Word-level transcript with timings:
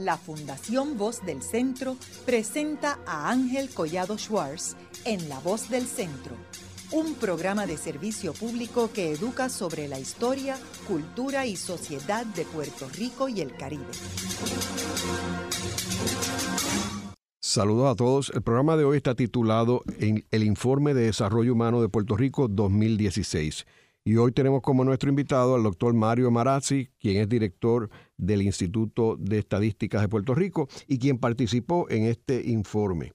la 0.00 0.16
Fundación 0.16 0.96
Voz 0.96 1.24
del 1.24 1.42
Centro 1.42 1.96
presenta 2.24 2.98
a 3.06 3.30
Ángel 3.30 3.68
Collado 3.70 4.16
Schwartz 4.16 4.76
en 5.04 5.28
La 5.28 5.38
Voz 5.40 5.68
del 5.68 5.86
Centro, 5.86 6.34
un 6.90 7.14
programa 7.14 7.66
de 7.66 7.76
servicio 7.76 8.32
público 8.32 8.90
que 8.92 9.12
educa 9.12 9.48
sobre 9.48 9.88
la 9.88 10.00
historia, 10.00 10.56
cultura 10.88 11.46
y 11.46 11.56
sociedad 11.56 12.24
de 12.24 12.44
Puerto 12.44 12.88
Rico 12.88 13.28
y 13.28 13.42
el 13.42 13.54
Caribe. 13.54 13.84
Saludos 17.42 17.92
a 17.92 17.96
todos. 17.96 18.30
El 18.34 18.42
programa 18.42 18.76
de 18.76 18.84
hoy 18.84 18.96
está 18.96 19.14
titulado 19.14 19.82
El 19.98 20.42
Informe 20.42 20.94
de 20.94 21.02
Desarrollo 21.02 21.52
Humano 21.52 21.82
de 21.82 21.88
Puerto 21.88 22.16
Rico 22.16 22.48
2016. 22.48 23.66
Y 24.02 24.16
hoy 24.16 24.32
tenemos 24.32 24.62
como 24.62 24.82
nuestro 24.82 25.10
invitado 25.10 25.54
al 25.54 25.62
doctor 25.62 25.92
Mario 25.92 26.30
Marazzi, 26.30 26.88
quien 26.98 27.18
es 27.18 27.28
director 27.28 27.90
del 28.16 28.40
Instituto 28.40 29.16
de 29.18 29.38
Estadísticas 29.38 30.00
de 30.00 30.08
Puerto 30.08 30.34
Rico 30.34 30.68
y 30.86 30.98
quien 30.98 31.18
participó 31.18 31.88
en 31.90 32.04
este 32.04 32.48
informe. 32.48 33.12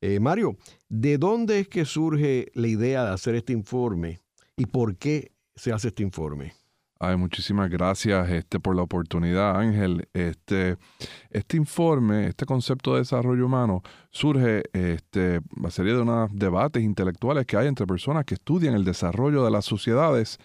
Eh, 0.00 0.20
Mario, 0.20 0.58
¿de 0.88 1.16
dónde 1.16 1.60
es 1.60 1.68
que 1.68 1.84
surge 1.84 2.48
la 2.54 2.68
idea 2.68 3.04
de 3.04 3.10
hacer 3.10 3.34
este 3.36 3.52
informe 3.54 4.20
y 4.56 4.66
por 4.66 4.96
qué 4.96 5.32
se 5.56 5.72
hace 5.72 5.88
este 5.88 6.02
informe? 6.02 6.52
Ay, 7.00 7.16
muchísimas 7.16 7.70
gracias 7.70 8.28
este, 8.28 8.58
por 8.58 8.74
la 8.74 8.82
oportunidad, 8.82 9.56
Ángel. 9.56 10.08
Este, 10.12 10.78
este 11.30 11.56
informe, 11.56 12.26
este 12.26 12.44
concepto 12.44 12.94
de 12.94 13.00
desarrollo 13.00 13.46
humano, 13.46 13.82
surge 14.10 14.64
este, 14.72 15.40
a 15.64 15.70
serie 15.70 15.94
de 15.94 16.00
unos 16.00 16.30
debates 16.34 16.82
intelectuales 16.82 17.46
que 17.46 17.56
hay 17.56 17.68
entre 17.68 17.86
personas 17.86 18.24
que 18.24 18.34
estudian 18.34 18.74
el 18.74 18.84
desarrollo 18.84 19.44
de 19.44 19.50
las 19.52 19.64
sociedades 19.64 20.38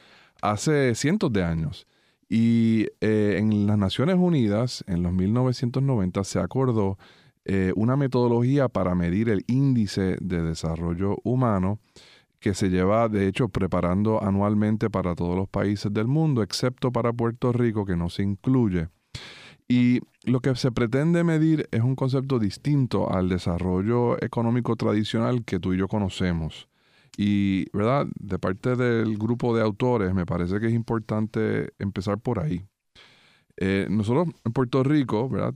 hace 0.44 0.94
cientos 0.94 1.34
de 1.34 1.44
años. 1.44 1.88
Y 2.30 2.85
eh, 3.02 3.38
en 3.39 3.66
las 3.66 3.80
Naciones 3.80 4.17
Unidas, 4.20 4.83
en 4.85 5.02
los 5.02 5.11
1990, 5.11 6.23
se 6.23 6.38
acordó 6.38 7.00
eh, 7.45 7.73
una 7.75 7.95
metodología 7.97 8.69
para 8.69 8.94
medir 8.94 9.30
el 9.30 9.44
índice 9.47 10.17
de 10.22 10.44
desarrollo 10.44 11.17
humano 11.23 11.80
que 12.44 12.53
se 12.53 12.69
lleva 12.69 13.08
de 13.08 13.30
hecho 13.30 13.47
preparando 13.47 14.22
anualmente 14.22 14.89
para 14.89 15.16
todos 15.16 15.33
los 15.33 15.47
países 15.47 15.94
del 15.94 16.08
mundo, 16.08 16.44
excepto 16.44 16.91
para 16.91 17.13
Puerto 17.13 17.53
Rico, 17.53 17.85
que 17.85 17.95
no 17.95 18.09
se 18.09 18.22
incluye. 18.22 18.89
Y 19.69 20.02
lo 20.25 20.41
que 20.41 20.53
se 20.55 20.69
pretende 20.73 21.23
medir 21.23 21.69
es 21.72 21.80
un 21.80 21.95
concepto 21.95 22.39
distinto 22.39 23.09
al 23.09 23.30
desarrollo 23.30 24.22
económico 24.22 24.75
tradicional 24.75 25.45
que 25.45 25.58
tú 25.58 25.73
y 25.73 25.77
yo 25.77 25.88
conocemos. 25.88 26.67
Y, 27.16 27.69
¿verdad? 27.72 28.08
De 28.19 28.38
parte 28.39 28.75
del 28.75 29.17
grupo 29.17 29.55
de 29.55 29.63
autores, 29.63 30.13
me 30.13 30.25
parece 30.25 30.59
que 30.59 30.67
es 30.67 30.73
importante 30.73 31.72
empezar 31.80 32.19
por 32.19 32.39
ahí. 32.39 32.66
Eh, 33.55 33.88
nosotros 33.89 34.35
en 34.44 34.52
Puerto 34.52 34.83
Rico, 34.83 35.30
¿verdad? 35.30 35.53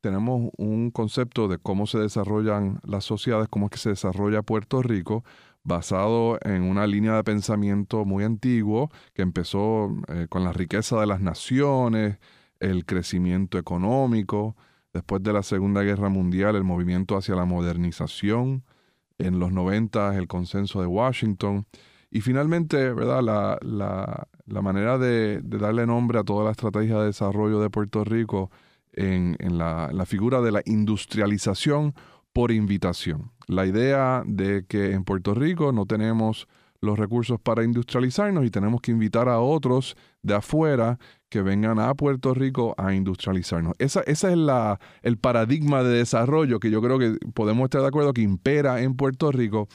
Tenemos 0.00 0.50
un 0.56 0.90
concepto 0.90 1.46
de 1.46 1.58
cómo 1.58 1.86
se 1.86 1.98
desarrollan 1.98 2.80
las 2.84 3.04
sociedades, 3.04 3.48
cómo 3.50 3.66
es 3.66 3.72
que 3.72 3.78
se 3.78 3.90
desarrolla 3.90 4.40
Puerto 4.40 4.82
Rico, 4.82 5.24
basado 5.64 6.38
en 6.42 6.62
una 6.62 6.86
línea 6.86 7.14
de 7.14 7.24
pensamiento 7.24 8.04
muy 8.04 8.24
antiguo 8.24 8.90
que 9.14 9.22
empezó 9.22 9.94
eh, 10.08 10.26
con 10.28 10.44
la 10.44 10.52
riqueza 10.52 11.00
de 11.00 11.06
las 11.06 11.20
naciones, 11.20 12.18
el 12.60 12.84
crecimiento 12.84 13.58
económico, 13.58 14.56
después 14.92 15.22
de 15.22 15.32
la 15.32 15.42
Segunda 15.42 15.82
Guerra 15.82 16.08
Mundial 16.08 16.56
el 16.56 16.64
movimiento 16.64 17.16
hacia 17.16 17.34
la 17.34 17.44
modernización, 17.44 18.64
en 19.18 19.38
los 19.38 19.52
90 19.52 20.16
el 20.16 20.26
consenso 20.26 20.80
de 20.80 20.86
Washington 20.86 21.66
y 22.10 22.20
finalmente 22.20 22.92
¿verdad? 22.92 23.22
La, 23.22 24.28
manera 24.62 24.98
de, 24.98 25.40
darle 25.42 25.86
nombre 25.86 26.18
a 26.18 26.24
toda 26.24 26.44
la 26.44 26.50
estrategia 26.50 26.98
de 26.98 27.06
desarrollo 27.06 27.60
de 27.60 27.70
Puerto 27.70 28.04
Rico 28.04 28.50
en, 28.92 29.36
la, 29.58 29.90
la 29.92 30.06
figura 30.06 30.40
de 30.40 30.52
la 30.52 30.62
industrialización 30.66 31.94
por 32.32 32.52
invitación. 32.52 33.31
La 33.46 33.66
idea 33.66 34.22
de 34.26 34.64
que 34.66 34.92
en 34.92 35.04
Puerto 35.04 35.34
Rico 35.34 35.72
no 35.72 35.86
tenemos 35.86 36.48
los 36.82 36.98
recursos 36.98 37.40
para 37.40 37.62
industrializarnos 37.62 38.44
y 38.44 38.50
tenemos 38.50 38.80
que 38.80 38.90
invitar 38.90 39.28
a 39.28 39.38
otros 39.38 39.96
de 40.22 40.34
afuera 40.34 40.98
que 41.28 41.40
vengan 41.40 41.78
a 41.78 41.94
Puerto 41.94 42.34
Rico 42.34 42.74
a 42.76 42.92
industrializarnos. 42.92 43.74
Esa, 43.78 44.00
esa 44.00 44.30
es 44.30 44.36
la, 44.36 44.80
el 45.02 45.16
paradigma 45.16 45.84
de 45.84 45.98
desarrollo 45.98 46.58
que 46.58 46.70
yo 46.70 46.82
creo 46.82 46.98
que 46.98 47.16
podemos 47.34 47.64
estar 47.64 47.80
de 47.80 47.86
acuerdo 47.86 48.12
que 48.12 48.22
impera 48.22 48.82
en 48.82 48.96
Puerto 48.96 49.30
Rico, 49.30 49.68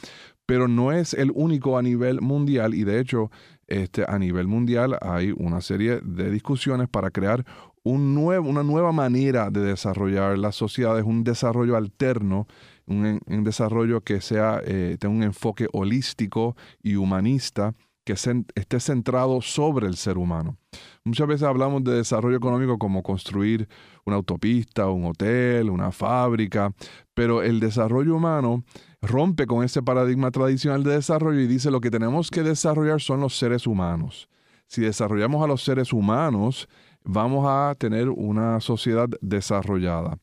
pero 0.46 0.68
no 0.68 0.92
es 0.92 1.14
el 1.14 1.32
único 1.34 1.78
a 1.78 1.82
nivel 1.82 2.22
mundial 2.22 2.74
y 2.74 2.84
de 2.84 3.00
hecho 3.00 3.32
este, 3.68 4.04
a 4.08 4.20
nivel 4.20 4.48
mundial 4.48 4.98
hay 5.02 5.34
una 5.36 5.62
serie 5.62 6.02
de 6.04 6.30
discusiones 6.30 6.90
para 6.90 7.10
crear 7.10 7.46
un 7.84 8.18
una 8.18 8.64
nueva 8.64 8.92
manera 8.92 9.50
de 9.50 9.62
desarrollar 9.62 10.38
las 10.38 10.56
sociedades, 10.56 11.06
un 11.06 11.24
desarrollo 11.24 11.78
alterno, 11.78 12.46
un, 12.88 13.44
desarrollo 13.44 14.02
que 14.02 14.22
sea, 14.22 14.62
eh, 14.66 14.98
tenga 15.00 15.16
un 15.16 15.24
enfoque 15.24 15.68
holístico 15.72 16.56
y 16.82 16.96
humanista 16.96 17.76
que 18.08 18.14
esté 18.14 18.80
centrado 18.80 19.42
sobre 19.42 19.86
el 19.86 19.98
ser 19.98 20.18
humano. 20.18 20.58
Muchas 21.04 21.28
veces 21.28 21.44
hablamos 21.44 21.84
de 21.84 21.94
desarrollo 21.94 22.38
económico 22.38 22.78
como 22.78 23.04
construir 23.04 23.68
una 24.06 24.16
autopista, 24.16 24.88
un 24.88 25.06
hotel, 25.06 25.70
una 25.70 25.92
fábrica, 25.92 26.74
pero 27.14 27.44
el 27.44 27.60
desarrollo 27.60 28.16
humano 28.16 28.64
rompe 29.02 29.46
con 29.46 29.66
ese 29.66 29.84
paradigma 29.84 30.32
tradicional 30.32 30.84
de 30.84 30.96
desarrollo 30.96 31.42
y 31.42 31.48
dice 31.48 31.70
lo 31.70 31.82
que 31.82 31.92
tenemos 31.92 32.32
que 32.32 32.44
desarrollar 32.44 33.02
son 33.02 33.20
los 33.20 33.38
seres 33.38 33.68
humanos. 33.68 34.30
Si 34.68 34.82
desarrollamos 34.82 35.44
a 35.44 35.48
los 35.48 35.62
seres 35.62 35.92
humanos, 35.92 36.70
vamos 37.04 37.46
a 37.46 37.76
tener 37.76 38.10
una 38.10 38.62
sociedad 38.62 39.10
desarrollada. 39.20 40.18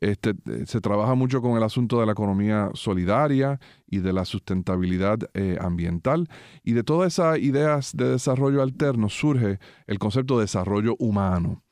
Este, 0.00 0.34
se 0.64 0.80
trabaja 0.80 1.14
mucho 1.14 1.42
con 1.42 1.58
el 1.58 1.62
asunto 1.62 2.00
de 2.00 2.06
la 2.06 2.12
economía 2.12 2.70
solidaria 2.72 3.60
y 3.86 3.98
de 3.98 4.14
la 4.14 4.24
sustentabilidad 4.24 5.18
eh, 5.34 5.58
ambiental. 5.60 6.28
Y 6.64 6.72
de 6.72 6.82
todas 6.82 7.12
esas 7.12 7.38
ideas 7.38 7.94
de 7.94 8.08
desarrollo 8.10 8.62
alterno 8.62 9.10
surge 9.10 9.58
el 9.86 9.98
concepto 9.98 10.38
de 10.38 10.44
desarrollo 10.44 10.96
humano, 10.98 11.62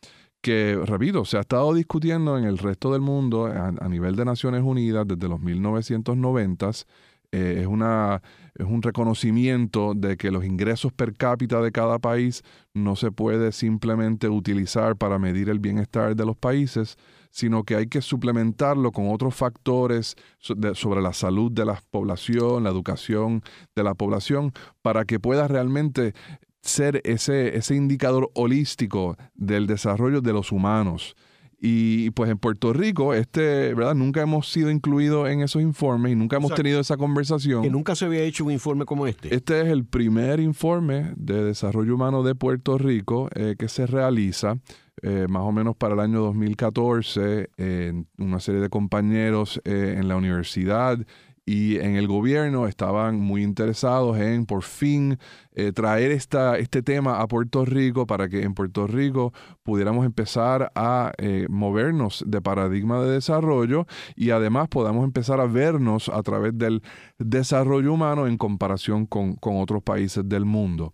que, 0.42 0.78
repito, 0.84 1.24
se 1.24 1.38
ha 1.38 1.40
estado 1.40 1.72
discutiendo 1.72 2.36
en 2.36 2.44
el 2.44 2.58
resto 2.58 2.92
del 2.92 3.00
mundo 3.00 3.46
a, 3.46 3.88
nivel 3.88 4.14
de 4.14 4.26
Naciones 4.26 4.62
Unidas 4.62 5.06
desde 5.08 5.28
los 5.28 5.40
1990s 5.40 6.86
eh, 7.30 7.58
es, 7.60 7.66
una, 7.66 8.22
es 8.54 8.66
un 8.66 8.80
reconocimiento 8.80 9.92
de 9.94 10.16
que 10.16 10.30
los 10.30 10.46
ingresos 10.46 10.92
per 10.94 11.14
cápita 11.14 11.60
de 11.60 11.72
cada 11.72 11.98
país 11.98 12.42
no 12.72 12.96
se 12.96 13.12
puede 13.12 13.52
simplemente 13.52 14.30
utilizar 14.30 14.96
para 14.96 15.18
medir 15.18 15.50
el 15.50 15.58
bienestar 15.58 16.16
de 16.16 16.24
los 16.24 16.36
países, 16.38 16.96
sino 17.30 17.64
que 17.64 17.76
hay 17.76 17.86
que 17.86 18.02
suplementarlo 18.02 18.92
con 18.92 19.10
otros 19.10 19.34
factores 19.34 20.16
sobre 20.38 21.02
la 21.02 21.12
salud 21.12 21.52
de 21.52 21.64
la 21.64 21.82
población, 21.90 22.64
la 22.64 22.70
educación 22.70 23.42
de 23.74 23.84
la 23.84 23.94
población, 23.94 24.52
para 24.82 25.04
que 25.04 25.20
pueda 25.20 25.48
realmente 25.48 26.14
ser 26.62 27.00
ese, 27.04 27.56
ese 27.56 27.74
indicador 27.74 28.30
holístico 28.34 29.16
del 29.34 29.66
desarrollo 29.66 30.20
de 30.20 30.32
los 30.32 30.52
humanos. 30.52 31.14
Y 31.60 32.10
pues 32.10 32.30
en 32.30 32.38
Puerto 32.38 32.72
Rico, 32.72 33.14
este, 33.14 33.74
¿verdad? 33.74 33.94
Nunca 33.94 34.22
hemos 34.22 34.50
sido 34.50 34.70
incluidos 34.70 35.28
en 35.28 35.40
esos 35.40 35.60
informes 35.60 36.12
y 36.12 36.14
nunca 36.14 36.36
hemos 36.36 36.54
tenido 36.54 36.78
esa 36.80 36.96
conversación. 36.96 37.62
Que 37.62 37.70
nunca 37.70 37.96
se 37.96 38.04
había 38.04 38.22
hecho 38.22 38.44
un 38.44 38.52
informe 38.52 38.84
como 38.84 39.08
este. 39.08 39.34
Este 39.34 39.60
es 39.62 39.66
el 39.66 39.84
primer 39.84 40.38
informe 40.38 41.12
de 41.16 41.42
desarrollo 41.42 41.96
humano 41.96 42.22
de 42.22 42.36
Puerto 42.36 42.78
Rico 42.78 43.28
eh, 43.34 43.56
que 43.58 43.68
se 43.68 43.86
realiza 43.86 44.58
eh, 45.02 45.26
más 45.28 45.42
o 45.42 45.52
menos 45.52 45.76
para 45.76 45.94
el 45.94 46.00
año 46.00 46.20
2014 46.20 47.50
en 47.56 48.06
una 48.18 48.40
serie 48.40 48.60
de 48.60 48.68
compañeros 48.68 49.60
eh, 49.64 49.96
en 49.98 50.08
la 50.08 50.16
universidad 50.16 50.98
y 51.48 51.78
en 51.78 51.96
el 51.96 52.06
gobierno 52.06 52.66
estaban 52.66 53.20
muy 53.20 53.42
interesados 53.42 54.18
en 54.18 54.44
por 54.44 54.62
fin 54.62 55.18
eh, 55.54 55.72
traer 55.72 56.10
esta, 56.10 56.58
este 56.58 56.82
tema 56.82 57.22
a 57.22 57.26
Puerto 57.26 57.64
Rico 57.64 58.06
para 58.06 58.28
que 58.28 58.42
en 58.42 58.52
Puerto 58.52 58.86
Rico 58.86 59.32
pudiéramos 59.62 60.04
empezar 60.04 60.70
a 60.74 61.10
eh, 61.16 61.46
movernos 61.48 62.22
de 62.26 62.42
paradigma 62.42 63.00
de 63.00 63.12
desarrollo 63.12 63.86
y 64.14 64.28
además 64.28 64.68
podamos 64.68 65.04
empezar 65.04 65.40
a 65.40 65.46
vernos 65.46 66.10
a 66.10 66.22
través 66.22 66.52
del 66.58 66.82
desarrollo 67.18 67.94
humano 67.94 68.26
en 68.26 68.36
comparación 68.36 69.06
con, 69.06 69.32
con 69.36 69.56
otros 69.56 69.82
países 69.82 70.28
del 70.28 70.44
mundo. 70.44 70.92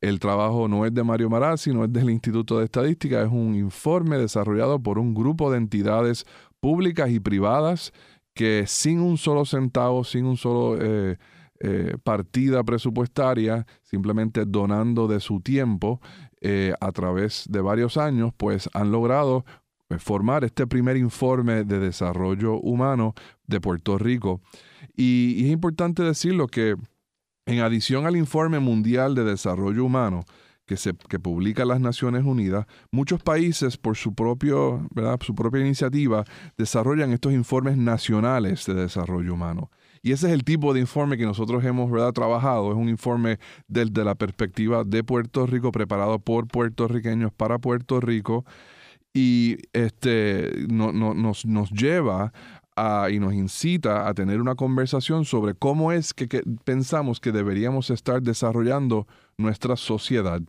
El 0.00 0.18
trabajo 0.18 0.66
no 0.66 0.84
es 0.84 0.92
de 0.92 1.04
Mario 1.04 1.30
Marazzi, 1.30 1.72
no 1.72 1.84
es 1.84 1.92
del 1.92 2.10
Instituto 2.10 2.58
de 2.58 2.64
Estadística, 2.64 3.22
es 3.22 3.30
un 3.30 3.54
informe 3.54 4.18
desarrollado 4.18 4.80
por 4.82 4.98
un 4.98 5.14
grupo 5.14 5.48
de 5.52 5.58
entidades 5.58 6.26
públicas 6.58 7.10
y 7.10 7.18
privadas 7.18 7.92
que 8.34 8.64
sin 8.66 9.00
un 9.00 9.18
solo 9.18 9.44
centavo, 9.44 10.04
sin 10.04 10.24
un 10.24 10.36
solo 10.36 10.78
eh, 10.80 11.18
eh, 11.60 11.96
partida 12.02 12.64
presupuestaria, 12.64 13.66
simplemente 13.82 14.44
donando 14.46 15.06
de 15.06 15.20
su 15.20 15.40
tiempo 15.40 16.00
eh, 16.40 16.74
a 16.80 16.92
través 16.92 17.46
de 17.48 17.60
varios 17.60 17.96
años, 17.96 18.32
pues 18.36 18.68
han 18.72 18.90
logrado 18.90 19.44
formar 19.98 20.42
este 20.44 20.66
primer 20.66 20.96
informe 20.96 21.64
de 21.64 21.78
desarrollo 21.78 22.54
humano 22.54 23.14
de 23.46 23.60
Puerto 23.60 23.98
Rico. 23.98 24.40
Y, 24.96 25.34
y 25.36 25.44
es 25.46 25.52
importante 25.52 26.02
decirlo 26.02 26.46
que 26.46 26.76
en 27.44 27.60
adición 27.60 28.06
al 28.06 28.16
informe 28.16 28.58
mundial 28.58 29.14
de 29.14 29.24
desarrollo 29.24 29.84
humano, 29.84 30.24
que, 30.72 30.78
se, 30.78 30.94
que 30.94 31.18
publica 31.18 31.66
las 31.66 31.80
Naciones 31.80 32.24
Unidas, 32.24 32.64
muchos 32.90 33.22
países 33.22 33.76
por 33.76 33.94
su, 33.94 34.14
propio, 34.14 34.88
¿verdad? 34.94 35.18
su 35.20 35.34
propia 35.34 35.60
iniciativa 35.60 36.24
desarrollan 36.56 37.12
estos 37.12 37.34
informes 37.34 37.76
nacionales 37.76 38.64
de 38.64 38.72
desarrollo 38.74 39.34
humano. 39.34 39.70
Y 40.00 40.12
ese 40.12 40.28
es 40.28 40.32
el 40.32 40.44
tipo 40.44 40.72
de 40.72 40.80
informe 40.80 41.18
que 41.18 41.26
nosotros 41.26 41.62
hemos 41.62 41.90
¿verdad? 41.90 42.12
trabajado. 42.12 42.70
Es 42.70 42.76
un 42.78 42.88
informe 42.88 43.38
desde 43.68 44.02
la 44.02 44.14
perspectiva 44.14 44.82
de 44.82 45.04
Puerto 45.04 45.46
Rico, 45.46 45.72
preparado 45.72 46.18
por 46.20 46.48
puertorriqueños 46.48 47.32
para 47.34 47.58
Puerto 47.58 48.00
Rico. 48.00 48.46
Y 49.12 49.58
este, 49.74 50.66
nos, 50.70 51.44
nos 51.44 51.70
lleva 51.70 52.32
y 53.10 53.18
nos 53.18 53.34
incita 53.34 54.08
a 54.08 54.14
tener 54.14 54.40
una 54.40 54.54
conversación 54.54 55.24
sobre 55.24 55.54
cómo 55.54 55.92
es 55.92 56.14
que, 56.14 56.26
pensamos 56.64 57.20
que 57.20 57.32
deberíamos 57.32 57.90
estar 57.90 58.22
desarrollando 58.22 59.06
nuestra 59.36 59.76
sociedad. 59.76 60.40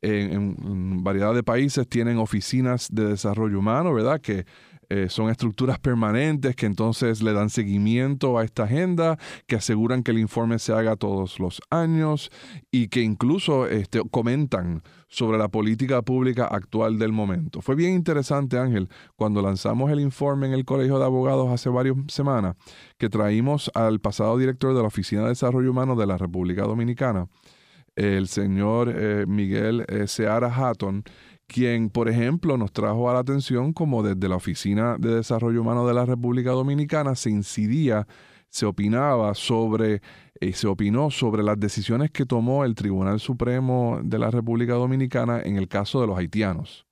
En, 0.00 1.02
variedad 1.02 1.34
de 1.34 1.42
países 1.42 1.88
tienen 1.88 2.18
oficinas 2.18 2.88
de 2.90 3.06
desarrollo 3.06 3.58
humano, 3.58 3.92
¿verdad? 3.92 4.20
Que 4.20 4.46
eh, 4.90 5.08
son 5.10 5.28
estructuras 5.28 5.78
permanentes 5.78 6.56
que 6.56 6.64
entonces 6.64 7.20
le 7.20 7.34
dan 7.34 7.50
seguimiento 7.50 8.38
a 8.38 8.44
esta 8.44 8.64
agenda, 8.64 9.18
que 9.46 9.56
aseguran 9.56 10.02
que 10.02 10.12
el 10.12 10.18
informe 10.18 10.58
se 10.58 10.72
haga 10.72 10.96
todos 10.96 11.38
los 11.38 11.60
años 11.68 12.30
y 12.70 12.88
que 12.88 13.02
incluso 13.02 13.66
este, 13.66 14.00
comentan 14.10 14.82
sobre 15.08 15.38
la 15.38 15.48
política 15.48 16.02
pública 16.02 16.46
actual 16.46 16.98
del 16.98 17.12
momento. 17.12 17.62
Fue 17.62 17.74
bien 17.74 17.94
interesante, 17.94 18.58
Ángel, 18.58 18.88
cuando 19.16 19.42
lanzamos 19.42 19.90
el 19.90 20.00
informe 20.00 20.46
en 20.46 20.52
el 20.52 20.64
Colegio 20.64 20.98
de 20.98 21.04
Abogados 21.06 21.50
hace 21.50 21.70
varias 21.70 21.96
semanas, 22.08 22.56
que 22.98 23.08
traímos 23.08 23.70
al 23.74 24.00
pasado 24.00 24.36
director 24.36 24.74
de 24.74 24.82
la 24.82 24.88
Oficina 24.88 25.22
de 25.22 25.30
Desarrollo 25.30 25.70
Humano 25.70 25.96
de 25.96 26.06
la 26.06 26.18
República 26.18 26.62
Dominicana, 26.62 27.28
el 27.96 28.28
señor 28.28 28.92
eh, 28.94 29.24
Miguel 29.26 29.84
eh, 29.88 30.06
Seara 30.06 30.54
Hatton, 30.54 31.02
quien, 31.48 31.88
por 31.88 32.08
ejemplo, 32.08 32.56
nos 32.58 32.72
trajo 32.72 33.10
a 33.10 33.14
la 33.14 33.20
atención 33.20 33.72
como 33.72 34.02
desde 34.02 34.28
la 34.28 34.36
Oficina 34.36 34.96
de 34.98 35.14
Desarrollo 35.16 35.62
Humano 35.62 35.86
de 35.86 35.94
la 35.94 36.04
República 36.04 36.50
Dominicana 36.50 37.14
se 37.14 37.30
incidía, 37.30 38.06
se 38.50 38.66
opinaba 38.66 39.34
sobre, 39.34 40.02
y 40.40 40.48
eh, 40.48 40.52
se 40.52 40.66
opinó 40.66 41.10
sobre 41.10 41.42
las 41.42 41.58
decisiones 41.58 42.10
que 42.10 42.26
tomó 42.26 42.64
el 42.64 42.74
Tribunal 42.74 43.20
Supremo 43.20 44.00
de 44.02 44.18
la 44.18 44.30
República 44.30 44.74
Dominicana 44.74 45.40
en 45.42 45.56
el 45.56 45.68
caso 45.68 46.00
de 46.00 46.06
los 46.06 46.18
haitianos. 46.18 46.86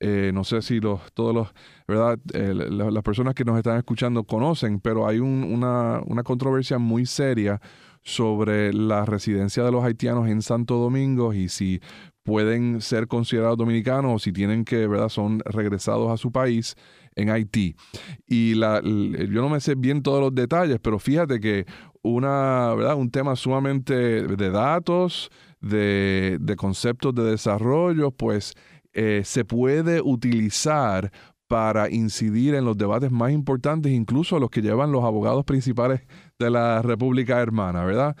Eh, 0.00 0.30
no 0.32 0.44
sé 0.44 0.62
si 0.62 0.78
los, 0.78 1.12
todos 1.12 1.34
los, 1.34 1.48
¿verdad? 1.88 2.18
Eh, 2.32 2.54
las 2.54 3.02
personas 3.02 3.34
que 3.34 3.44
nos 3.44 3.56
están 3.56 3.78
escuchando 3.78 4.22
conocen, 4.24 4.78
pero 4.80 5.08
hay 5.08 5.18
una, 5.18 6.00
una 6.06 6.22
controversia 6.22 6.78
muy 6.78 7.04
seria 7.04 7.60
sobre 8.04 8.72
la 8.72 9.04
residencia 9.04 9.64
de 9.64 9.72
los 9.72 9.84
haitianos 9.84 10.28
en 10.28 10.40
Santo 10.40 10.76
Domingo 10.76 11.34
y 11.34 11.48
si 11.48 11.80
pueden 12.22 12.80
ser 12.80 13.08
considerados 13.08 13.56
dominicanos 13.56 14.12
o 14.14 14.18
si 14.18 14.32
tienen 14.32 14.64
que, 14.64 14.86
¿verdad? 14.86 15.08
Son 15.08 15.40
regresados 15.46 16.12
a 16.12 16.16
su 16.16 16.30
país 16.30 16.76
en 17.16 17.30
Haití. 17.30 17.74
Y 18.26 18.54
la, 18.54 18.80
yo 18.82 19.42
no 19.42 19.48
me 19.48 19.60
sé 19.60 19.74
bien 19.74 20.02
todos 20.02 20.20
los 20.20 20.34
detalles, 20.34 20.78
pero 20.80 20.98
fíjate 20.98 21.40
que 21.40 21.66
una, 22.08 22.74
¿verdad? 22.74 22.96
un 22.96 23.10
tema 23.10 23.36
sumamente 23.36 23.94
de 23.94 24.50
datos, 24.50 25.30
de, 25.60 26.54
conceptos 26.56 27.14
de 27.14 27.24
desarrollo, 27.24 28.10
pues 28.10 28.54
eh, 28.92 29.22
se 29.24 29.44
puede 29.44 30.00
utilizar 30.00 31.10
para 31.46 31.90
incidir 31.90 32.54
en 32.54 32.64
los 32.64 32.76
debates 32.76 33.10
más 33.10 33.32
importantes, 33.32 33.92
incluso 33.92 34.38
los 34.38 34.50
que 34.50 34.62
llevan 34.62 34.92
los 34.92 35.04
abogados 35.04 35.44
principales 35.44 36.02
de 36.38 36.50
la 36.50 36.82
República 36.82 37.40
Hermana, 37.40 37.84
¿verdad? 37.84 38.16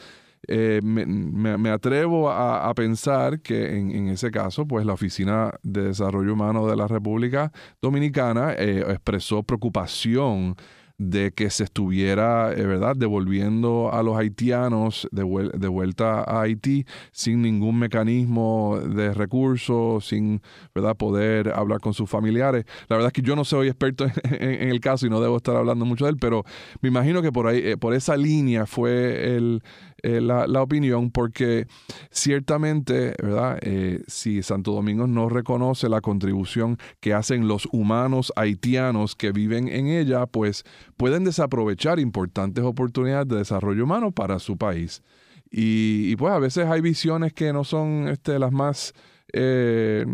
Eh, 0.46 0.80
me, 0.82 1.68
atrevo 1.68 2.30
a, 2.30 2.72
pensar 2.74 3.40
que 3.40 3.76
en, 3.76 4.08
ese 4.08 4.30
caso, 4.30 4.66
pues 4.66 4.86
la 4.86 4.94
Oficina 4.94 5.52
de 5.62 5.82
Desarrollo 5.82 6.32
Humano 6.32 6.66
de 6.66 6.76
la 6.76 6.86
República 6.86 7.52
Dominicana 7.82 8.54
eh, 8.54 8.82
expresó 8.88 9.42
preocupación 9.42 10.56
de 10.98 11.30
que 11.32 11.48
se 11.50 11.64
estuviera, 11.64 12.52
eh, 12.52 12.66
¿verdad?, 12.66 12.96
devolviendo 12.96 13.90
a 13.92 14.02
los 14.02 14.16
haitianos 14.16 15.08
de, 15.12 15.22
vuelta 15.22 16.24
a 16.24 16.42
Haití 16.42 16.84
sin 17.12 17.40
ningún 17.40 17.78
mecanismo 17.78 18.80
de 18.80 19.14
recursos, 19.14 20.06
sin, 20.06 20.42
¿verdad?, 20.74 20.96
poder 20.96 21.52
hablar 21.54 21.80
con 21.80 21.94
sus 21.94 22.10
familiares. 22.10 22.64
La 22.88 22.96
verdad 22.96 23.08
es 23.08 23.12
que 23.12 23.22
yo 23.22 23.36
no 23.36 23.44
soy 23.44 23.68
experto 23.68 24.06
en, 24.24 24.68
el 24.68 24.80
caso 24.80 25.06
y 25.06 25.10
no 25.10 25.20
debo 25.20 25.36
estar 25.36 25.54
hablando 25.54 25.84
mucho 25.84 26.04
de 26.04 26.10
él, 26.10 26.16
pero 26.20 26.44
me 26.80 26.88
imagino 26.88 27.22
que 27.22 27.30
por 27.30 27.46
ahí, 27.46 27.76
por 27.76 27.94
esa 27.94 28.16
línea 28.16 28.66
fue 28.66 29.36
el, 29.36 29.62
eh, 30.02 30.20
la, 30.20 30.62
opinión 30.62 31.10
porque 31.10 31.66
ciertamente, 32.10 33.14
¿verdad? 33.20 33.58
Eh, 33.62 34.02
si 34.06 34.42
Santo 34.42 34.72
Domingo 34.72 35.06
no 35.06 35.28
reconoce 35.28 35.88
la 35.88 36.00
contribución 36.00 36.78
que 37.00 37.14
hacen 37.14 37.48
los 37.48 37.68
humanos 37.72 38.32
haitianos 38.36 39.16
que 39.16 39.32
viven 39.32 39.68
en 39.68 39.88
ella, 39.88 40.26
pues 40.26 40.64
pueden 40.96 41.24
desaprovechar 41.24 41.98
importantes 41.98 42.64
oportunidades 42.64 43.28
de 43.28 43.36
desarrollo 43.38 43.84
humano 43.84 44.12
para 44.12 44.38
su 44.38 44.56
país. 44.56 45.02
Y, 45.50 46.14
pues 46.16 46.32
a 46.32 46.38
veces 46.38 46.66
hay 46.66 46.80
visiones 46.80 47.32
que 47.32 47.52
no 47.52 47.64
son 47.64 48.08
este, 48.08 48.38
las 48.38 48.52
más 48.52 48.92
eh, 49.32 50.04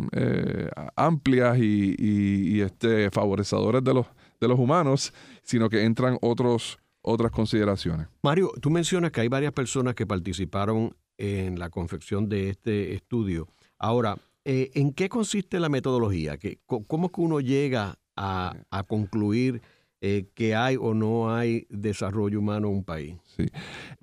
amplias 0.97 1.59
y, 1.59 1.95
y, 1.99 2.61
este, 2.61 3.11
favorecedoras 3.11 3.83
de 3.83 3.95
los, 3.95 4.07
de 4.41 4.49
los 4.49 4.59
humanos, 4.59 5.13
sino 5.43 5.69
que 5.69 5.85
entran 5.85 6.17
otros 6.23 6.79
otras 7.05 7.31
consideraciones. 7.31 8.09
Mario, 8.23 8.51
tú 8.61 8.71
mencionas 8.71 9.13
que 9.13 9.21
hay 9.21 9.29
varias 9.29 9.53
personas 9.53 9.95
que 9.95 10.07
participaron 10.07 10.97
en 11.19 11.59
la 11.59 11.71
confección 11.71 12.29
de 12.29 12.49
este 12.49 12.95
estudio. 12.95 13.47
Ahora, 13.79 14.17
eh, 14.45 14.71
¿en 14.75 14.93
qué 14.93 15.09
consiste 15.09 15.61
la 15.61 15.69
metodología? 15.69 16.39
¿Cómo 16.67 17.07
es 17.07 17.13
que 17.13 17.21
uno 17.21 17.41
llega 17.41 17.99
a, 18.17 18.55
concluir 18.89 19.63
eh, 20.01 20.29
que 20.35 20.55
hay 20.55 20.77
o 20.77 20.95
no 20.95 21.35
hay 21.35 21.67
desarrollo 21.71 22.41
humano 22.41 22.69
en 22.69 22.75
un 22.75 22.85
país? 22.85 23.17
Sí. 23.37 23.47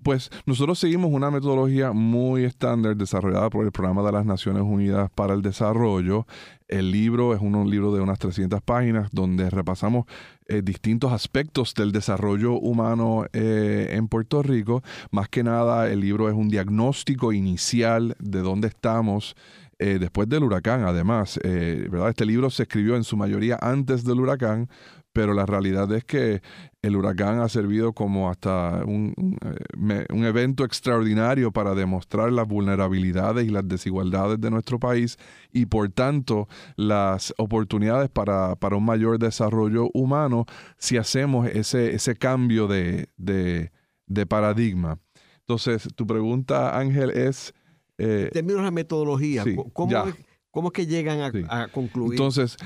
Pues 0.02 0.30
nosotros 0.46 0.80
seguimos 0.80 1.12
una 1.12 1.32
metodología 1.32 1.92
muy 1.92 2.44
estándar 2.44 2.96
desarrollada 2.96 3.50
por 3.50 3.66
el 3.66 3.72
Programa 3.72 4.04
de 4.04 4.12
las 4.12 4.26
Naciones 4.26 4.64
Unidas 4.64 5.10
para 5.14 5.34
el 5.34 5.42
Desarrollo. 5.42 6.26
El 6.68 6.92
libro 6.92 7.34
es 7.34 7.42
un 7.42 7.70
libro 7.70 7.94
de 7.94 8.02
unas 8.02 8.20
300 8.20 8.62
páginas 8.62 9.10
donde 9.12 9.50
repasamos 9.50 10.06
eh, 10.52 10.62
distintos 10.62 11.14
aspectos 11.14 11.74
del 11.74 11.94
desarrollo 11.94 12.56
humano 12.56 13.26
eh, 13.32 13.88
en 13.92 14.10
Puerto 14.10 14.44
Rico. 14.44 14.84
Más 15.10 15.30
que 15.30 15.44
nada, 15.44 15.90
el 15.90 16.02
libro 16.02 16.28
es 16.28 16.36
un 16.36 16.50
diagnóstico 16.50 17.32
inicial 17.32 18.18
de 18.20 18.40
dónde 18.40 18.68
estamos 18.68 19.38
eh, 19.80 19.98
después 19.98 20.28
del 20.28 20.44
huracán, 20.44 20.84
además, 20.84 21.40
¿verdad? 21.42 22.10
Este 22.10 22.26
libro 22.26 22.50
se 22.50 22.64
escribió 22.64 22.98
en 22.98 23.06
su 23.06 23.16
mayoría 23.16 23.58
antes 23.62 24.04
del 24.04 24.20
huracán, 24.20 24.68
pero 25.14 25.34
la 25.34 25.46
realidad 25.46 25.92
es 25.92 26.04
que 26.06 26.42
el 26.82 26.96
huracán 26.96 27.40
ha 27.40 27.50
servido 27.50 27.94
como 27.94 28.30
hasta 28.30 28.84
un, 28.86 29.38
eh, 29.90 30.06
evento 30.10 30.64
extraordinario 30.64 31.52
para 31.52 31.76
demostrar 31.76 32.32
las 32.32 32.48
vulnerabilidades 32.48 33.46
y 33.46 33.50
las 33.50 33.68
desigualdades 33.68 34.40
de 34.40 34.50
nuestro 34.50 34.80
país 34.80 35.18
y 35.52 35.66
por 35.66 35.90
tanto 35.90 36.48
las 36.78 37.34
oportunidades 37.38 38.10
para, 38.10 38.56
un 38.72 38.86
mayor 38.86 39.20
desarrollo 39.20 39.90
humano 39.94 40.46
si 40.78 40.98
hacemos 40.98 41.48
ese, 41.48 41.94
ese 41.94 42.16
cambio 42.16 42.68
de, 42.68 43.70
paradigma. 44.30 44.98
Entonces, 45.40 45.88
tu 45.96 46.08
pregunta, 46.08 46.78
Ángel, 46.78 47.10
es... 47.12 47.54
Eh, 47.98 48.32
la 48.34 48.72
metodología. 48.72 49.44
¿Cómo, 49.74 50.08
es, 50.68 50.74
que 50.74 50.88
llegan 50.88 51.20
a, 51.20 51.64
a 51.64 51.68
concluir? 51.68 52.14
Entonces, 52.14 52.58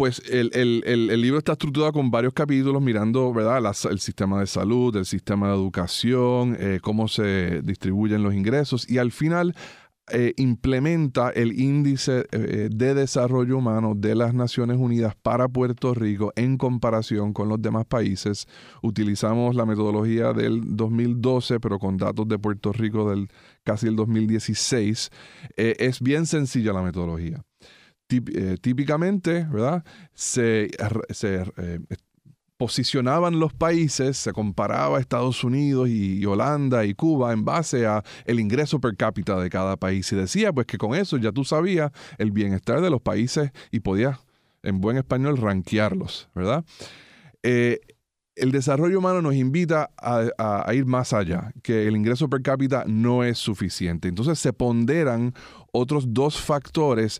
pues 0.00 0.22
el, 0.30 1.20
libro 1.20 1.36
está 1.36 1.52
estructurado 1.52 1.92
con 1.92 2.10
varios 2.10 2.32
capítulos 2.32 2.80
mirando 2.80 3.34
¿verdad? 3.34 3.62
el 3.90 4.00
sistema 4.00 4.40
de 4.40 4.46
salud, 4.46 4.96
el 4.96 5.04
sistema 5.04 5.48
de 5.48 5.52
educación, 5.52 6.56
eh, 6.58 6.78
cómo 6.80 7.06
se 7.06 7.60
distribuyen 7.60 8.22
los 8.22 8.32
ingresos 8.32 8.88
y 8.88 8.96
al 8.96 9.12
final 9.12 9.54
eh, 10.10 10.32
implementa 10.38 11.28
el 11.28 11.60
índice 11.60 12.24
eh, 12.32 12.70
de 12.74 12.94
desarrollo 12.94 13.58
humano 13.58 13.92
de 13.94 14.14
las 14.14 14.32
Naciones 14.32 14.78
Unidas 14.78 15.16
para 15.20 15.48
Puerto 15.48 15.92
Rico 15.92 16.32
en 16.34 16.56
comparación 16.56 17.34
con 17.34 17.50
los 17.50 17.60
demás 17.60 17.84
países. 17.84 18.46
Utilizamos 18.82 19.54
la 19.54 19.66
metodología 19.66 20.32
del 20.32 20.62
2012, 20.78 21.60
pero 21.60 21.78
con 21.78 21.98
datos 21.98 22.26
de 22.26 22.38
Puerto 22.38 22.72
Rico 22.72 23.10
del 23.10 23.28
casi 23.64 23.88
el 23.88 23.96
2016. 23.96 25.10
es 25.58 26.00
bien 26.00 26.24
sencilla 26.24 26.72
la 26.72 26.80
metodología. 26.80 27.44
Eh, 28.10 28.56
típicamente, 28.60 29.46
¿verdad? 29.50 29.84
Se, 30.14 30.70
eh, 31.56 31.78
posicionaban 32.56 33.38
los 33.38 33.54
países, 33.54 34.18
se 34.18 34.32
comparaba 34.32 35.00
Estados 35.00 35.44
Unidos 35.44 35.88
y, 35.88 36.24
Holanda 36.26 36.84
y 36.84 36.94
Cuba 36.94 37.32
en 37.32 37.44
base 37.44 37.86
a 37.86 38.02
el 38.26 38.40
ingreso 38.40 38.80
per 38.80 38.96
cápita 38.96 39.40
de 39.40 39.48
cada 39.48 39.76
país 39.76 40.12
y 40.12 40.16
decía 40.16 40.52
pues 40.52 40.66
que 40.66 40.76
con 40.76 40.94
eso 40.94 41.16
ya 41.16 41.32
tú 41.32 41.44
sabías 41.44 41.90
el 42.18 42.32
bienestar 42.32 42.82
de 42.82 42.90
los 42.90 43.00
países 43.00 43.50
y 43.70 43.80
podías 43.80 44.18
en 44.62 44.80
buen 44.80 44.98
español 44.98 45.38
ranquearlos, 45.38 46.28
¿verdad? 46.34 46.64
Eh, 47.42 47.80
el 48.40 48.52
desarrollo 48.52 48.98
humano 48.98 49.20
nos 49.22 49.34
invita 49.34 49.90
a, 49.96 50.72
ir 50.72 50.86
más 50.86 51.12
allá, 51.12 51.52
que 51.62 51.86
el 51.86 51.96
ingreso 51.96 52.28
per 52.28 52.42
cápita 52.42 52.84
no 52.86 53.22
es 53.22 53.38
suficiente. 53.38 54.08
Entonces 54.08 54.38
se 54.38 54.52
ponderan 54.52 55.34
otros 55.72 56.12
dos 56.12 56.40
factores 56.40 57.18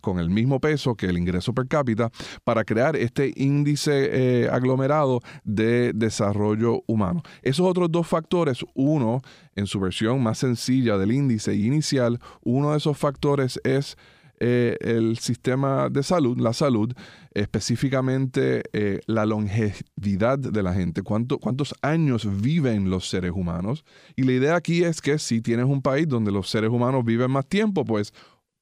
con 0.00 0.18
el 0.18 0.30
mismo 0.30 0.60
peso 0.60 0.94
que 0.94 1.06
el 1.06 1.18
ingreso 1.18 1.52
per 1.52 1.68
cápita 1.68 2.10
para 2.44 2.64
crear 2.64 2.96
este 2.96 3.32
índice 3.36 4.44
eh, 4.44 4.48
aglomerado 4.50 5.20
de 5.44 5.92
desarrollo 5.94 6.82
humano. 6.86 7.22
Esos 7.42 7.66
otros 7.66 7.90
dos 7.90 8.06
factores, 8.06 8.64
uno 8.74 9.22
en 9.54 9.66
su 9.66 9.80
versión 9.80 10.22
más 10.22 10.38
sencilla 10.38 10.98
del 10.98 11.12
índice 11.12 11.54
inicial, 11.54 12.20
uno 12.42 12.72
de 12.72 12.78
esos 12.78 12.98
factores 12.98 13.60
es 13.64 13.96
eh, 14.40 14.76
el 14.80 15.18
sistema 15.18 15.88
de 15.88 16.02
salud, 16.02 16.36
la 16.38 16.52
salud, 16.52 16.92
específicamente 17.34 18.62
eh, 18.72 19.00
la 19.06 19.26
longevidad 19.26 20.38
de 20.38 20.62
la 20.62 20.74
gente, 20.74 21.02
cuántos 21.02 21.74
años 21.82 22.28
viven 22.40 22.90
los 22.90 23.08
seres 23.08 23.32
humanos. 23.32 23.84
Y 24.16 24.22
la 24.22 24.32
idea 24.32 24.56
aquí 24.56 24.82
es 24.82 25.00
que 25.00 25.18
si 25.18 25.40
tienes 25.40 25.66
un 25.66 25.82
país 25.82 26.08
donde 26.08 26.32
los 26.32 26.48
seres 26.48 26.70
humanos 26.70 27.04
viven 27.04 27.30
más 27.30 27.46
tiempo, 27.46 27.84
pues 27.84 28.12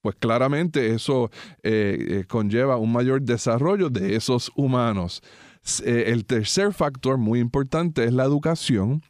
pues 0.02 0.16
claramente 0.16 0.94
eso 0.94 1.30
eh, 1.62 2.24
conlleva 2.26 2.76
un 2.76 2.90
mayor 2.90 3.22
desarrollo 3.22 3.88
de 3.88 4.16
esos 4.16 4.50
humanos. 4.56 5.22
el 5.84 6.24
tercer 6.24 6.72
factor 6.72 7.18
muy 7.18 7.38
importante 7.38 8.02
es 8.02 8.12
la 8.12 8.24
educación 8.24 9.00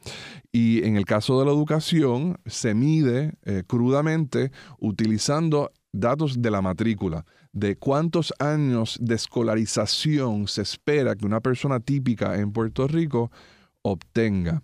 y 0.51 0.83
en 0.85 0.95
el 0.95 1.05
caso 1.05 1.39
de 1.39 1.45
la 1.47 1.51
educación 1.51 2.37
se 2.45 2.75
mide 2.75 3.33
crudamente 3.65 4.51
utilizando 4.77 5.71
datos 5.93 6.41
de 6.41 6.51
la 6.51 6.61
matrícula, 6.61 7.25
de 7.53 7.77
cuántos 7.77 8.33
años 8.39 8.97
de 8.99 9.15
escolarización 9.15 10.47
se 10.47 10.63
espera 10.63 11.15
que 11.15 11.25
una 11.25 11.39
persona 11.39 11.79
típica 11.79 12.37
en 12.37 12.51
Puerto 12.51 12.87
Rico 12.87 13.31
obtenga. 13.83 14.61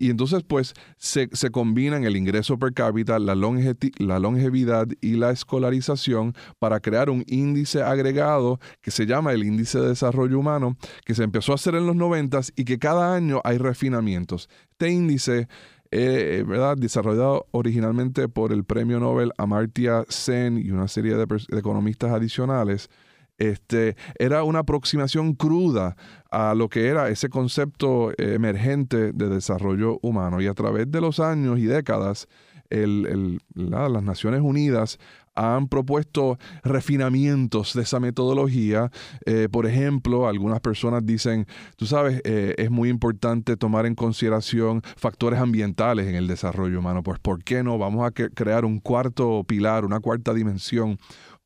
Y 0.00 0.10
entonces, 0.10 0.44
pues, 0.46 0.74
se, 0.96 1.28
combinan 1.50 2.04
el 2.04 2.16
ingreso 2.16 2.56
per 2.56 2.72
cápita, 2.72 3.18
la, 3.18 3.34
la, 3.34 4.18
longevidad 4.20 4.86
y 5.00 5.16
la 5.16 5.32
escolarización 5.32 6.34
para 6.60 6.78
crear 6.78 7.10
un 7.10 7.24
índice 7.26 7.82
agregado 7.82 8.60
que 8.80 8.92
se 8.92 9.06
llama 9.06 9.32
el 9.32 9.42
índice 9.42 9.80
de 9.80 9.88
desarrollo 9.88 10.38
humano, 10.38 10.76
que 11.04 11.16
se 11.16 11.24
empezó 11.24 11.50
a 11.50 11.56
hacer 11.56 11.74
en 11.74 11.86
los 11.86 11.96
noventas 11.96 12.52
y 12.54 12.64
que 12.64 12.78
cada 12.78 13.12
año 13.12 13.40
hay 13.42 13.58
refinamientos. 13.58 14.48
Este 14.70 14.88
índice 14.90 15.48
eh, 15.90 16.44
¿verdad? 16.46 16.76
desarrollado 16.76 17.46
originalmente 17.50 18.28
por 18.28 18.52
el 18.52 18.64
premio 18.64 19.00
Nobel 19.00 19.32
Amartya 19.38 20.04
Sen 20.08 20.58
y 20.58 20.70
una 20.70 20.88
serie 20.88 21.14
de, 21.16 21.26
economistas 21.56 22.10
adicionales, 22.10 22.90
este, 23.38 23.96
era 24.18 24.42
una 24.42 24.60
aproximación 24.60 25.34
cruda 25.34 25.96
a 26.30 26.54
lo 26.54 26.68
que 26.68 26.88
era 26.88 27.08
ese 27.08 27.28
concepto 27.28 28.12
emergente 28.18 29.12
de 29.12 29.28
desarrollo 29.28 29.98
humano. 30.02 30.40
Y 30.40 30.48
a 30.48 30.54
través 30.54 30.90
de 30.90 31.00
los 31.00 31.20
años 31.20 31.58
y 31.58 31.66
décadas, 31.66 32.26
las 32.70 34.02
Naciones 34.02 34.40
Unidas 34.42 34.98
han 35.38 35.68
propuesto 35.68 36.36
refinamientos 36.64 37.72
de 37.74 37.82
esa 37.82 38.00
metodología. 38.00 38.90
Eh, 39.24 39.48
por 39.50 39.66
ejemplo, 39.66 40.26
algunas 40.26 40.60
personas 40.60 41.06
dicen, 41.06 41.46
tú 41.76 41.86
sabes, 41.86 42.20
eh, 42.24 42.54
es 42.58 42.70
muy 42.70 42.88
importante 42.88 43.56
tomar 43.56 43.86
en 43.86 43.94
consideración 43.94 44.82
factores 44.96 45.38
ambientales 45.38 46.08
en 46.08 46.16
el 46.16 46.26
desarrollo 46.26 46.80
humano. 46.80 47.04
Pues, 47.04 47.20
¿por 47.20 47.44
qué 47.44 47.62
no? 47.62 47.78
Vamos 47.78 48.04
a 48.04 48.10
crear 48.10 48.64
un 48.64 48.80
cuarto 48.80 49.44
pilar, 49.44 49.84
una 49.84 50.00
cuarta 50.00 50.34
dimensión 50.34 50.98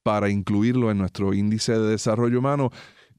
para 0.03 0.31
incluirlo 0.31 0.91
en 0.91 0.99
nuestro 0.99 1.35
índice 1.35 1.73
de 1.73 1.91
desarrollo 1.91 2.39
humano 2.39 2.71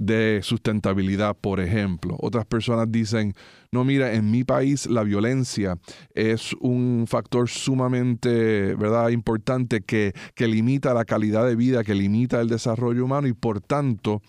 de 0.05 0.39
sustentabilidad, 0.43 1.35
por 1.35 1.59
ejemplo. 1.59 2.17
Otras 2.19 2.45
personas 2.45 2.91
dicen, 2.91 3.33
no, 3.71 3.83
mira, 3.83 4.13
en 4.13 4.29
mi 4.31 4.43
país 4.43 4.85
la 4.87 5.03
violencia 5.03 5.77
es 6.13 6.53
un 6.59 7.05
factor 7.07 7.49
sumamente, 7.49 8.75
¿verdad?, 8.75 9.09
importante 9.09 9.81
que, 9.81 10.13
que 10.35 10.47
limita 10.47 10.93
la 10.93 11.05
calidad 11.05 11.45
de 11.45 11.55
vida, 11.55 11.83
que 11.83 11.95
limita 11.95 12.41
el 12.41 12.49
desarrollo 12.49 13.05
humano 13.05 13.27
y 13.27 13.33
por 13.33 13.61
tanto 13.61 14.21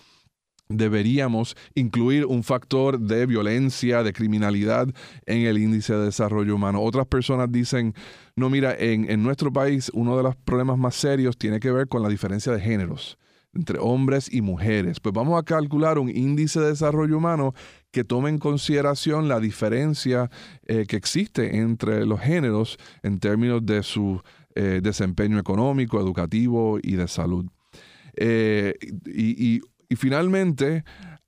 deberíamos 0.68 1.56
incluir 1.74 2.24
un 2.24 2.42
factor 2.42 2.98
de 2.98 3.26
violencia, 3.26 4.02
de 4.02 4.12
criminalidad 4.12 4.88
en 5.26 5.42
el 5.42 5.58
índice 5.58 5.94
de 5.94 6.06
desarrollo 6.06 6.54
humano. 6.54 6.80
Otras 6.82 7.06
personas 7.06 7.52
dicen, 7.52 7.94
no, 8.34 8.48
mira, 8.48 8.74
en, 8.78 9.10
en 9.10 9.22
nuestro 9.22 9.52
país 9.52 9.90
uno 9.92 10.16
de 10.16 10.22
los 10.22 10.36
problemas 10.36 10.78
más 10.78 10.94
serios 10.94 11.36
tiene 11.36 11.60
que 11.60 11.70
ver 11.70 11.88
con 11.88 12.02
la 12.02 12.08
diferencia 12.08 12.52
de 12.52 12.60
géneros 12.60 13.18
entre 13.54 13.78
hombres 13.78 14.32
y 14.32 14.40
mujeres. 14.40 15.00
Pues 15.00 15.14
vamos 15.14 15.38
a 15.38 15.44
calcular 15.44 15.99
un 15.99 16.08
índice 16.08 16.61
de 16.61 16.68
desarrollo 16.68 17.18
humano 17.18 17.54
que 17.90 18.04
tome 18.04 18.30
en 18.30 18.38
consideración 18.38 19.28
la 19.28 19.40
diferencia 19.40 20.30
eh, 20.66 20.84
que 20.87 20.96
existe 20.96 21.56
entre 21.58 22.06
los 22.06 22.20
géneros 22.20 22.78
en 23.02 23.20
términos 23.20 23.64
de 23.64 23.82
su 23.82 24.20
eh, 24.54 24.80
desempeño 24.82 25.38
económico, 25.38 26.00
educativo 26.00 26.78
y 26.82 26.96
de 26.96 27.08
salud. 27.08 27.46
Eh, 28.16 28.75
y, 29.06 29.61
y 29.88 29.96
finalmente, 29.96 30.84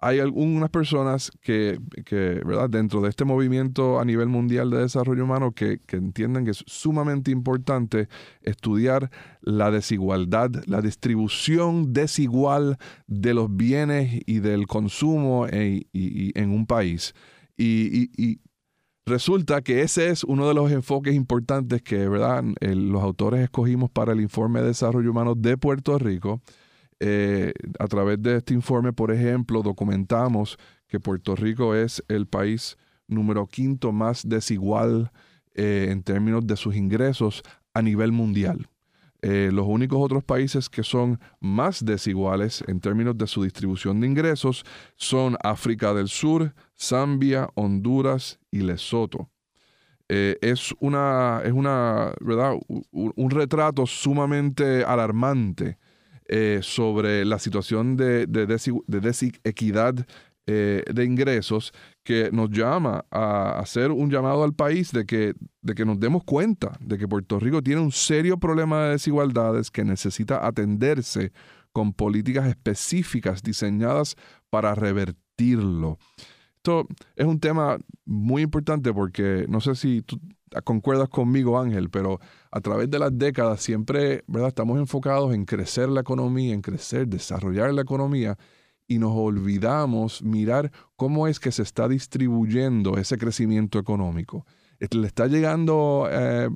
hay 0.07 0.21
algunas 0.21 0.71
personas 0.71 1.33
que, 1.41 1.81
¿verdad? 2.11 2.71
dentro 2.71 3.01
de 3.01 3.09
este 3.09 3.25
movimiento 3.25 3.99
a 3.99 4.05
nivel 4.05 4.29
mundial 4.29 4.71
de 4.71 4.79
desarrollo 4.79 5.25
humano 5.25 5.53
que, 5.53 5.81
entienden 5.89 6.45
que 6.45 6.53
es 6.53 6.63
sumamente 6.67 7.31
importante 7.31 8.09
estudiar 8.43 9.11
la 9.41 9.71
desigualdad, 9.71 10.51
la 10.67 10.81
distribución 10.81 11.93
desigual 11.93 12.79
de 13.09 13.35
los 13.35 13.55
bienes 13.55 14.23
y 14.27 14.39
del 14.39 14.67
consumo 14.67 15.47
en, 15.49 15.87
en 15.93 16.51
un 16.51 16.67
país. 16.67 17.15
Y, 17.57 18.41
resulta 19.09 19.63
que 19.63 19.83
ese 19.83 20.09
es 20.09 20.25
uno 20.25 20.49
de 20.49 20.55
los 20.55 20.73
enfoques 20.73 21.15
importantes 21.15 21.81
que 21.81 22.09
¿verdad? 22.09 22.43
los 22.61 23.03
autores 23.05 23.41
escogimos 23.41 23.89
para 23.89 24.13
el 24.13 24.21
informe 24.21 24.61
de 24.61 24.69
desarrollo 24.69 25.13
humano 25.13 25.37
de 25.37 25.57
Puerto 25.57 25.97
Rico 25.97 26.43
eh, 26.99 27.53
a 27.79 27.87
través 27.89 28.23
de 28.23 28.37
este 28.37 28.55
informe, 28.55 28.93
por 28.93 29.13
ejemplo, 29.13 29.63
documentamos 29.63 30.59
que 30.89 31.01
Puerto 31.01 31.37
Rico 31.37 31.75
es 31.75 32.03
el 32.09 32.27
país 32.27 32.77
número 33.07 33.47
quinto 33.47 33.93
más 33.93 34.27
desigual 34.27 35.13
eh, 35.55 35.89
en 35.91 36.03
términos 36.03 36.47
de 36.47 36.57
sus 36.57 36.75
ingresos 36.75 37.43
a 37.75 37.83
nivel 37.83 38.13
mundial. 38.13 38.69
Eh, 39.23 39.51
los 39.53 39.67
únicos 39.67 39.99
otros 40.01 40.25
países 40.25 40.69
que 40.69 40.83
son 40.83 41.19
más 41.41 41.85
desiguales 41.85 42.63
en 42.67 42.81
términos 42.81 43.17
de 43.19 43.27
su 43.27 43.43
distribución 43.43 44.01
de 44.01 44.07
ingresos 44.07 44.65
son 44.97 45.37
África 45.43 45.93
del 45.93 46.09
Sur, 46.09 46.55
Zambia, 46.79 47.49
Honduras 47.55 48.39
y 48.51 48.61
Lesoto. 48.61 49.31
es 50.09 50.73
una, 50.79 51.43
es 51.45 51.53
una 51.53 52.15
¿verdad? 52.21 52.55
un 52.69 53.31
retrato 53.31 53.87
sumamente 53.87 54.85
alarmante 54.85 55.79
eh, 56.29 56.61
sobre 56.63 57.25
la 57.25 57.39
situación 57.39 57.97
de, 57.97 58.27
de, 58.27 58.47
desequidad 58.47 60.07
eh, 60.47 60.85
de 60.93 61.05
ingresos 61.05 61.73
que 62.05 62.31
nos 62.33 62.51
llama 62.51 63.05
a 63.11 63.59
hacer 63.59 63.91
un 63.91 64.11
llamado 64.11 64.45
al 64.45 64.55
país 64.55 64.93
de 64.93 65.05
que, 65.05 65.35
de 65.63 65.75
que 65.75 65.85
nos 65.85 65.99
demos 65.99 66.23
cuenta 66.25 66.79
de 66.81 66.99
que 66.99 67.09
Puerto 67.09 67.41
Rico 67.41 67.63
tiene 67.63 67.81
un 67.81 67.93
serio 67.93 68.39
problema 68.39 68.85
de 68.85 68.91
desigualdades 68.93 69.71
que 69.71 69.85
necesita 69.85 70.47
atenderse 70.47 71.33
con 71.73 71.93
políticas 71.93 72.47
específicas 72.47 73.43
diseñadas 73.43 74.17
para 74.51 74.75
revertirlo. 74.75 75.99
Esto 76.67 76.89
es 77.15 77.25
un 77.25 77.39
tema 77.39 77.79
muy 78.07 78.43
importante 78.43 78.93
porque 78.93 79.47
no 79.49 79.61
sé 79.61 79.77
si 79.77 80.03
tú 80.03 80.19
concuerdas 80.65 81.09
conmigo, 81.09 81.61
Ángel, 81.61 81.91
pero 81.91 82.19
a 82.51 82.61
través 82.61 82.91
de 82.91 82.99
las 82.99 83.17
décadas 83.17 83.63
siempre 83.63 84.25
¿verdad? 84.27 84.49
estamos 84.49 84.77
enfocados 84.77 85.33
en 85.33 85.45
crecer 85.45 85.89
la 85.89 86.01
economía, 86.01 86.53
en 86.53 86.63
crecer, 86.63 87.07
desarrollar 87.07 87.73
la 87.73 87.83
economía 87.83 88.37
y 88.89 88.99
nos 88.99 89.13
olvidamos 89.15 90.25
mirar 90.25 90.73
cómo 90.97 91.29
es 91.29 91.39
que 91.39 91.53
se 91.53 91.63
está 91.63 91.87
distribuyendo 91.87 92.97
ese 92.97 93.17
crecimiento 93.17 93.79
económico. 93.79 94.45
¿Le 94.91 95.07
está 95.07 95.29
llegando 95.29 96.09
eh, 96.11 96.49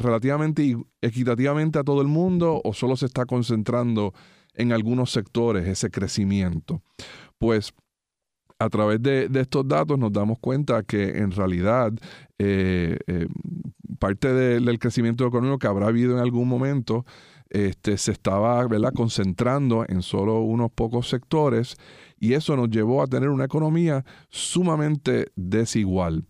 relativamente 0.00 0.76
equitativamente 1.00 1.78
a 1.78 1.84
todo 1.84 2.02
el 2.02 2.08
mundo 2.08 2.60
o 2.64 2.74
solo 2.74 2.96
se 2.96 3.06
está 3.06 3.26
concentrando 3.26 4.12
en 4.54 4.72
algunos 4.72 5.12
sectores 5.12 5.68
ese 5.68 5.88
crecimiento? 5.88 6.82
Pues 7.38 7.72
a 8.58 8.68
través 8.68 9.00
de, 9.02 9.28
estos 9.34 9.66
datos 9.66 9.98
nos 9.98 10.12
damos 10.12 10.38
cuenta 10.40 10.82
que 10.82 11.18
en 11.18 11.30
realidad 11.30 11.92
eh, 12.38 12.98
eh, 13.06 13.28
parte 13.98 14.32
del 14.32 14.78
crecimiento 14.78 15.26
económico 15.26 15.58
que 15.58 15.66
habrá 15.68 15.86
habido 15.86 16.14
en 16.14 16.18
algún 16.18 16.48
momento 16.48 17.04
este, 17.50 17.96
se 17.96 18.12
estaba 18.12 18.66
concentrando 18.92 19.84
en 19.88 20.02
solo 20.02 20.40
unos 20.40 20.70
pocos 20.72 21.08
sectores 21.08 21.76
y 22.18 22.32
eso 22.34 22.56
nos 22.56 22.68
llevó 22.68 23.02
a 23.02 23.06
tener 23.06 23.28
una 23.28 23.44
economía 23.44 24.04
sumamente 24.28 25.28
desigual. 25.36 26.24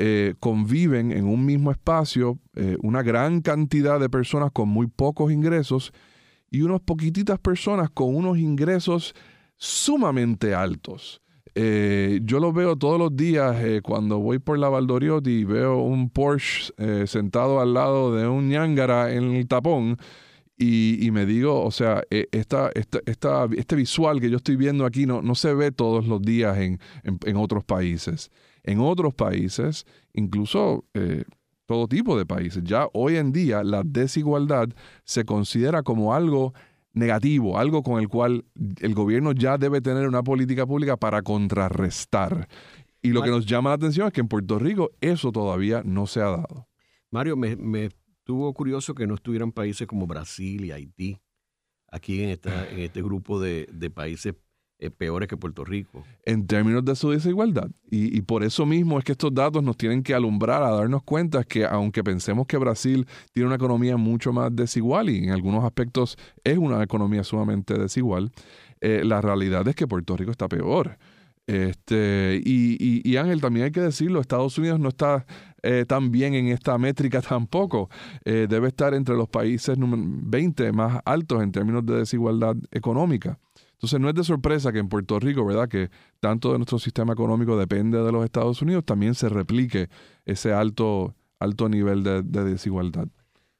Eh, 0.00 0.34
conviven 0.38 1.10
en 1.10 1.26
un 1.26 1.44
mismo 1.44 1.70
espacio 1.72 2.38
una 2.82 3.02
gran 3.02 3.40
cantidad 3.40 3.98
de 3.98 4.08
personas 4.08 4.50
con 4.52 4.68
muy 4.68 4.88
pocos 4.88 5.32
ingresos 5.32 5.92
y 6.50 6.62
unas 6.62 6.80
poquititas 6.80 7.38
personas 7.38 7.88
con 7.90 8.14
unos 8.14 8.36
ingresos 8.38 9.14
sumamente 9.56 10.54
altos. 10.54 11.22
Eh, 11.60 12.20
yo 12.22 12.38
lo 12.38 12.52
veo 12.52 12.76
todos 12.76 13.00
los 13.00 13.16
días 13.16 13.56
eh, 13.64 13.80
cuando 13.82 14.20
voy 14.20 14.38
por 14.38 14.60
la 14.60 14.68
Valdoriotti 14.68 15.40
y 15.40 15.44
veo 15.44 15.78
un 15.78 16.08
Porsche 16.08 16.72
eh, 16.76 17.08
sentado 17.08 17.58
al 17.58 17.74
lado 17.74 18.14
de 18.14 18.28
un 18.28 18.48
ñangara 18.48 19.12
en 19.12 19.34
el 19.34 19.48
tapón. 19.48 19.98
Y, 20.56 21.10
me 21.12 21.26
digo, 21.26 21.64
o 21.64 21.70
sea, 21.72 22.02
esta, 22.10 22.70
esta, 22.74 23.48
este 23.56 23.76
visual 23.76 24.20
que 24.20 24.28
yo 24.28 24.36
estoy 24.36 24.56
viendo 24.56 24.86
aquí 24.86 25.06
no, 25.06 25.22
no 25.22 25.36
se 25.36 25.54
ve 25.54 25.70
todos 25.70 26.06
los 26.06 26.20
días 26.20 26.58
en, 26.58 26.80
en, 27.04 27.36
otros 27.36 27.64
países. 27.64 28.30
En 28.64 28.80
otros 28.80 29.14
países, 29.14 29.84
incluso 30.14 30.84
todo 31.66 31.86
tipo 31.86 32.18
de 32.18 32.26
países, 32.26 32.64
ya 32.64 32.88
hoy 32.92 33.16
en 33.16 33.30
día 33.30 33.62
la 33.62 33.82
desigualdad 33.84 34.68
se 35.04 35.24
considera 35.24 35.84
como 35.84 36.12
algo 36.12 36.54
negativo, 36.98 37.58
algo 37.58 37.82
con 37.82 38.00
el 38.00 38.08
cual 38.08 38.44
el 38.80 38.94
gobierno 38.94 39.32
ya 39.32 39.58
debe 39.58 39.80
tener 39.80 40.08
una 40.08 40.22
política 40.22 40.66
pública 40.66 40.96
para 40.96 41.22
contrarrestar. 41.22 42.48
Y 43.00 43.10
lo 43.10 43.22
que 43.22 43.30
nos 43.30 43.46
llama 43.46 43.70
la 43.70 43.76
atención 43.76 44.08
es 44.08 44.12
que 44.12 44.20
en 44.20 44.28
Puerto 44.28 44.58
Rico 44.58 44.90
eso 45.00 45.30
todavía 45.32 45.82
no 45.84 46.06
se 46.06 46.20
ha 46.20 46.30
dado. 46.30 46.68
Mario, 47.10 47.36
me, 47.36 47.56
me 47.56 47.90
estuvo 48.18 48.52
curioso 48.52 48.94
que 48.94 49.06
no 49.06 49.14
estuvieran 49.14 49.52
países 49.52 49.86
como 49.86 50.06
Brasil 50.06 50.64
y 50.64 50.72
Haití 50.72 51.18
aquí 51.90 52.22
en, 52.22 52.30
esta, 52.30 52.68
en 52.68 52.80
este 52.80 53.02
grupo 53.02 53.40
de, 53.40 53.68
de 53.72 53.90
países 53.90 54.34
eh, 54.80 54.90
peores 54.90 55.28
que 55.28 55.36
Puerto 55.36 55.64
Rico. 55.64 56.04
En 56.24 56.46
términos 56.46 56.84
de 56.84 56.94
su 56.94 57.10
desigualdad. 57.10 57.68
Y, 57.90 58.20
por 58.22 58.44
eso 58.44 58.64
mismo 58.64 58.96
es 58.96 59.04
que 59.04 59.10
estos 59.10 59.34
datos 59.34 59.60
nos 59.60 59.76
tienen 59.76 60.04
que 60.04 60.14
alumbrar 60.14 60.62
a 60.62 60.70
darnos 60.70 61.02
cuenta 61.02 61.42
que 61.42 61.64
aunque 61.64 62.04
pensemos 62.04 62.46
que 62.46 62.58
Brasil 62.58 63.04
tiene 63.32 63.48
una 63.48 63.56
economía 63.56 63.96
mucho 63.96 64.32
más 64.32 64.54
desigual 64.54 65.10
y 65.10 65.24
en 65.24 65.30
algunos 65.30 65.64
aspectos 65.64 66.16
es 66.44 66.58
una 66.58 66.80
economía 66.80 67.24
sumamente 67.24 67.74
desigual, 67.74 68.30
eh, 68.80 69.02
la 69.04 69.20
realidad 69.20 69.66
es 69.66 69.74
que 69.74 69.88
Puerto 69.88 70.16
Rico 70.16 70.30
está 70.30 70.46
peor. 70.48 70.96
Este, 71.48 72.40
y, 72.44 73.16
Ángel, 73.16 73.40
también 73.40 73.64
hay 73.64 73.72
que 73.72 73.80
decirlo, 73.80 74.20
Estados 74.20 74.56
Unidos 74.58 74.78
no 74.78 74.90
está 74.90 75.26
eh, 75.64 75.86
tan 75.88 76.12
bien 76.12 76.34
en 76.34 76.48
esta 76.48 76.78
métrica 76.78 77.20
tampoco. 77.28 77.90
debe 78.24 78.68
estar 78.68 78.94
entre 78.94 79.16
los 79.16 79.28
países 79.28 79.76
20 79.76 80.70
más 80.70 81.00
altos 81.04 81.42
en 81.42 81.50
términos 81.50 81.84
de 81.84 81.96
desigualdad 81.96 82.54
económica. 82.70 83.40
Entonces 83.78 84.00
no 84.00 84.08
es 84.08 84.14
de 84.16 84.24
sorpresa 84.24 84.72
que 84.72 84.80
en 84.80 84.88
Puerto 84.88 85.20
Rico, 85.20 85.46
¿verdad? 85.46 85.68
Que 85.68 85.88
tanto 86.18 86.50
de 86.50 86.58
nuestro 86.58 86.80
sistema 86.80 87.12
económico 87.12 87.56
depende 87.56 88.02
de 88.02 88.10
los 88.10 88.24
Estados 88.24 88.60
Unidos, 88.60 88.84
también 88.84 89.14
se 89.14 89.28
replique 89.28 89.88
ese 90.24 90.52
alto, 90.52 91.14
alto 91.38 91.68
nivel 91.68 92.02
de, 92.02 92.22
desigualdad. 92.22 93.06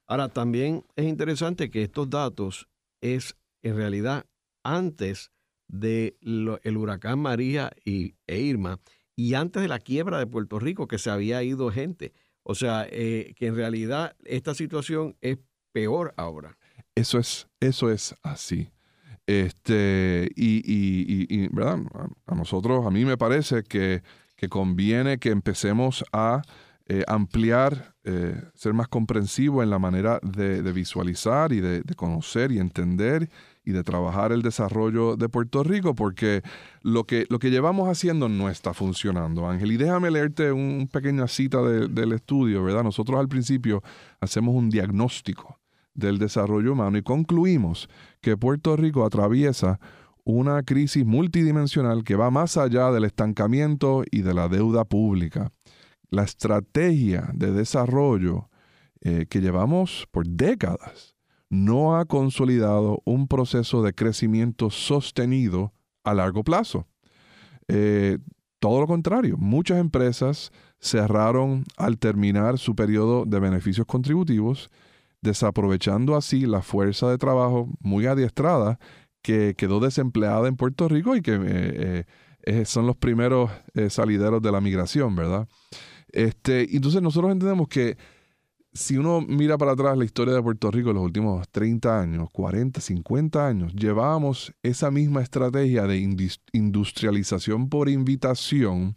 Ahora, 0.09 0.29
también 0.29 0.85
es 0.97 1.07
interesante 1.07 1.71
que 1.71 1.85
estos 1.85 2.11
datos 2.11 2.69
es 3.01 3.37
en 3.63 3.77
realidad 3.77 4.27
antes 4.65 5.31
del 5.69 6.17
el 6.65 6.77
huracán 6.77 7.21
María 7.21 7.71
y, 7.85 8.17
e 8.27 8.41
Irma 8.41 8.81
y 9.15 9.35
antes 9.35 9.63
de 9.63 9.69
la 9.69 9.79
quiebra 9.79 10.19
de 10.19 10.27
Puerto 10.27 10.59
Rico, 10.59 10.89
que 10.89 10.99
se 10.99 11.11
había 11.11 11.45
ido 11.45 11.71
gente. 11.71 12.13
O 12.43 12.57
sea, 12.57 12.89
eh, 12.91 13.35
que 13.37 13.47
en 13.47 13.55
realidad 13.55 14.17
esta 14.25 14.55
situación 14.55 15.17
es 15.21 15.39
peor 15.71 16.13
ahora. 16.17 16.59
Eso 16.97 17.21
es, 17.21 17.47
eso 17.61 17.89
es 17.89 18.17
así. 18.25 18.69
Este, 19.29 20.31
y, 20.37 21.49
¿verdad? 21.49 21.81
A, 22.27 22.35
nosotros, 22.35 22.87
a 22.87 22.91
mí 22.91 23.05
me 23.05 23.19
parece 23.19 23.63
que, 23.63 24.03
conviene 24.49 25.19
que 25.19 25.29
empecemos 25.29 26.03
a 26.15 26.41
eh, 26.87 27.05
ampliar, 27.07 27.95
eh, 28.05 28.41
ser 28.55 28.73
más 28.73 28.89
comprensivo 28.89 29.63
en 29.63 29.69
la 29.69 29.79
manera 29.79 30.19
de, 30.23 30.63
visualizar 30.73 31.53
y 31.53 31.61
de, 31.61 31.83
conocer 31.95 32.53
y 32.53 32.59
entender 32.59 33.29
y 33.67 33.73
de 33.73 33.85
trabajar 33.85 34.33
el 34.33 34.41
desarrollo 34.41 35.17
de 35.17 35.29
Puerto 35.29 35.63
Rico, 35.63 35.95
porque 35.95 36.41
lo 36.81 37.05
que, 37.05 37.27
lo 37.29 37.39
que 37.39 37.51
llevamos 37.51 37.91
haciendo 37.91 38.31
no 38.31 38.49
está 38.49 38.73
funcionando, 38.73 39.47
Ángel. 39.47 39.73
Y 39.73 39.77
déjame 39.77 40.11
leerte 40.11 40.53
una 40.53 40.87
pequeña 40.87 41.29
cita 41.29 41.61
del 41.61 42.13
estudio, 42.15 42.65
¿verdad? 42.65 42.83
Nosotros 42.83 43.21
al 43.21 43.29
principio 43.29 43.83
hacemos 44.23 44.55
un 44.55 44.71
diagnóstico 44.71 45.59
del 45.99 46.19
desarrollo 46.19 46.73
humano 46.73 46.97
y 46.97 47.03
concluimos 47.03 47.89
que 48.21 48.37
Puerto 48.37 48.77
Rico 48.77 49.05
atraviesa 49.05 49.81
una 50.25 50.63
crisis 50.63 51.05
multidimensional 51.05 52.05
que 52.05 52.15
va 52.15 52.31
más 52.31 52.57
allá 52.57 52.91
del 52.91 53.05
estancamiento 53.05 54.05
y 54.11 54.23
de 54.23 54.35
la 54.35 54.49
deuda 54.49 54.85
pública. 54.85 55.51
La 56.11 56.23
estrategia 56.23 57.31
de 57.35 57.53
desarrollo 57.53 58.49
eh, 59.01 59.27
que 59.29 59.41
llevamos 59.41 60.07
por 60.11 60.27
décadas 60.27 61.17
no 61.51 61.97
ha 61.97 62.05
consolidado 62.05 63.03
un 63.05 63.27
proceso 63.27 63.83
de 63.83 63.95
crecimiento 63.95 64.71
sostenido 64.71 65.73
a 66.05 66.15
largo 66.15 66.45
plazo. 66.45 66.87
Eh, 67.69 68.19
todo 68.61 68.81
lo 68.81 68.87
contrario, 68.87 69.37
muchas 69.39 69.79
empresas 69.79 70.53
cerraron 70.81 71.65
al 71.77 71.99
terminar 71.99 72.59
su 72.59 72.75
periodo 72.75 73.25
de 73.25 73.41
beneficios 73.41 73.87
contributivos 73.87 74.71
desaprovechando 75.21 76.17
así 76.17 76.47
la 76.47 76.63
fuerza 76.63 77.11
de 77.11 77.19
trabajo 77.19 77.69
muy 77.81 78.07
adiestrada 78.07 78.79
que 79.23 79.55
quedó 79.57 79.81
desempleada 79.81 80.49
en 80.49 80.57
Puerto 80.57 80.89
Rico 80.89 81.17
y 81.17 81.23
que 81.23 81.35
eh, 81.35 81.41
eh, 81.45 82.05
eh, 82.43 82.65
son 82.65 82.87
los 82.87 82.97
primeros 82.97 83.51
salideros 83.89 84.41
de 84.41 84.53
la 84.53 84.61
migración, 84.61 85.15
¿verdad? 85.17 85.49
Este, 86.13 86.75
entonces 86.75 87.03
nosotros 87.03 87.33
entendemos 87.33 87.69
que 87.69 87.99
si 88.73 88.97
uno 88.97 89.21
mira 89.21 89.59
para 89.59 89.73
atrás 89.73 89.99
la 89.99 90.05
historia 90.05 90.35
de 90.35 90.43
Puerto 90.43 90.71
Rico 90.71 90.91
en 90.91 90.97
los 90.97 91.05
últimos 91.05 91.49
30 91.51 92.01
años, 92.01 92.29
40, 92.33 92.81
50 92.81 93.47
años, 93.47 93.75
llevábamos 93.75 94.55
esa 94.63 94.91
misma 94.91 95.21
estrategia 95.21 95.87
de 95.87 95.99
industrialización 96.53 97.69
por 97.69 97.89
invitación 97.89 98.97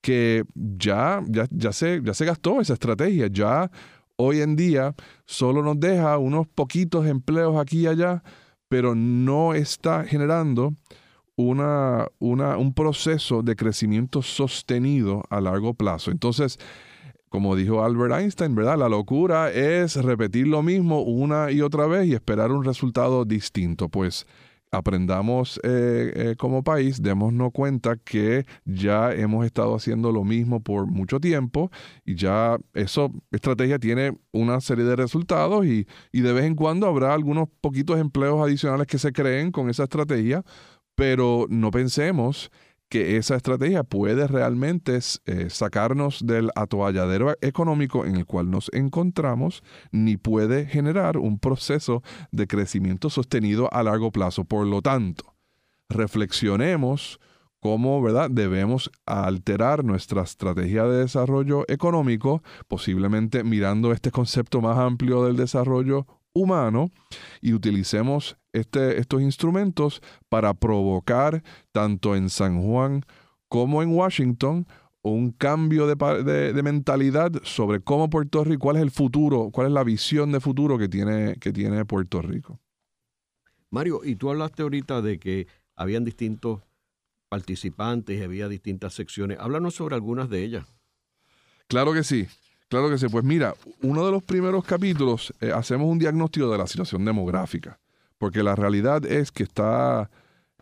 que 0.00 0.44
ya, 0.54 1.22
ya, 1.28 1.46
ya, 1.50 1.72
se, 1.72 2.00
ya 2.02 2.14
se 2.14 2.24
gastó 2.24 2.60
esa 2.60 2.72
estrategia, 2.72 3.26
ya 3.26 3.70
hoy 4.20 4.40
en 4.40 4.56
día 4.56 4.94
solo 5.24 5.62
nos 5.62 5.80
deja 5.80 6.18
unos 6.18 6.46
poquitos 6.46 7.06
empleos 7.06 7.56
aquí 7.58 7.80
y 7.80 7.86
allá, 7.86 8.22
pero 8.68 8.94
no 8.94 9.54
está 9.54 10.04
generando 10.04 10.74
una, 11.36 12.06
un 12.18 12.74
proceso 12.74 13.42
de 13.42 13.56
crecimiento 13.56 14.22
sostenido 14.22 15.24
a 15.30 15.40
largo 15.40 15.74
plazo. 15.74 16.10
Entonces, 16.10 16.58
como 17.30 17.56
dijo 17.56 17.82
Albert 17.82 18.14
Einstein, 18.14 18.54
¿verdad? 18.54 18.78
La 18.78 18.88
locura 18.88 19.50
es 19.50 19.96
repetir 19.96 20.48
lo 20.48 20.62
mismo 20.62 21.00
una 21.02 21.50
y 21.50 21.62
otra 21.62 21.86
vez 21.86 22.06
y 22.06 22.14
esperar 22.14 22.52
un 22.52 22.64
resultado 22.64 23.24
distinto. 23.24 23.88
Pues 23.88 24.26
aprendamos 24.70 25.60
eh, 25.64 26.12
eh, 26.14 26.36
como 26.36 26.62
país, 26.62 27.02
démonos 27.02 27.52
cuenta 27.52 27.96
que 27.96 28.44
ya 28.64 29.12
hemos 29.12 29.44
estado 29.44 29.74
haciendo 29.74 30.12
lo 30.12 30.24
mismo 30.24 30.62
por 30.62 30.86
mucho 30.86 31.20
tiempo 31.20 31.70
y 32.04 32.14
ya 32.14 32.58
esa 32.74 33.08
estrategia 33.30 33.78
tiene 33.78 34.16
una 34.32 34.60
serie 34.60 34.84
de 34.84 34.96
resultados 34.96 35.66
y, 35.66 35.86
y 36.12 36.20
de 36.20 36.32
vez 36.32 36.44
en 36.44 36.54
cuando 36.54 36.86
habrá 36.86 37.14
algunos 37.14 37.48
poquitos 37.60 37.98
empleos 37.98 38.40
adicionales 38.42 38.86
que 38.86 38.98
se 38.98 39.12
creen 39.12 39.50
con 39.50 39.70
esa 39.70 39.84
estrategia, 39.84 40.44
pero 40.94 41.46
no 41.48 41.70
pensemos 41.70 42.50
que 42.90 43.16
esa 43.16 43.36
estrategia 43.36 43.84
puede 43.84 44.26
realmente 44.26 44.98
eh, 45.24 45.48
sacarnos 45.48 46.26
del 46.26 46.50
atoalladero 46.56 47.36
económico 47.40 48.04
en 48.04 48.16
el 48.16 48.26
cual 48.26 48.50
nos 48.50 48.68
encontramos, 48.74 49.62
ni 49.92 50.16
puede 50.16 50.66
generar 50.66 51.16
un 51.16 51.38
proceso 51.38 52.02
de 52.32 52.48
crecimiento 52.48 53.08
sostenido 53.08 53.72
a 53.72 53.84
largo 53.84 54.10
plazo. 54.10 54.44
Por 54.44 54.66
lo 54.66 54.82
tanto, 54.82 55.36
reflexionemos 55.88 57.20
cómo 57.60 58.02
¿verdad? 58.02 58.28
debemos 58.28 58.90
alterar 59.06 59.84
nuestra 59.84 60.22
estrategia 60.22 60.84
de 60.84 60.98
desarrollo 61.02 61.64
económico, 61.68 62.42
posiblemente 62.66 63.44
mirando 63.44 63.92
este 63.92 64.10
concepto 64.10 64.60
más 64.60 64.76
amplio 64.78 65.24
del 65.24 65.36
desarrollo 65.36 66.06
humano 66.32 66.90
y 67.40 67.52
utilicemos 67.52 68.36
este, 68.52 68.98
estos 68.98 69.22
instrumentos 69.22 70.02
para 70.28 70.54
provocar 70.54 71.42
tanto 71.72 72.16
en 72.16 72.30
San 72.30 72.62
Juan 72.62 73.04
como 73.48 73.82
en 73.82 73.90
Washington 73.94 74.66
un 75.02 75.32
cambio 75.32 75.86
de, 75.86 76.62
mentalidad 76.62 77.32
sobre 77.42 77.80
cómo 77.80 78.10
Puerto 78.10 78.44
Rico, 78.44 78.60
cuál 78.60 78.76
es 78.76 78.82
el 78.82 78.90
futuro, 78.90 79.50
cuál 79.50 79.68
es 79.68 79.72
la 79.72 79.82
visión 79.82 80.30
de 80.32 80.40
futuro 80.40 80.78
que 80.78 80.88
tiene, 80.88 81.36
que 81.36 81.52
tiene 81.52 81.84
Puerto 81.84 82.20
Rico. 82.20 82.60
Mario, 83.70 84.00
y 84.04 84.16
tú 84.16 84.30
hablaste 84.30 84.62
ahorita 84.62 85.00
de 85.00 85.18
que 85.18 85.46
habían 85.76 86.04
distintos 86.04 86.60
participantes 87.30 88.22
había 88.22 88.48
distintas 88.48 88.92
secciones. 88.92 89.38
Háblanos 89.40 89.76
sobre 89.76 89.94
algunas 89.94 90.28
de 90.28 90.42
ellas. 90.42 90.66
Claro 91.68 91.94
que 91.94 92.02
sí. 92.02 92.26
Claro 92.68 92.90
que 92.90 92.98
sí. 92.98 93.06
Pues 93.08 93.24
mira, 93.24 93.54
uno 93.82 94.04
de 94.04 94.12
los 94.12 94.22
primeros 94.22 94.64
capítulos 94.64 95.32
eh, 95.40 95.52
hacemos 95.52 95.88
un 95.88 95.98
diagnóstico 95.98 96.50
de 96.50 96.58
la 96.58 96.66
situación 96.66 97.04
demográfica, 97.04 97.80
porque 98.20 98.42
la 98.42 98.54
realidad 98.54 99.06
es 99.06 99.32
que 99.32 99.44
está 99.44 100.10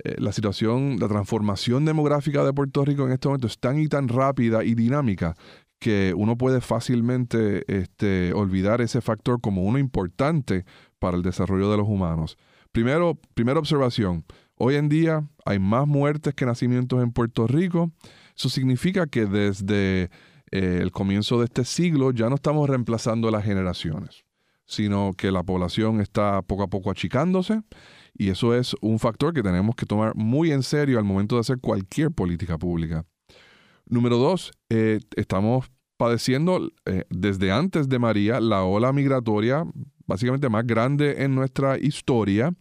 eh, 0.05 0.15
la 0.19 0.31
situación, 0.31 0.99
la 1.01 1.09
transformación 1.09 1.85
demográfica 1.85 2.45
de 2.45 2.53
Puerto 2.53 2.85
Rico 2.85 3.05
en 3.05 3.13
este 3.13 3.27
momento 3.27 3.49
es 3.49 3.59
tan 3.59 3.81
y 3.81 3.89
tan 3.89 4.07
rápida 4.07 4.63
y 4.63 4.77
dinámica 4.77 5.35
que 5.81 6.15
uno 6.17 6.39
puede 6.39 6.61
fácilmente 6.61 7.65
este, 7.67 8.33
olvidar 8.33 8.81
ese 8.81 9.01
factor 9.01 9.41
como 9.41 9.63
uno 9.65 9.79
importante 9.79 10.65
para 11.01 11.17
el 11.17 11.25
desarrollo 11.25 11.69
de 11.69 11.79
los 11.79 11.89
humanos. 11.89 12.39
Primero, 12.71 13.19
primera 13.35 13.59
observación, 13.59 14.25
hoy 14.55 14.77
en 14.77 14.89
día 14.89 15.29
hay 15.45 15.59
más 15.59 15.89
muertes 15.89 16.35
que 16.35 16.47
nacimientos 16.47 17.03
en 17.03 17.11
Puerto 17.11 17.49
Rico. 17.49 17.91
Eso 18.37 18.49
significa 18.49 19.09
que 19.09 19.27
desde 19.27 20.11
eh, 20.53 20.79
el 20.81 20.93
comienzo 20.93 21.41
de 21.41 21.47
este 21.47 21.65
siglo 21.65 22.13
ya 22.13 22.29
no 22.29 22.37
estamos 22.37 22.69
reemplazando 22.69 23.33
las 23.33 23.45
generaciones, 23.45 24.25
sino 24.69 25.15
que 25.17 25.33
la 25.33 25.43
población 25.43 26.01
está 26.01 26.43
poco 26.43 26.63
a 26.63 26.69
poco 26.69 26.91
achicándose 26.91 27.63
y 28.17 28.29
eso 28.29 28.55
es 28.55 28.77
un 28.81 28.99
factor 28.99 29.33
que 29.33 29.43
tenemos 29.43 29.75
que 29.75 29.87
tomar 29.87 30.15
muy 30.15 30.53
en 30.53 30.63
serio 30.63 30.99
al 30.99 31.05
momento 31.05 31.37
de 31.37 31.41
hacer 31.41 31.59
cualquier 31.59 32.13
política 32.13 32.59
pública. 32.59 33.05
Número 33.87 34.19
dos, 34.19 34.53
eh, 34.69 35.01
estamos 35.17 35.71
padeciendo 35.97 36.71
eh, 36.85 37.05
desde 37.09 37.51
antes 37.51 37.89
de 37.89 37.99
María 37.99 38.41
la 38.41 38.63
ola 38.63 38.93
migratoria 38.93 39.65
básicamente 40.09 40.49
más 40.49 40.67
grande 40.67 41.23
en 41.23 41.37
nuestra 41.37 41.79
historia. 41.79 42.53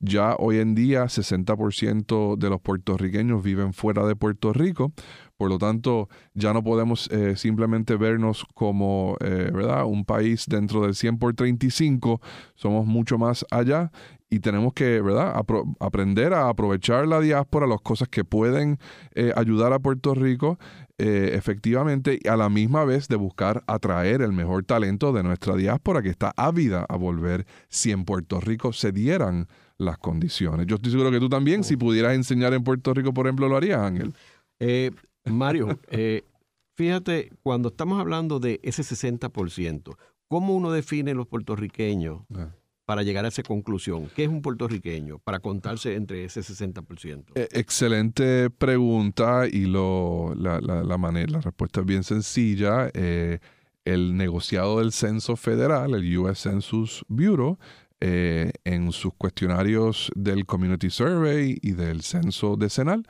Ya 0.00 0.34
hoy 0.38 0.58
en 0.58 0.74
día 0.74 1.04
60% 1.04 2.36
de 2.36 2.48
los 2.48 2.60
puertorriqueños 2.62 3.42
viven 3.42 3.74
fuera 3.74 4.06
de 4.06 4.16
Puerto 4.16 4.54
Rico. 4.54 4.92
Por 5.36 5.50
lo 5.50 5.58
tanto, 5.58 6.08
ya 6.32 6.54
no 6.54 6.62
podemos 6.62 7.10
eh, 7.10 7.36
simplemente 7.36 7.96
vernos 7.96 8.46
como 8.54 9.16
¿verdad? 9.20 9.84
un 9.84 10.04
país 10.04 10.46
dentro 10.48 10.82
del 10.82 10.94
100 10.94 11.18
por 11.18 11.34
35, 11.34 12.20
somos 12.54 12.86
mucho 12.86 13.18
más 13.18 13.44
allá 13.50 13.90
y 14.32 14.40
tenemos 14.40 14.72
que, 14.72 15.02
¿verdad?, 15.02 15.44
aprender 15.78 16.32
a 16.32 16.48
aprovechar 16.48 17.06
la 17.06 17.20
diáspora, 17.20 17.66
las 17.66 17.82
cosas 17.82 18.08
que 18.08 18.24
pueden 18.24 18.78
eh, 19.14 19.30
ayudar 19.36 19.74
a 19.74 19.78
Puerto 19.78 20.14
Rico 20.14 20.58
eh, 21.02 21.34
efectivamente, 21.34 22.20
y 22.22 22.28
a 22.28 22.36
la 22.36 22.48
misma 22.48 22.84
vez 22.84 23.08
de 23.08 23.16
buscar 23.16 23.64
atraer 23.66 24.22
el 24.22 24.32
mejor 24.32 24.64
talento 24.64 25.12
de 25.12 25.24
nuestra 25.24 25.56
diáspora 25.56 26.00
que 26.00 26.08
está 26.08 26.32
ávida 26.36 26.86
a 26.88 26.96
volver 26.96 27.44
si 27.68 27.90
en 27.90 28.04
Puerto 28.04 28.40
Rico 28.40 28.72
se 28.72 28.92
dieran 28.92 29.48
las 29.78 29.98
condiciones. 29.98 30.66
Yo 30.68 30.76
estoy 30.76 30.92
seguro 30.92 31.10
que 31.10 31.18
tú 31.18 31.28
también, 31.28 31.64
si 31.64 31.76
pudieras 31.76 32.14
enseñar 32.14 32.54
en 32.54 32.62
Puerto 32.62 32.94
Rico, 32.94 33.12
por 33.12 33.26
ejemplo, 33.26 33.48
lo 33.48 33.56
harías, 33.56 33.80
Ángel. 33.80 34.14
Eh, 34.60 34.92
Mario, 35.24 35.80
fíjate, 36.76 37.32
cuando 37.42 37.70
estamos 37.70 37.98
hablando 37.98 38.38
de 38.38 38.60
ese 38.62 38.82
60%, 38.82 39.96
¿cómo 40.28 40.54
uno 40.54 40.70
define 40.70 41.14
los 41.14 41.26
puertorriqueños? 41.26 42.22
Ah 42.32 42.52
para 42.84 43.02
llegar 43.02 43.24
a 43.24 43.28
esa 43.28 43.42
conclusión? 43.42 44.10
¿Qué 44.14 44.24
es 44.24 44.28
un 44.28 44.42
puertorriqueño 44.42 45.18
para 45.18 45.40
contarse 45.40 45.94
entre 45.94 46.24
ese 46.24 46.40
60%? 46.40 47.24
Eh, 47.34 47.48
excelente 47.52 48.50
pregunta 48.50 49.46
y 49.50 49.66
lo, 49.66 50.34
la, 50.36 50.60
la, 50.60 50.98
manera, 50.98 51.32
la 51.32 51.40
respuesta 51.40 51.80
es 51.80 51.86
bien 51.86 52.04
sencilla. 52.04 52.90
Eh, 52.94 53.38
el 53.84 54.16
negociado 54.16 54.78
del 54.78 54.92
Censo 54.92 55.36
Federal, 55.36 55.94
el 55.94 56.18
US 56.18 56.40
Census 56.40 57.04
Bureau, 57.08 57.58
eh, 58.00 58.52
en 58.64 58.90
sus 58.92 59.14
cuestionarios 59.14 60.10
del 60.16 60.44
Community 60.44 60.90
Survey 60.90 61.58
y 61.62 61.72
del 61.72 62.02
Censo 62.02 62.56
Decenal, 62.56 63.04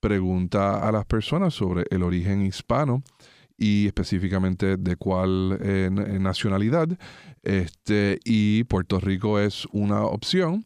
pregunta 0.00 0.86
a 0.86 0.92
las 0.92 1.04
personas 1.04 1.54
sobre 1.54 1.84
el 1.90 2.02
origen 2.02 2.42
hispano 2.42 3.02
y 3.58 3.86
específicamente 3.88 4.76
de 4.76 4.96
cuál 4.96 5.58
nacionalidad. 6.22 6.88
Este, 7.42 8.18
y 8.24 8.64
Puerto 8.64 9.00
Rico 9.00 9.38
es 9.38 9.66
una 9.72 10.02
opción. 10.02 10.64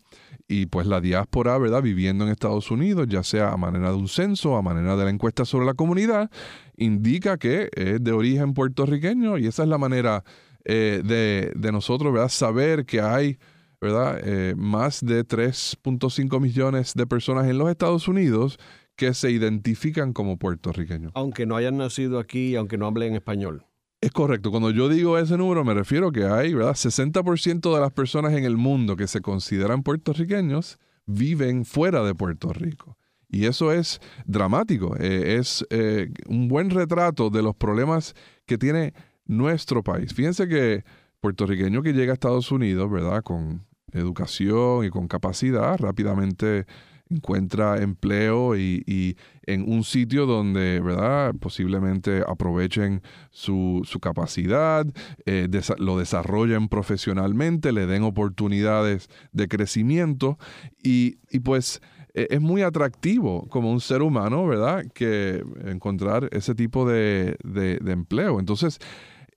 Y 0.49 0.67
pues 0.67 0.87
la 0.87 1.01
diáspora, 1.01 1.57
¿verdad? 1.57 1.83
Viviendo 1.83 2.25
en 2.25 2.31
Estados 2.31 2.71
Unidos, 2.71 3.07
ya 3.09 3.23
sea 3.23 3.53
a 3.53 3.57
manera 3.57 3.91
de 3.91 3.97
un 3.97 4.09
censo, 4.09 4.57
a 4.57 4.63
manera 4.63 4.97
de 4.97 5.05
la 5.05 5.11
encuesta 5.11 5.47
sobre 5.47 5.65
la 5.65 5.73
comunidad, 5.73 6.31
indica 6.77 7.39
que 7.39 7.71
es 7.75 8.03
de 8.05 8.13
origen 8.13 8.53
puertorriqueño 8.53 9.39
y 9.39 9.47
esa 9.47 9.63
es 9.63 9.69
la 9.71 9.79
manera 9.79 10.25
eh, 10.65 11.01
de, 11.05 11.53
de, 11.57 11.73
nosotros, 11.73 12.13
¿verdad? 12.13 12.29
Saber 12.29 12.85
que 12.85 13.01
hay, 13.01 13.39
¿verdad? 13.81 14.21
Eh, 14.23 14.55
más 14.57 15.01
de 15.01 15.27
3.5 15.27 16.41
millones 16.41 16.93
de 16.95 17.07
personas 17.07 17.47
en 17.47 17.57
los 17.57 17.71
Estados 17.71 18.07
Unidos 18.07 18.59
que 18.97 19.15
se 19.15 19.31
identifican 19.31 20.13
como 20.13 20.39
puertorriqueños. 20.39 21.13
Aunque 21.15 21.47
no 21.47 21.57
hayan 21.57 21.77
nacido 21.77 22.19
aquí, 22.19 22.57
aunque 22.57 22.79
no 22.79 22.87
hablen 22.87 23.15
español. 23.15 23.67
Es 24.01 24.11
correcto. 24.11 24.51
Cuando 24.51 24.71
yo 24.71 24.89
digo 24.89 25.17
ese 25.17 25.37
número, 25.37 25.65
me 25.65 25.75
refiero 25.75 26.11
que 26.11 26.25
hay, 26.25 26.55
¿verdad? 26.55 26.75
60% 26.75 27.75
de 27.75 27.81
las 27.81 27.93
personas 27.93 28.33
en 28.33 28.45
el 28.45 28.57
mundo 28.57 28.97
que 28.97 29.07
se 29.07 29.21
consideran 29.21 29.83
puertorriqueños 29.85 30.79
viven 31.07 31.65
fuera 31.65 32.03
de 32.03 32.15
Puerto 32.15 32.53
Rico. 32.53 32.97
Y 33.29 33.47
eso 33.47 33.73
es 33.73 34.01
dramático. 34.27 34.97
Eh, 34.99 35.37
es 35.39 35.65
eh, 35.71 36.11
un 36.27 36.49
buen 36.49 36.71
retrato 36.71 37.31
de 37.31 37.43
los 37.43 37.55
problemas 37.55 38.15
que 38.45 38.59
tiene 38.59 38.93
nuestro 39.25 39.83
país. 39.83 40.13
Fíjense 40.13 40.49
que 40.49 40.85
puertorriqueño 41.21 41.83
que 41.83 41.93
llega 41.93 42.13
a 42.13 42.15
Estados 42.15 42.51
Unidos, 42.51 42.91
¿verdad? 42.91 43.23
Con 43.23 43.65
educación 43.93 44.85
y 44.85 44.91
con 44.91 45.07
capacidad, 45.07 45.79
rápidamente 45.79 46.67
encuentra 47.15 47.83
empleo 47.83 48.57
y, 48.57 49.17
en 49.45 49.69
un 49.69 49.83
sitio 49.85 50.27
donde, 50.27 50.81
¿verdad? 50.81 51.35
Posiblemente 51.41 52.23
aprovechen 52.27 53.03
su, 53.31 53.83
capacidad, 54.01 54.87
eh, 55.27 55.49
lo 55.79 55.99
desarrollen 55.99 56.69
profesionalmente, 56.69 57.73
le 57.73 57.87
den 57.87 58.03
oportunidades 58.03 59.09
de 59.33 59.49
crecimiento 59.49 60.39
y, 60.83 61.17
pues 61.41 61.81
e, 62.15 62.29
es 62.31 62.41
muy 62.41 62.63
atractivo 62.63 63.49
como 63.49 63.73
un 63.73 63.81
ser 63.81 64.03
humano, 64.03 64.47
¿verdad? 64.47 64.85
Que 64.95 65.45
encontrar 65.65 66.29
ese 66.33 66.55
tipo 66.55 66.89
de, 66.89 67.37
de 67.43 67.93
empleo. 67.93 68.39
Entonces, 68.39 68.79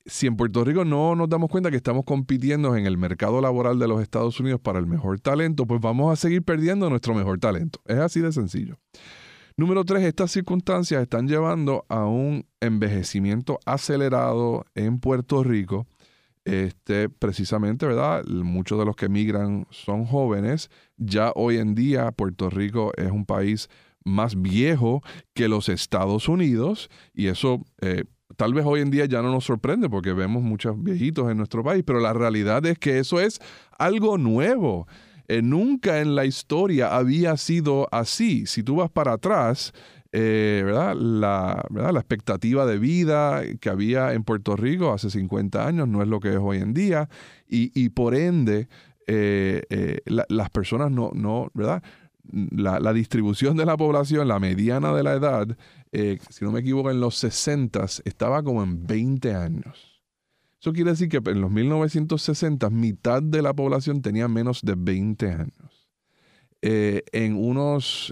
si 0.06 0.28
en 0.28 0.38
Puerto 0.38 0.64
Rico 0.64 0.86
no 0.86 1.16
nos 1.16 1.30
damos 1.30 1.50
cuenta 1.50 1.72
que 1.72 1.78
estamos 1.78 2.06
compitiendo 2.06 2.76
en 2.76 2.86
el 2.86 2.98
mercado 2.98 3.42
laboral 3.42 3.80
de 3.80 3.88
los 3.88 4.02
Estados 4.02 4.40
Unidos 4.40 4.60
para 4.62 4.80
el 4.80 4.86
mejor 4.86 5.20
talento, 5.20 5.66
pues 5.66 5.82
vamos 5.82 6.14
a 6.14 6.16
seguir 6.16 6.44
perdiendo 6.44 6.90
nuestro 6.90 7.16
mejor 7.16 7.40
talento. 7.40 7.82
Es 7.86 7.98
así 7.98 8.20
de 8.20 8.32
sencillo. 8.32 8.78
Número 9.58 9.84
tres, 9.86 10.04
estas 10.04 10.32
circunstancias 10.32 11.02
están 11.02 11.28
llevando 11.28 11.86
a 11.90 12.06
un 12.06 12.46
envejecimiento 12.60 13.60
acelerado 13.66 14.66
en 14.76 15.00
Puerto 15.00 15.44
Rico. 15.44 15.88
Este, 16.44 17.10
precisamente, 17.10 17.88
¿verdad? 17.88 18.24
Muchos 18.26 18.78
de 18.78 18.86
los 18.86 18.96
que 18.96 19.10
migran 19.10 19.66
son 19.72 20.06
jóvenes. 20.06 20.70
Ya 20.98 21.32
hoy 21.36 21.58
en 21.58 21.74
día 21.74 22.12
Puerto 22.12 22.52
Rico 22.52 22.92
es 22.98 23.10
un 23.10 23.26
país 23.26 23.70
más 24.04 24.40
viejo 24.40 25.02
que 25.34 25.48
los 25.48 25.68
Estados 25.70 26.30
Unidos 26.30 26.90
y 27.14 27.28
eso 27.28 27.64
eh, 27.82 28.04
tal 28.38 28.54
vez 28.54 28.66
hoy 28.66 28.82
en 28.82 28.92
día 28.92 29.06
ya 29.06 29.22
no 29.22 29.32
nos 29.32 29.46
sorprende 29.46 29.90
porque 29.90 30.14
vemos 30.14 30.44
muchos 30.44 30.82
viejitos 30.82 31.30
en 31.30 31.38
nuestro 31.38 31.64
país, 31.64 31.84
pero 31.86 32.00
la 32.00 32.14
realidad 32.14 32.66
es 32.66 32.78
que 32.78 33.00
eso 33.00 33.20
es 33.20 33.40
algo 33.78 34.18
nuevo. 34.18 34.88
Eh, 35.28 35.42
nunca 35.42 36.02
en 36.02 36.16
la 36.16 36.26
historia 36.26 36.96
había 36.96 37.38
sido 37.38 37.88
así. 37.92 38.46
Si 38.46 38.64
tú 38.64 38.78
vas 38.78 38.92
para 38.92 39.14
atrás, 39.14 39.74
eh, 40.12 40.62
¿verdad? 40.64 40.96
La, 40.96 41.66
la 41.72 42.00
expectativa 42.00 42.66
de 42.66 42.78
vida 42.78 43.42
que 43.60 43.70
había 43.70 44.14
en 44.14 44.24
Puerto 44.24 44.56
Rico 44.56 44.94
hace 44.94 45.10
50 45.10 45.66
años 45.66 45.88
no 45.88 46.02
es 46.02 46.08
lo 46.08 46.20
que 46.20 46.30
es 46.30 46.40
hoy 46.40 46.60
en 46.60 46.74
día 46.74 47.10
y, 47.48 47.90
por 47.90 48.16
ende 48.16 48.68
eh, 49.08 50.02
las 50.06 50.50
personas 50.50 50.90
no, 50.92 51.12
no 51.14 51.52
¿verdad? 51.54 51.84
La, 52.32 52.94
distribución 52.94 53.58
de 53.58 53.66
la 53.66 53.78
población, 53.78 54.28
la 54.28 54.40
mediana 54.40 54.94
de 54.94 55.04
la 55.04 55.14
edad, 55.14 55.58
eh, 55.92 56.18
si 56.30 56.44
no 56.44 56.52
me 56.52 56.62
equivoco, 56.62 56.92
en 56.92 57.00
los 57.00 57.16
60 57.18 57.86
estaba 58.06 58.44
como 58.44 58.64
en 58.64 58.86
20 58.86 59.34
años. 59.34 60.02
Eso 60.60 60.74
quiere 60.74 60.92
decir 60.92 61.10
que 61.10 61.18
en 61.18 61.42
los 61.42 61.52
1960 61.52 62.70
mitad 62.70 63.22
de 63.22 63.42
la 63.42 63.54
población 63.54 64.02
tenía 64.02 64.28
menos 64.28 64.62
de 64.64 64.76
20 64.76 65.32
años. 65.32 65.90
Eh, 66.62 67.04
en 67.12 67.36
unos 67.36 68.12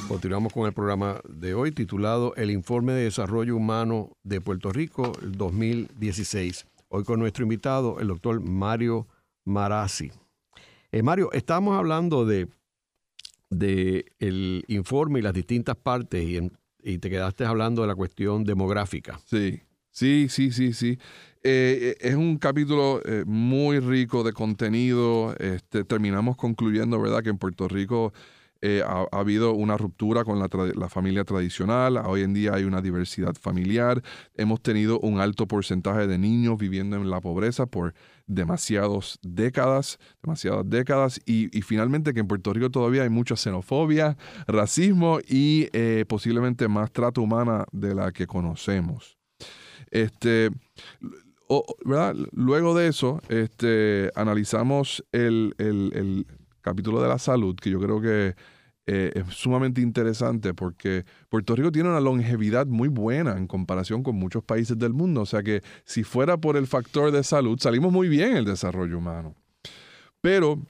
Continuamos 0.06 0.52
con 0.52 0.66
el 0.66 0.72
programa 0.72 1.20
de 1.28 1.54
hoy 1.54 1.72
titulado 1.72 2.36
El 2.36 2.52
Informe 2.52 2.92
de 2.92 3.02
Desarrollo 3.04 3.56
Humano 3.56 4.12
de 4.22 4.40
Puerto 4.40 4.70
Rico 4.70 5.10
2016. 5.20 6.64
Hoy 6.90 7.02
con 7.02 7.18
nuestro 7.18 7.42
invitado, 7.42 7.98
el 7.98 8.06
doctor 8.06 8.40
Mario 8.40 9.08
Marazzi. 9.44 10.12
Eh, 10.90 11.02
Mario, 11.02 11.30
estamos 11.32 11.76
hablando 11.76 12.24
de, 12.24 12.48
de 13.50 14.06
el 14.18 14.64
informe 14.68 15.18
y 15.18 15.22
las 15.22 15.34
distintas 15.34 15.76
partes 15.76 16.22
y, 16.22 16.50
y, 16.82 16.98
te 16.98 17.10
quedaste 17.10 17.44
hablando 17.44 17.82
de 17.82 17.88
la 17.88 17.94
cuestión 17.94 18.44
demográfica. 18.44 19.20
Sí, 19.24 19.60
sí, 19.90 20.28
sí, 20.28 20.52
sí, 20.52 20.72
sí. 20.72 20.98
Eh, 21.42 21.96
es 22.00 22.14
un 22.14 22.36
capítulo 22.38 23.00
eh, 23.04 23.24
muy 23.26 23.80
rico 23.80 24.22
de 24.22 24.32
contenido. 24.32 25.34
Este, 25.38 25.84
terminamos 25.84 26.36
concluyendo, 26.36 27.00
¿verdad?, 27.00 27.22
que 27.22 27.30
en 27.30 27.38
Puerto 27.38 27.68
Rico 27.68 28.12
eh, 28.60 28.82
ha, 28.84 29.06
habido 29.12 29.52
una 29.52 29.76
ruptura 29.76 30.24
con 30.24 30.40
la, 30.40 30.88
familia 30.88 31.24
tradicional, 31.24 31.96
hoy 31.98 32.22
en 32.22 32.34
día 32.34 32.54
hay 32.54 32.64
una 32.64 32.80
diversidad 32.80 33.34
familiar, 33.34 34.02
hemos 34.34 34.60
tenido 34.60 34.98
un 34.98 35.20
alto 35.20 35.46
porcentaje 35.46 36.08
de 36.08 36.18
niños 36.18 36.58
viviendo 36.58 36.96
en 36.96 37.08
la 37.08 37.20
pobreza 37.20 37.66
por 37.66 37.94
demasiadas 38.26 39.18
décadas, 39.22 39.98
demasiadas 40.22 40.68
décadas, 40.68 41.20
y, 41.24 41.48
finalmente 41.62 42.12
que 42.12 42.20
en 42.20 42.26
Puerto 42.26 42.52
Rico 42.52 42.70
todavía 42.70 43.02
hay 43.02 43.10
mucha 43.10 43.36
xenofobia, 43.36 44.16
racismo 44.48 45.20
y 45.20 45.68
eh, 45.72 46.04
posiblemente 46.08 46.66
más 46.66 46.90
trata 46.90 47.20
humana 47.20 47.64
de 47.70 47.94
la 47.94 48.10
que 48.10 48.26
conocemos. 48.26 49.18
Este, 49.90 50.50
Luego 52.32 52.76
de 52.76 52.88
eso, 52.88 53.22
este, 53.30 54.10
analizamos 54.14 55.02
el, 55.12 55.54
el 55.58 56.26
capítulo 56.68 57.02
de 57.02 57.08
la 57.08 57.18
salud, 57.18 57.56
que 57.56 57.70
yo 57.70 57.80
creo 57.80 58.00
que 58.00 58.34
eh, 58.90 59.12
es 59.16 59.34
sumamente 59.34 59.82
interesante 59.82 60.54
porque 60.54 61.04
Puerto 61.28 61.54
Rico 61.54 61.70
tiene 61.70 61.90
una 61.90 62.00
longevidad 62.00 62.66
muy 62.66 62.88
buena 62.88 63.36
en 63.36 63.46
comparación 63.46 64.02
con 64.02 64.16
muchos 64.16 64.42
países 64.42 64.78
del 64.78 64.94
mundo. 64.94 65.20
O 65.20 65.26
sea 65.26 65.42
que 65.42 65.60
si 65.84 66.04
fuera 66.04 66.38
por 66.38 66.56
el 66.56 66.66
factor 66.66 67.10
de 67.12 67.22
salud, 67.22 67.58
salimos 67.60 67.92
muy 67.92 68.08
bien 68.08 68.30
en 68.30 68.36
el 68.38 68.44
desarrollo 68.46 68.96
humano. 68.96 69.34
Pero 70.22 70.62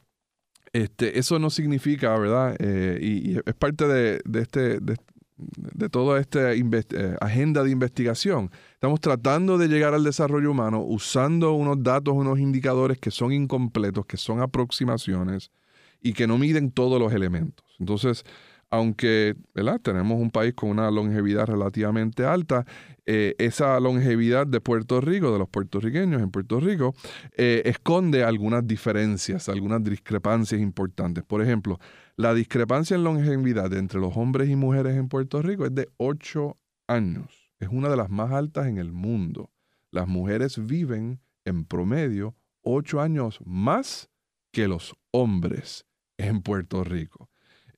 este, 0.72 1.16
eso 1.16 1.38
no 1.38 1.48
significa, 1.48 2.18
¿verdad? 2.18 2.56
Eh, 2.58 2.98
y, 3.00 3.36
es 3.36 3.54
parte 3.56 3.86
de, 3.86 4.20
este, 4.40 4.80
de, 4.80 5.88
toda 5.88 6.18
esta 6.18 6.52
eh, 6.54 7.16
agenda 7.20 7.62
de 7.62 7.70
investigación. 7.70 8.50
Estamos 8.72 9.00
tratando 9.00 9.58
de 9.58 9.68
llegar 9.68 9.94
al 9.94 10.02
desarrollo 10.02 10.50
humano 10.50 10.82
usando 10.82 11.52
unos 11.52 11.84
datos, 11.84 12.14
unos 12.14 12.40
indicadores 12.40 12.98
que 12.98 13.12
son 13.12 13.32
incompletos, 13.32 14.06
que 14.06 14.16
son 14.16 14.40
aproximaciones 14.40 15.52
y 16.00 16.12
que 16.12 16.26
no 16.26 16.38
miden 16.38 16.70
todos 16.70 17.00
los 17.00 17.12
elementos. 17.12 17.66
Entonces, 17.78 18.24
aunque 18.70 19.34
tenemos 19.82 20.20
un 20.20 20.30
país 20.30 20.54
con 20.54 20.70
una 20.70 20.90
longevidad 20.90 21.46
relativamente 21.46 22.24
alta, 22.24 22.66
eh, 23.06 23.34
esa 23.38 23.80
longevidad 23.80 24.46
de 24.46 24.60
Puerto 24.60 25.00
Rico, 25.00 25.32
de 25.32 25.38
los 25.38 25.48
puertorriqueños 25.48 26.20
en 26.20 26.30
Puerto 26.30 26.60
Rico, 26.60 26.94
eh, 27.36 27.62
esconde 27.64 28.24
algunas 28.24 28.66
diferencias, 28.66 29.48
algunas 29.48 29.82
discrepancias 29.82 30.60
importantes. 30.60 31.24
Por 31.24 31.40
ejemplo, 31.40 31.78
la 32.16 32.34
discrepancia 32.34 32.96
en 32.96 33.04
longevidad 33.04 33.72
entre 33.72 34.00
los 34.00 34.16
hombres 34.16 34.50
y 34.50 34.56
mujeres 34.56 34.96
en 34.96 35.08
Puerto 35.08 35.40
Rico 35.40 35.64
es 35.64 35.74
de 35.74 35.88
8 35.96 36.58
años. 36.88 37.50
Es 37.58 37.68
una 37.70 37.88
de 37.88 37.96
las 37.96 38.10
más 38.10 38.32
altas 38.32 38.66
en 38.66 38.76
el 38.76 38.92
mundo. 38.92 39.50
Las 39.90 40.06
mujeres 40.06 40.64
viven 40.66 41.20
en 41.46 41.64
promedio 41.64 42.36
8 42.62 43.00
años 43.00 43.40
más 43.44 44.10
que 44.52 44.68
los 44.68 44.94
hombres 45.10 45.87
en 46.18 46.42
Puerto 46.42 46.84
Rico. 46.84 47.30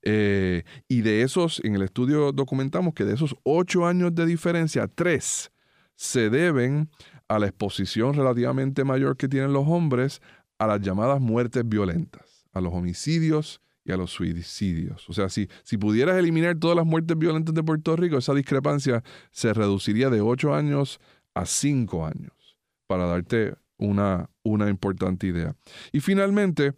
Eh, 0.02 0.64
y 0.88 1.02
de 1.02 1.22
esos, 1.22 1.60
en 1.62 1.74
el 1.74 1.82
estudio 1.82 2.32
documentamos 2.32 2.94
que 2.94 3.04
de 3.04 3.14
esos 3.14 3.36
ocho 3.42 3.86
años 3.86 4.14
de 4.14 4.26
diferencia, 4.26 4.88
tres 4.88 5.52
se 5.94 6.30
deben 6.30 6.90
a 7.28 7.38
la 7.38 7.46
exposición 7.46 8.14
relativamente 8.14 8.82
mayor 8.84 9.16
que 9.16 9.28
tienen 9.28 9.52
los 9.52 9.68
hombres 9.68 10.20
a 10.58 10.66
las 10.66 10.80
llamadas 10.80 11.20
muertes 11.20 11.68
violentas, 11.68 12.48
a 12.52 12.60
los 12.60 12.72
homicidios 12.72 13.60
y 13.84 13.92
a 13.92 13.96
los 13.96 14.10
suicidios. 14.10 15.08
O 15.08 15.12
sea, 15.12 15.28
si, 15.28 15.48
si 15.62 15.76
pudieras 15.76 16.16
eliminar 16.16 16.58
todas 16.58 16.76
las 16.76 16.86
muertes 16.86 17.16
violentas 17.18 17.54
de 17.54 17.62
Puerto 17.62 17.96
Rico, 17.96 18.16
esa 18.18 18.34
discrepancia 18.34 19.02
se 19.30 19.52
reduciría 19.52 20.10
de 20.10 20.22
ocho 20.22 20.54
años 20.54 20.98
a 21.34 21.46
cinco 21.46 22.06
años, 22.06 22.56
para 22.86 23.06
darte 23.06 23.54
una, 23.80 24.30
una 24.42 24.68
importante 24.68 25.26
idea. 25.26 25.56
Y 25.92 26.00
finalmente, 26.00 26.74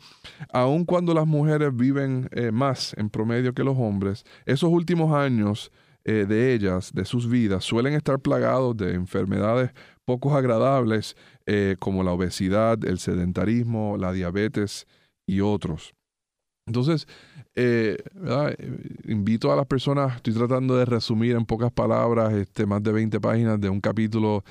aun 0.52 0.84
cuando 0.84 1.12
las 1.12 1.26
mujeres 1.26 1.74
viven 1.74 2.28
eh, 2.32 2.50
más 2.52 2.94
en 2.96 3.10
promedio 3.10 3.52
que 3.52 3.64
los 3.64 3.76
hombres, 3.76 4.24
esos 4.46 4.70
últimos 4.70 5.14
años 5.14 5.70
eh, 6.04 6.26
de 6.28 6.54
ellas, 6.54 6.92
de 6.92 7.04
sus 7.04 7.28
vidas, 7.28 7.64
suelen 7.64 7.94
estar 7.94 8.18
plagados 8.20 8.76
de 8.76 8.94
enfermedades 8.94 9.72
poco 10.04 10.34
agradables 10.36 11.16
eh, 11.46 11.76
como 11.78 12.02
la 12.02 12.12
obesidad, 12.12 12.84
el 12.84 12.98
sedentarismo, 12.98 13.96
la 13.98 14.12
diabetes 14.12 14.86
y 15.26 15.40
otros. 15.40 15.94
Entonces, 16.66 17.08
invito 19.04 19.52
a 19.52 19.56
las 19.56 19.66
personas, 19.66 20.16
estoy 20.16 20.32
tratando 20.32 20.76
de 20.76 20.84
resumir 20.84 21.34
en 21.34 21.44
pocas 21.44 21.72
palabras 21.72 22.32
este, 22.34 22.66
más 22.66 22.82
de 22.82 22.92
20 22.92 23.20
páginas 23.20 23.60
de 23.60 23.68
un 23.68 23.80
capítulo 23.80 24.44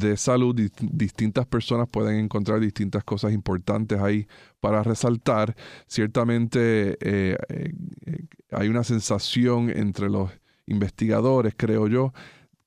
de 0.00 0.16
salud, 0.16 0.54
distintas 0.80 1.46
personas 1.46 1.88
pueden 1.88 2.16
encontrar 2.16 2.60
distintas 2.60 3.04
cosas 3.04 3.32
importantes 3.32 4.00
ahí 4.00 4.26
para 4.60 4.82
resaltar. 4.82 5.54
Ciertamente 5.86 6.96
eh, 7.00 7.36
eh, 7.48 7.72
hay 8.50 8.68
una 8.68 8.84
sensación 8.84 9.70
entre 9.70 10.08
los 10.08 10.30
investigadores, 10.66 11.54
creo 11.56 11.88
yo, 11.88 12.12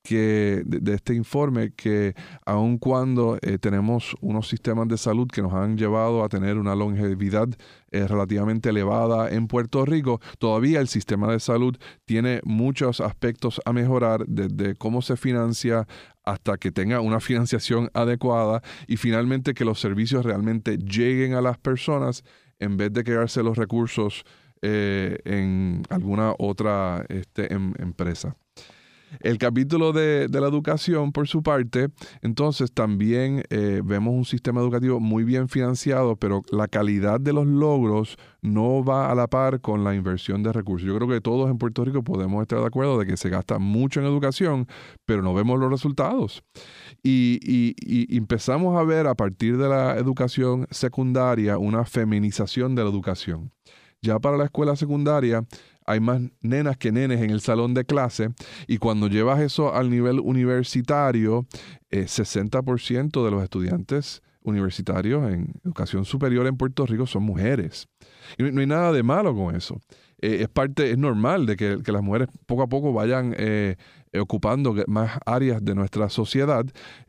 que 0.07 0.63
de, 0.65 0.93
este 0.93 1.13
informe 1.13 1.73
que 1.75 2.15
aun 2.45 2.77
cuando 2.77 3.37
eh, 3.41 3.57
tenemos 3.57 4.15
unos 4.21 4.47
sistemas 4.47 4.87
de 4.87 4.97
salud 4.97 5.27
que 5.27 5.41
nos 5.41 5.51
han 5.51 5.77
llevado 5.77 6.23
a 6.23 6.29
tener 6.29 6.57
una 6.57 6.75
longevidad 6.75 7.49
eh, 7.91 8.07
relativamente 8.07 8.69
elevada 8.69 9.29
en 9.29 9.47
Puerto 9.47 9.83
Rico, 9.83 10.21
todavía 10.39 10.79
el 10.79 10.87
sistema 10.87 11.29
de 11.29 11.41
salud 11.41 11.75
tiene 12.05 12.39
muchos 12.45 13.01
aspectos 13.01 13.59
a 13.65 13.73
mejorar 13.73 14.25
desde 14.27 14.75
cómo 14.75 15.01
se 15.01 15.17
financia 15.17 15.85
hasta 16.23 16.57
que 16.57 16.71
tenga 16.71 17.01
una 17.01 17.19
financiación 17.29 17.89
adecuada 17.93 18.61
y 18.87 18.95
finalmente 18.95 19.53
que 19.53 19.65
los 19.65 19.81
servicios 19.81 20.23
realmente 20.23 20.77
lleguen 20.77 21.33
a 21.33 21.41
las 21.41 21.57
personas 21.57 22.23
en 22.59 22.77
vez 22.77 22.93
de 22.93 23.03
quedarse 23.03 23.43
los 23.43 23.57
recursos 23.57 24.23
eh, 24.61 25.17
en 25.25 25.83
alguna 25.89 26.33
otra 26.39 27.05
este, 27.09 27.53
em, 27.53 27.73
empresa. 27.77 28.37
El 29.19 29.37
capítulo 29.37 29.93
de, 29.93 30.27
la 30.29 30.47
educación, 30.47 31.11
por 31.11 31.27
su 31.27 31.41
parte, 31.41 31.89
entonces 32.21 32.71
también 32.71 33.43
eh, 33.49 33.81
vemos 33.83 34.13
un 34.13 34.25
sistema 34.25 34.61
educativo 34.61 34.99
muy 34.99 35.23
bien 35.23 35.47
financiado, 35.47 36.15
pero 36.15 36.43
la 36.51 36.67
calidad 36.67 37.19
de 37.19 37.33
los 37.33 37.47
logros 37.47 38.17
no 38.41 38.83
va 38.83 39.11
a 39.11 39.15
la 39.15 39.27
par 39.27 39.61
con 39.61 39.83
la 39.83 39.95
inversión 39.95 40.43
de 40.43 40.53
recursos. 40.53 40.87
Yo 40.87 40.95
creo 40.95 41.07
que 41.07 41.21
todos 41.21 41.49
en 41.49 41.57
Puerto 41.57 41.83
Rico 41.83 42.03
podemos 42.03 42.41
estar 42.41 42.59
de 42.59 42.65
acuerdo 42.65 42.99
de 42.99 43.05
que 43.05 43.17
se 43.17 43.29
gasta 43.29 43.59
mucho 43.59 43.99
en 43.99 44.05
educación, 44.05 44.67
pero 45.05 45.21
no 45.21 45.33
vemos 45.33 45.59
los 45.59 45.71
resultados. 45.71 46.43
Y, 47.01 47.39
y 47.41 48.17
empezamos 48.17 48.77
a 48.77 48.83
ver 48.83 49.07
a 49.07 49.15
partir 49.15 49.57
de 49.57 49.69
la 49.69 49.97
educación 49.97 50.67
secundaria 50.69 51.57
una 51.57 51.85
feminización 51.85 52.75
de 52.75 52.83
la 52.83 52.89
educación. 52.89 53.51
Ya 54.01 54.19
para 54.19 54.37
la 54.37 54.45
escuela 54.45 54.75
secundaria 54.75 55.43
hay 55.87 55.99
más 55.99 56.21
nenas 56.41 56.77
que 56.77 56.91
nenes 56.91 57.21
en 57.21 57.31
el 57.31 57.41
salón 57.41 57.73
de 57.73 57.85
clase 57.85 58.29
y 58.67 58.77
cuando 58.77 59.07
llevas 59.07 59.39
eso 59.39 59.73
al 59.73 59.89
nivel 59.89 60.19
universitario, 60.19 61.47
60% 61.89 63.21
eh, 63.21 63.25
de 63.25 63.31
los 63.31 63.43
estudiantes 63.43 64.21
universitarios 64.43 65.31
en 65.31 65.53
educación 65.63 66.05
superior 66.05 66.45
en 66.47 66.57
Puerto 66.57 66.85
Rico 66.85 67.05
son 67.07 67.23
mujeres. 67.23 67.87
Y 68.37 68.43
no 68.43 68.61
hay 68.61 68.67
nada 68.67 68.91
de 68.91 69.03
malo 69.03 69.35
con 69.35 69.55
eso. 69.55 69.79
Eh, 70.19 70.39
es 70.41 70.49
parte, 70.49 70.91
es 70.91 70.97
normal 70.97 71.45
de 71.45 71.55
que, 71.55 71.77
las 71.85 72.01
mujeres 72.01 72.27
poco 72.45 72.63
a 72.63 72.67
poco 72.67 72.91
vayan 72.91 73.35
eh, 73.37 73.75
ocupando 74.19 74.75
más 74.87 75.19
áreas 75.25 75.63
de 75.63 75.75
nuestra 75.75 76.09
sociedad, 76.09 76.65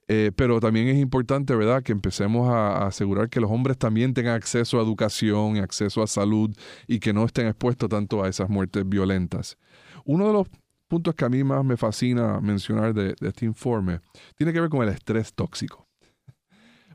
eh, 0.09 0.31
pero 0.37 0.61
también 0.61 0.89
es 0.89 0.99
importante, 0.99 1.55
¿verdad?, 1.57 1.83
que 1.83 1.93
empecemos 1.93 2.49
a, 2.51 2.87
asegurar 2.87 3.31
que 3.31 3.41
los 3.41 3.51
hombres 3.51 3.79
también 3.79 4.13
tengan 4.13 4.35
acceso 4.35 4.79
a 4.79 4.83
educación 4.83 5.57
y 5.57 5.61
acceso 5.61 6.03
a 6.03 6.07
salud 6.07 6.55
y 6.87 7.01
que 7.01 7.13
no 7.13 7.25
estén 7.25 7.47
expuestos 7.47 7.89
tanto 7.89 8.23
a 8.23 8.29
esas 8.29 8.51
muertes 8.51 8.87
violentas. 8.87 9.57
Uno 10.05 10.27
de 10.27 10.33
los 10.35 10.49
puntos 10.87 11.15
que 11.15 11.25
a 11.25 11.29
mí 11.29 11.43
más 11.45 11.65
me 11.65 11.77
fascina 11.77 12.41
mencionar 12.41 12.93
de, 12.95 13.15
este 13.21 13.47
informe 13.47 14.01
tiene 14.37 14.53
que 14.53 14.61
ver 14.61 14.71
con 14.71 14.83
el 14.83 14.91
estrés 14.91 15.33
tóxico. 15.35 15.87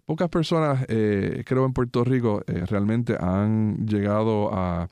Pocas 0.05 0.27
personas, 0.27 0.85
creo 0.85 1.65
en 1.65 1.71
Puerto 1.71 2.03
Rico, 2.03 2.43
realmente 2.45 3.15
han 3.17 3.87
llegado 3.87 4.53
a 4.53 4.89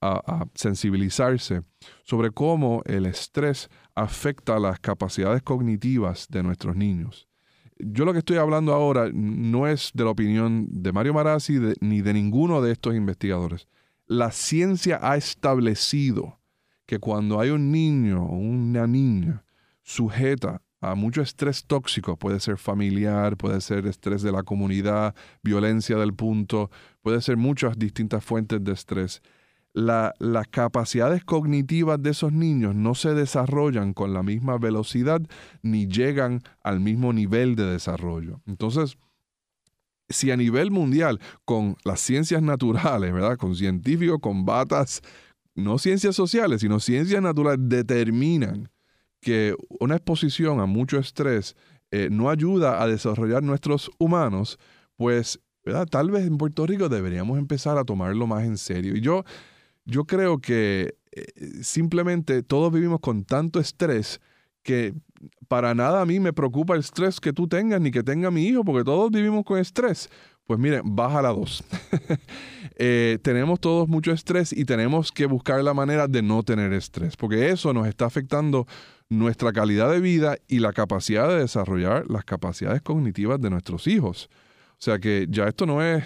a, 0.00 0.46
sensibilizarse 0.54 1.62
sobre 2.04 2.30
cómo 2.30 2.82
el 2.84 3.06
estrés 3.06 3.68
afecta 3.94 4.58
las 4.58 4.78
capacidades 4.80 5.42
cognitivas 5.42 6.26
de 6.28 6.42
nuestros 6.42 6.76
niños. 6.76 7.28
Yo 7.78 8.04
lo 8.04 8.12
que 8.12 8.20
estoy 8.20 8.38
hablando 8.38 8.72
ahora 8.72 9.10
no 9.12 9.66
es 9.66 9.90
de 9.94 10.04
la 10.04 10.10
opinión 10.10 10.66
de 10.70 10.92
Mario 10.92 11.14
Marazzi 11.14 11.58
ni 11.80 12.00
de 12.00 12.14
ninguno 12.14 12.62
de 12.62 12.72
estos 12.72 12.94
investigadores. 12.94 13.68
La 14.06 14.30
ciencia 14.30 14.98
ha 15.02 15.16
establecido 15.16 16.38
que 16.86 16.98
cuando 16.98 17.40
hay 17.40 17.50
un 17.50 17.70
niño 17.72 18.24
o 18.24 18.36
una 18.36 18.86
niña 18.86 19.44
sujeta 19.82 20.62
a 20.80 20.94
mucho 20.94 21.22
estrés 21.22 21.64
tóxico, 21.64 22.16
puede 22.16 22.38
ser 22.38 22.58
familiar, 22.58 23.36
puede 23.36 23.60
ser 23.60 23.86
estrés 23.86 24.22
de 24.22 24.32
la 24.32 24.42
comunidad, 24.42 25.14
violencia 25.42 25.96
del 25.96 26.14
punto, 26.14 26.70
puede 27.02 27.20
ser 27.20 27.36
muchas 27.36 27.78
distintas 27.78 28.24
fuentes 28.24 28.62
de 28.62 28.72
estrés. 28.72 29.22
Las 29.76 30.48
capacidades 30.48 31.22
cognitivas 31.22 32.02
de 32.02 32.10
esos 32.10 32.32
niños 32.32 32.74
no 32.74 32.94
se 32.94 33.12
desarrollan 33.12 33.92
con 33.92 34.14
la 34.14 34.22
misma 34.22 34.56
velocidad 34.56 35.20
ni 35.62 35.86
llegan 35.86 36.42
al 36.62 36.80
mismo 36.80 37.12
nivel 37.12 37.56
de 37.56 37.66
desarrollo. 37.66 38.40
Entonces, 38.46 38.96
si 40.08 40.30
a 40.30 40.36
nivel 40.36 40.70
mundial, 40.70 41.20
con 41.44 41.76
las 41.84 42.00
ciencias 42.00 42.40
naturales, 42.40 43.12
¿verdad? 43.12 43.36
Con 43.36 43.54
científicos, 43.54 44.18
con 44.20 44.46
batas, 44.46 45.02
no 45.54 45.76
ciencias 45.76 46.16
sociales, 46.16 46.62
sino 46.62 46.80
ciencias 46.80 47.20
naturales, 47.20 47.60
determinan 47.68 48.70
que 49.20 49.54
una 49.78 49.96
exposición 49.96 50.60
a 50.60 50.66
mucho 50.66 50.98
estrés 50.98 51.54
eh, 51.90 52.08
no 52.10 52.30
ayuda 52.30 52.82
a 52.82 52.86
desarrollar 52.86 53.42
nuestros 53.42 53.90
humanos, 53.98 54.58
pues 54.96 55.38
tal 55.90 56.10
vez 56.10 56.26
en 56.26 56.38
Puerto 56.38 56.66
Rico 56.66 56.88
deberíamos 56.88 57.38
empezar 57.38 57.76
a 57.76 57.84
tomarlo 57.84 58.26
más 58.26 58.44
en 58.44 58.56
serio. 58.56 58.96
Y 58.96 59.02
yo, 59.02 59.24
yo 59.86 60.04
creo 60.04 60.38
que 60.38 60.96
eh, 61.12 61.24
simplemente 61.62 62.42
todos 62.42 62.72
vivimos 62.72 63.00
con 63.00 63.24
tanto 63.24 63.58
estrés 63.58 64.20
que 64.62 64.92
para 65.48 65.74
nada 65.74 66.02
a 66.02 66.06
mí 66.06 66.20
me 66.20 66.32
preocupa 66.32 66.74
el 66.74 66.80
estrés 66.80 67.20
que 67.20 67.32
tú 67.32 67.48
tengas 67.48 67.80
ni 67.80 67.90
que 67.90 68.02
tenga 68.02 68.30
mi 68.30 68.44
hijo, 68.44 68.64
porque 68.64 68.84
todos 68.84 69.10
vivimos 69.10 69.44
con 69.44 69.58
estrés. 69.58 70.10
Pues 70.44 70.60
miren, 70.60 70.82
baja 70.84 71.22
la 71.22 71.30
dos. 71.30 71.64
Eh, 72.78 73.18
tenemos 73.22 73.58
todos 73.58 73.88
mucho 73.88 74.12
estrés 74.12 74.52
y 74.52 74.66
tenemos 74.66 75.10
que 75.10 75.24
buscar 75.24 75.64
la 75.64 75.72
manera 75.72 76.08
de 76.08 76.20
no 76.20 76.42
tener 76.42 76.74
estrés, 76.74 77.16
porque 77.16 77.48
eso 77.48 77.72
nos 77.72 77.86
está 77.86 78.04
afectando 78.04 78.66
nuestra 79.08 79.50
calidad 79.50 79.90
de 79.90 79.98
vida 79.98 80.36
y 80.46 80.58
la 80.58 80.74
capacidad 80.74 81.26
de 81.26 81.38
desarrollar 81.38 82.04
las 82.10 82.26
capacidades 82.26 82.82
cognitivas 82.82 83.40
de 83.40 83.48
nuestros 83.48 83.86
hijos. 83.86 84.28
O 84.72 84.82
sea 84.82 84.98
que 84.98 85.26
ya 85.30 85.48
esto 85.48 85.64
no 85.64 85.82
es, 85.82 86.04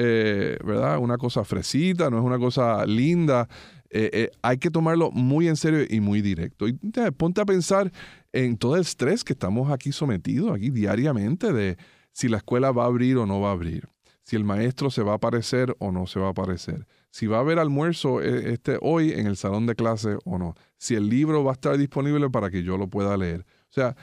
eh, 0.00 0.56
¿verdad? 0.64 0.98
Una 0.98 1.18
cosa 1.18 1.44
fresita, 1.44 2.08
no 2.08 2.18
es 2.18 2.24
una 2.24 2.38
cosa 2.38 2.86
linda. 2.86 3.48
Eh, 3.90 4.10
eh, 4.12 4.30
hay 4.42 4.58
que 4.58 4.70
tomarlo 4.70 5.10
muy 5.10 5.48
en 5.48 5.56
serio 5.56 5.84
y 5.88 5.98
muy 5.98 6.22
directo. 6.22 6.68
Y 6.68 6.78
ponte 7.16 7.40
a 7.40 7.44
pensar 7.44 7.90
en 8.32 8.56
todo 8.56 8.76
el 8.76 8.82
estrés 8.82 9.24
que 9.24 9.32
estamos 9.32 9.72
aquí 9.72 9.90
sometidos, 9.90 10.54
aquí 10.54 10.70
diariamente, 10.70 11.52
de 11.52 11.76
si 12.12 12.28
la 12.28 12.36
escuela 12.36 12.70
va 12.70 12.84
a 12.84 12.86
abrir 12.86 13.16
o 13.16 13.26
no 13.26 13.40
va 13.40 13.48
a 13.48 13.52
abrir, 13.52 13.88
si 14.22 14.36
el 14.36 14.44
maestro 14.44 14.90
se 14.90 15.02
va 15.02 15.12
a 15.12 15.16
aparecer 15.16 15.74
o 15.80 15.90
no 15.90 16.06
se 16.06 16.20
va 16.20 16.28
a 16.28 16.30
aparecer, 16.30 16.86
si 17.10 17.26
va 17.26 17.38
a 17.38 17.40
haber 17.40 17.58
almuerzo 17.58 18.20
este, 18.20 18.78
hoy 18.80 19.12
en 19.12 19.26
el 19.26 19.36
salón 19.36 19.66
de 19.66 19.74
clase 19.74 20.16
o 20.24 20.38
no, 20.38 20.54
si 20.76 20.94
el 20.94 21.08
libro 21.08 21.42
va 21.42 21.52
a 21.52 21.54
estar 21.54 21.76
disponible 21.76 22.30
para 22.30 22.50
que 22.50 22.62
yo 22.62 22.78
lo 22.78 22.88
pueda 22.88 23.16
leer. 23.16 23.46
O 23.70 23.72
sea, 23.72 23.96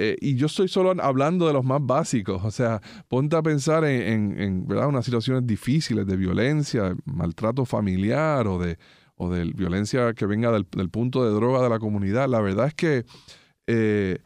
eh, 0.00 0.16
y 0.20 0.36
yo 0.36 0.46
estoy 0.46 0.68
solo 0.68 0.94
hablando 1.02 1.48
de 1.48 1.52
los 1.52 1.64
más 1.64 1.84
básicos, 1.84 2.44
o 2.44 2.52
sea, 2.52 2.80
ponte 3.08 3.34
a 3.34 3.42
pensar 3.42 3.84
en, 3.84 4.64
¿verdad? 4.64 4.86
unas 4.86 5.04
situaciones 5.04 5.44
difíciles 5.44 6.06
de 6.06 6.16
violencia, 6.16 6.94
maltrato 7.04 7.64
familiar 7.64 8.46
o 8.46 8.60
de, 8.60 8.78
o 9.16 9.28
de 9.28 9.46
violencia 9.46 10.14
que 10.14 10.24
venga 10.26 10.52
del, 10.52 10.66
punto 10.88 11.24
de 11.24 11.32
droga 11.32 11.64
de 11.64 11.68
la 11.68 11.80
comunidad. 11.80 12.28
La 12.28 12.40
verdad 12.40 12.68
es 12.68 12.74
que 12.74 13.06
eh, 13.66 14.18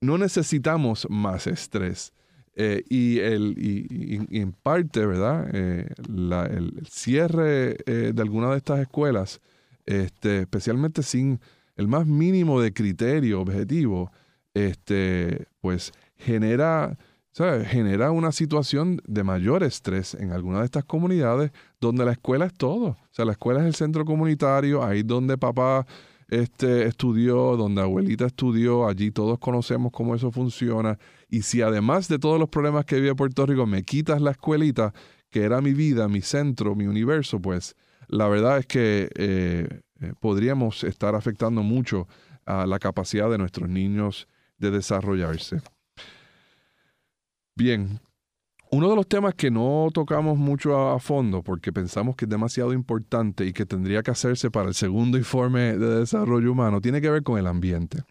no 0.00 0.16
necesitamos 0.16 1.06
más 1.10 1.46
estrés. 1.46 2.14
Eh, 2.54 2.82
y, 2.88 3.18
el, 3.18 3.56
y, 3.58 4.38
en 4.40 4.52
parte, 4.52 5.04
¿verdad? 5.04 5.54
el, 5.54 6.80
cierre 6.90 7.76
de 7.84 8.22
alguna 8.22 8.52
de 8.52 8.56
estas 8.56 8.80
escuelas, 8.80 9.42
este, 9.84 10.40
especialmente 10.40 11.02
sin 11.02 11.40
el 11.76 11.88
más 11.88 12.06
mínimo 12.06 12.58
de 12.62 12.72
criterio 12.72 13.42
objetivo, 13.42 14.10
este, 14.54 15.46
pues 15.60 15.92
genera, 16.16 16.98
genera 17.66 18.10
una 18.10 18.32
situación 18.32 19.00
de 19.06 19.24
mayor 19.24 19.62
estrés 19.62 20.14
en 20.14 20.32
alguna 20.32 20.60
de 20.60 20.66
estas 20.66 20.84
comunidades 20.84 21.52
donde 21.80 22.04
la 22.04 22.12
escuela 22.12 22.46
es 22.46 22.54
todo. 22.54 22.86
O 22.86 23.08
sea, 23.10 23.24
la 23.24 23.32
escuela 23.32 23.60
es 23.60 23.66
el 23.66 23.74
centro 23.74 24.04
comunitario, 24.04 24.84
ahí 24.84 25.02
donde 25.02 25.38
papá 25.38 25.86
este, 26.30 26.86
estudió, 26.86 27.56
donde 27.56 27.82
abuelita 27.82 28.26
estudió, 28.26 28.86
allí 28.86 29.10
todos 29.10 29.38
conocemos 29.38 29.92
cómo 29.92 30.14
eso 30.14 30.30
funciona. 30.30 30.98
Y 31.28 31.42
si 31.42 31.60
además 31.60 32.08
de 32.08 32.18
todos 32.18 32.38
los 32.38 32.48
problemas 32.48 32.84
que 32.84 33.00
vive 33.00 33.14
Puerto 33.14 33.46
Rico 33.46 33.66
me 33.66 33.82
quitas 33.82 34.20
la 34.22 34.30
escuelita, 34.30 34.94
que 35.28 35.42
era 35.42 35.60
mi 35.60 35.74
vida, 35.74 36.08
mi 36.08 36.22
centro, 36.22 36.74
mi 36.74 36.86
universo, 36.86 37.40
pues 37.40 37.76
la 38.08 38.28
verdad 38.28 38.58
es 38.58 38.66
que 38.66 39.08
eh, 39.14 39.80
eh, 40.00 40.12
podríamos 40.20 40.84
estar 40.84 41.14
afectando 41.14 41.62
mucho 41.62 42.08
a 42.46 42.66
la 42.66 42.78
capacidad 42.78 43.30
de 43.30 43.38
nuestros 43.38 43.68
niños 43.68 44.28
de 44.60 44.70
desarrollarse. 44.70 45.60
Bien, 47.56 48.00
uno 48.70 48.88
de 48.88 48.96
los 48.96 49.08
temas 49.08 49.34
que 49.34 49.50
no 49.50 49.88
tocamos 49.92 50.38
mucho 50.38 50.90
a, 50.90 51.00
fondo 51.00 51.42
porque 51.42 51.72
pensamos 51.72 52.14
que 52.14 52.26
es 52.26 52.28
demasiado 52.28 52.72
importante 52.72 53.44
y 53.44 53.52
que 53.52 53.66
tendría 53.66 54.02
que 54.02 54.12
hacerse 54.12 54.50
para 54.50 54.68
el 54.68 54.74
segundo 54.74 55.18
informe 55.18 55.76
de 55.76 56.00
desarrollo 56.00 56.52
humano 56.52 56.80
tiene 56.80 57.00
que 57.00 57.10
ver 57.10 57.22
con 57.22 57.38
el 57.38 57.48
ambiente. 57.48 58.04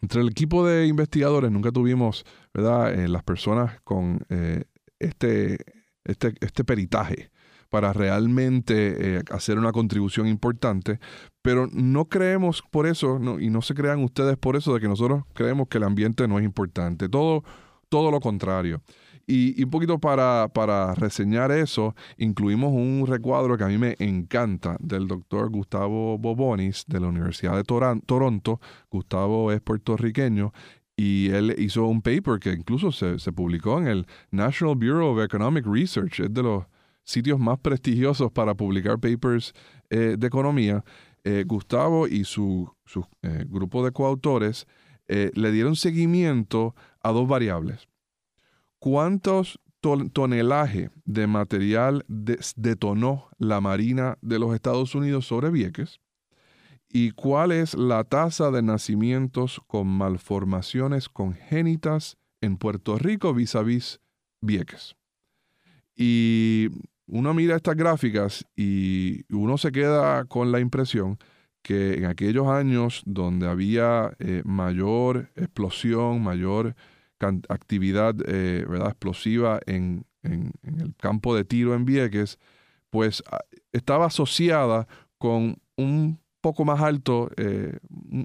Entre 0.00 0.20
el 0.20 0.28
equipo 0.28 0.66
de 0.66 0.86
investigadores 0.86 1.50
nunca 1.50 1.72
tuvimos, 1.72 2.24
¿verdad?, 2.54 2.94
eh, 2.94 3.08
las 3.08 3.22
personas 3.22 3.80
con 3.82 4.20
eh, 4.30 4.64
este, 4.98 5.58
este, 6.04 6.34
este 6.40 6.64
peritaje 6.64 7.30
para 7.68 7.92
realmente 7.92 9.16
eh, 9.18 9.22
hacer 9.30 9.58
una 9.58 9.72
contribución 9.72 10.26
importante, 10.26 10.98
pero 11.42 11.68
no 11.72 12.06
creemos 12.06 12.62
por 12.70 12.86
eso, 12.86 13.20
y 13.40 13.50
no 13.50 13.62
se 13.62 13.74
crean 13.74 14.02
ustedes 14.02 14.36
por 14.36 14.56
eso 14.56 14.74
de 14.74 14.80
que 14.80 14.88
nosotros 14.88 15.24
creemos 15.32 15.68
que 15.68 15.78
el 15.78 15.84
ambiente 15.84 16.26
no 16.28 16.38
es 16.38 16.44
importante, 16.44 17.08
todo, 17.08 17.44
todo 17.88 18.10
lo 18.10 18.20
contrario. 18.20 18.82
Y, 19.28 19.64
un 19.64 19.70
poquito 19.70 19.98
para, 19.98 20.48
para, 20.54 20.94
reseñar 20.94 21.50
eso, 21.50 21.96
incluimos 22.16 22.72
un 22.72 23.06
recuadro 23.08 23.58
que 23.58 23.64
a 23.64 23.68
mí 23.68 23.76
me 23.76 23.96
encanta 23.98 24.76
del 24.78 25.08
doctor 25.08 25.50
Gustavo 25.50 26.16
Bobonis 26.16 26.84
de 26.86 27.00
la 27.00 27.08
Universidad 27.08 27.56
de 27.56 27.64
Toronto. 27.64 28.60
Gustavo 28.88 29.50
es 29.50 29.60
puertorriqueño 29.60 30.52
y 30.96 31.30
él 31.30 31.54
hizo 31.58 31.86
un 31.86 32.02
paper 32.02 32.38
que 32.38 32.52
incluso 32.52 32.92
se, 32.92 33.18
se, 33.18 33.32
publicó 33.32 33.78
en 33.78 33.88
el 33.88 34.06
National 34.30 34.76
Bureau 34.76 35.08
of 35.08 35.24
Economic 35.24 35.66
Research, 35.66 36.20
es 36.20 36.32
de 36.32 36.42
los 36.42 36.64
sitios 37.06 37.38
más 37.38 37.58
prestigiosos 37.60 38.30
para 38.32 38.54
publicar 38.54 38.98
papers 38.98 39.54
eh, 39.88 40.16
de 40.18 40.26
economía, 40.26 40.84
eh, 41.24 41.44
Gustavo 41.46 42.06
y 42.06 42.24
su, 42.24 42.70
eh, 43.22 43.44
grupo 43.48 43.84
de 43.84 43.92
coautores 43.92 44.66
le 45.08 45.52
dieron 45.52 45.76
seguimiento 45.76 46.74
a 47.00 47.12
dos 47.12 47.28
variables. 47.28 47.86
¿Cuántos 48.80 49.60
tonelaje 50.12 50.90
de 51.04 51.28
material 51.28 52.04
detonó 52.08 53.28
la 53.38 53.60
Marina 53.60 54.18
de 54.20 54.40
los 54.40 54.52
Estados 54.52 54.96
Unidos 54.96 55.28
sobre 55.28 55.50
Vieques? 55.50 56.00
¿Y 56.88 57.12
cuál 57.12 57.52
es 57.52 57.74
la 57.74 58.02
tasa 58.02 58.50
de 58.50 58.62
nacimientos 58.62 59.60
con 59.68 59.86
malformaciones 59.86 61.08
congénitas 61.08 62.16
en 62.40 62.56
Puerto 62.56 62.98
Rico 62.98 63.32
vis 63.32 63.54
a 63.54 63.62
vis 63.62 64.00
Vieques? 64.40 64.96
Y 65.94 66.68
uno 67.06 67.34
mira 67.34 67.56
estas 67.56 67.76
gráficas 67.76 68.46
y 68.56 69.24
uno 69.32 69.58
se 69.58 69.72
queda 69.72 70.24
con 70.24 70.50
la 70.52 70.60
impresión 70.60 71.18
que 71.62 71.94
en 71.94 72.04
aquellos 72.04 72.46
años 72.46 73.02
donde 73.06 73.48
había 73.48 74.14
eh, 74.20 74.42
mayor 74.44 75.30
explosión, 75.34 76.22
mayor 76.22 76.76
actividad 77.48 78.14
eh, 78.26 78.64
¿verdad? 78.68 78.88
explosiva 78.88 79.60
en, 79.66 80.04
el 80.22 80.94
campo 80.96 81.34
de 81.34 81.44
tiro 81.44 81.74
en 81.74 81.84
Vieques, 81.84 82.38
pues 82.90 83.22
ah, 83.30 83.40
estaba 83.72 84.06
asociada 84.06 84.86
con 85.18 85.56
un 85.76 86.20
poco 86.40 86.64
más 86.64 86.80
alto, 86.80 87.30
eh, 87.36 87.78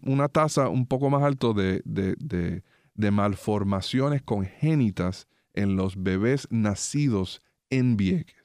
una 0.03 0.27
tasa 0.27 0.69
un 0.69 0.85
poco 0.85 1.09
más 1.09 1.23
alto 1.23 1.53
de, 1.53 1.81
de 1.85 3.11
malformaciones 3.11 4.21
congénitas 4.21 5.27
en 5.53 5.75
los 5.75 6.01
bebés 6.01 6.47
nacidos 6.51 7.41
en 7.69 7.97
Vieques. 7.97 8.40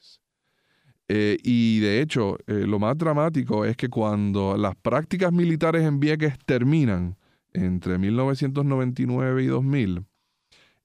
Eh, 1.08 1.38
y 1.42 1.80
de 1.80 2.00
hecho, 2.00 2.36
eh, 2.46 2.66
lo 2.66 2.78
más 2.78 2.98
dramático 2.98 3.64
es 3.64 3.76
que 3.76 3.88
cuando 3.88 4.56
las 4.56 4.74
prácticas 4.76 5.32
militares 5.32 5.82
en 5.84 6.00
Vieques 6.00 6.34
terminan 6.44 7.16
entre 7.52 7.98
1999 7.98 9.44
y 9.44 9.46
2000, 9.46 10.04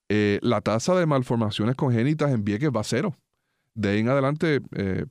eh, 0.09 0.39
la 0.41 0.61
tasa 0.61 0.95
de 0.95 1.05
malformaciones 1.05 1.75
congénitas 1.75 2.31
en 2.31 2.43
Vieques 2.43 2.69
va 2.69 2.81
a 2.81 2.85
cero. 2.85 3.15
De 3.73 3.89
ahí 3.89 3.99
en 3.99 4.09
adelante, 4.09 4.59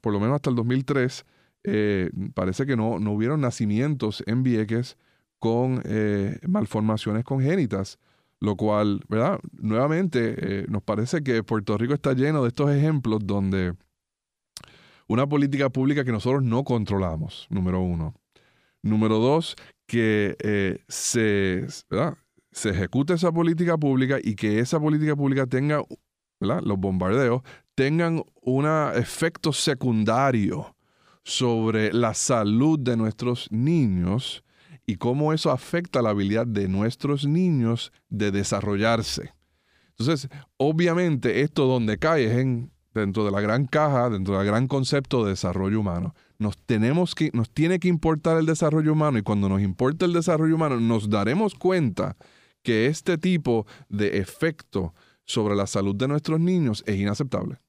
por 0.02 0.12
lo 0.12 0.20
menos 0.20 0.36
hasta 0.36 0.50
el 0.50 0.56
2003, 0.56 1.24
eh, 1.64 2.10
parece 2.34 2.66
que 2.66 2.76
no, 2.76 2.98
no 2.98 3.12
hubieron 3.12 3.40
nacimientos 3.40 4.22
en 4.26 4.42
Vieques 4.42 4.98
con 5.38 5.82
malformaciones 6.46 7.24
congénitas, 7.24 7.98
lo 8.38 8.56
cual, 8.56 9.00
¿verdad? 9.08 9.40
Nuevamente, 9.52 10.66
nos 10.68 10.82
parece 10.82 11.22
que 11.22 11.42
Puerto 11.42 11.78
Rico 11.78 11.94
está 11.94 12.12
lleno 12.12 12.42
de 12.42 12.48
estos 12.48 12.70
ejemplos 12.70 13.20
donde 13.24 13.74
una 15.10 15.26
política 15.26 15.68
pública 15.70 16.04
que 16.04 16.12
nosotros 16.12 16.44
no 16.44 16.62
controlamos, 16.62 17.48
número 17.50 17.80
uno. 17.80 18.14
Número 18.80 19.18
dos, 19.18 19.56
que 19.88 20.36
se, 20.86 21.66
se 22.52 22.70
ejecute 22.70 23.14
esa 23.14 23.32
política 23.32 23.76
pública 23.76 24.18
y 24.22 24.36
que 24.36 24.60
esa 24.60 24.78
política 24.78 25.16
pública 25.16 25.48
tenga, 25.48 25.82
los 26.38 26.78
bombardeos, 26.78 27.42
tengan 27.74 28.22
un 28.40 28.66
efecto 28.94 29.52
secundario 29.52 30.76
sobre 31.24 31.92
la 31.92 32.14
salud 32.14 32.78
de 32.78 32.96
nuestros 32.96 33.50
niños 33.50 34.44
y 34.86 34.94
cómo 34.94 35.32
eso 35.32 35.50
afecta 35.50 36.02
la 36.02 36.10
habilidad 36.10 36.46
de 36.46 36.68
nuestros 36.68 37.26
niños 37.26 37.92
de 38.10 38.30
desarrollarse. 38.30 39.34
Entonces, 39.98 40.30
obviamente 40.56 41.40
esto 41.40 41.66
donde 41.66 41.98
cae 41.98 42.26
es 42.26 42.38
en, 42.38 42.70
dentro 42.94 43.24
de 43.24 43.30
la 43.30 43.40
gran 43.40 43.66
caja, 43.66 44.10
dentro 44.10 44.36
del 44.36 44.46
gran 44.46 44.66
concepto 44.66 45.24
de 45.24 45.30
desarrollo 45.30 45.80
humano. 45.80 46.14
Nos, 46.38 46.56
tenemos 46.58 47.14
que, 47.14 47.30
nos 47.32 47.50
tiene 47.50 47.78
que 47.78 47.88
importar 47.88 48.38
el 48.38 48.46
desarrollo 48.46 48.92
humano 48.92 49.18
y 49.18 49.22
cuando 49.22 49.48
nos 49.48 49.60
importa 49.60 50.06
el 50.06 50.12
desarrollo 50.12 50.54
humano 50.54 50.80
nos 50.80 51.10
daremos 51.10 51.54
cuenta 51.54 52.16
que 52.62 52.86
este 52.86 53.18
tipo 53.18 53.66
de 53.88 54.18
efecto 54.18 54.94
sobre 55.24 55.54
la 55.54 55.66
salud 55.66 55.94
de 55.94 56.08
nuestros 56.08 56.40
niños 56.40 56.82
es 56.86 56.96
inaceptable. 56.96 57.60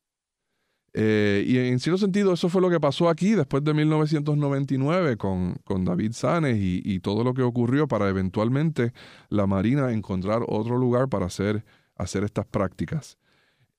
Eh, 0.93 1.45
y 1.47 1.57
en 1.57 1.79
cierto 1.79 1.99
sentido 1.99 2.33
eso 2.33 2.49
fue 2.49 2.61
lo 2.61 2.69
que 2.69 2.79
pasó 2.79 3.07
aquí 3.07 3.31
después 3.31 3.63
de 3.63 3.73
1999 3.73 5.15
con, 5.15 5.55
con 5.63 5.85
David 5.85 6.11
Sanes 6.11 6.57
y, 6.59 6.99
todo 6.99 7.23
lo 7.23 7.33
que 7.33 7.43
ocurrió 7.43 7.87
para 7.87 8.09
eventualmente 8.09 8.91
la 9.29 9.47
Marina 9.47 9.93
encontrar 9.93 10.41
otro 10.47 10.77
lugar 10.77 11.07
para 11.07 11.27
hacer, 11.27 11.63
hacer 11.95 12.25
estas 12.25 12.45
prácticas. 12.45 13.17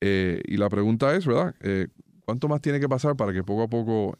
Eh, 0.05 0.41
y 0.45 0.57
la 0.57 0.67
pregunta 0.67 1.15
es, 1.15 1.25
¿verdad? 1.25 1.55
Eh, 1.61 1.87
¿Cuánto 2.25 2.49
más 2.49 2.59
tiene 2.59 2.81
que 2.81 2.89
pasar 2.89 3.15
para 3.15 3.31
que 3.31 3.41
poco 3.41 3.63
a 3.63 3.69
poco 3.69 4.17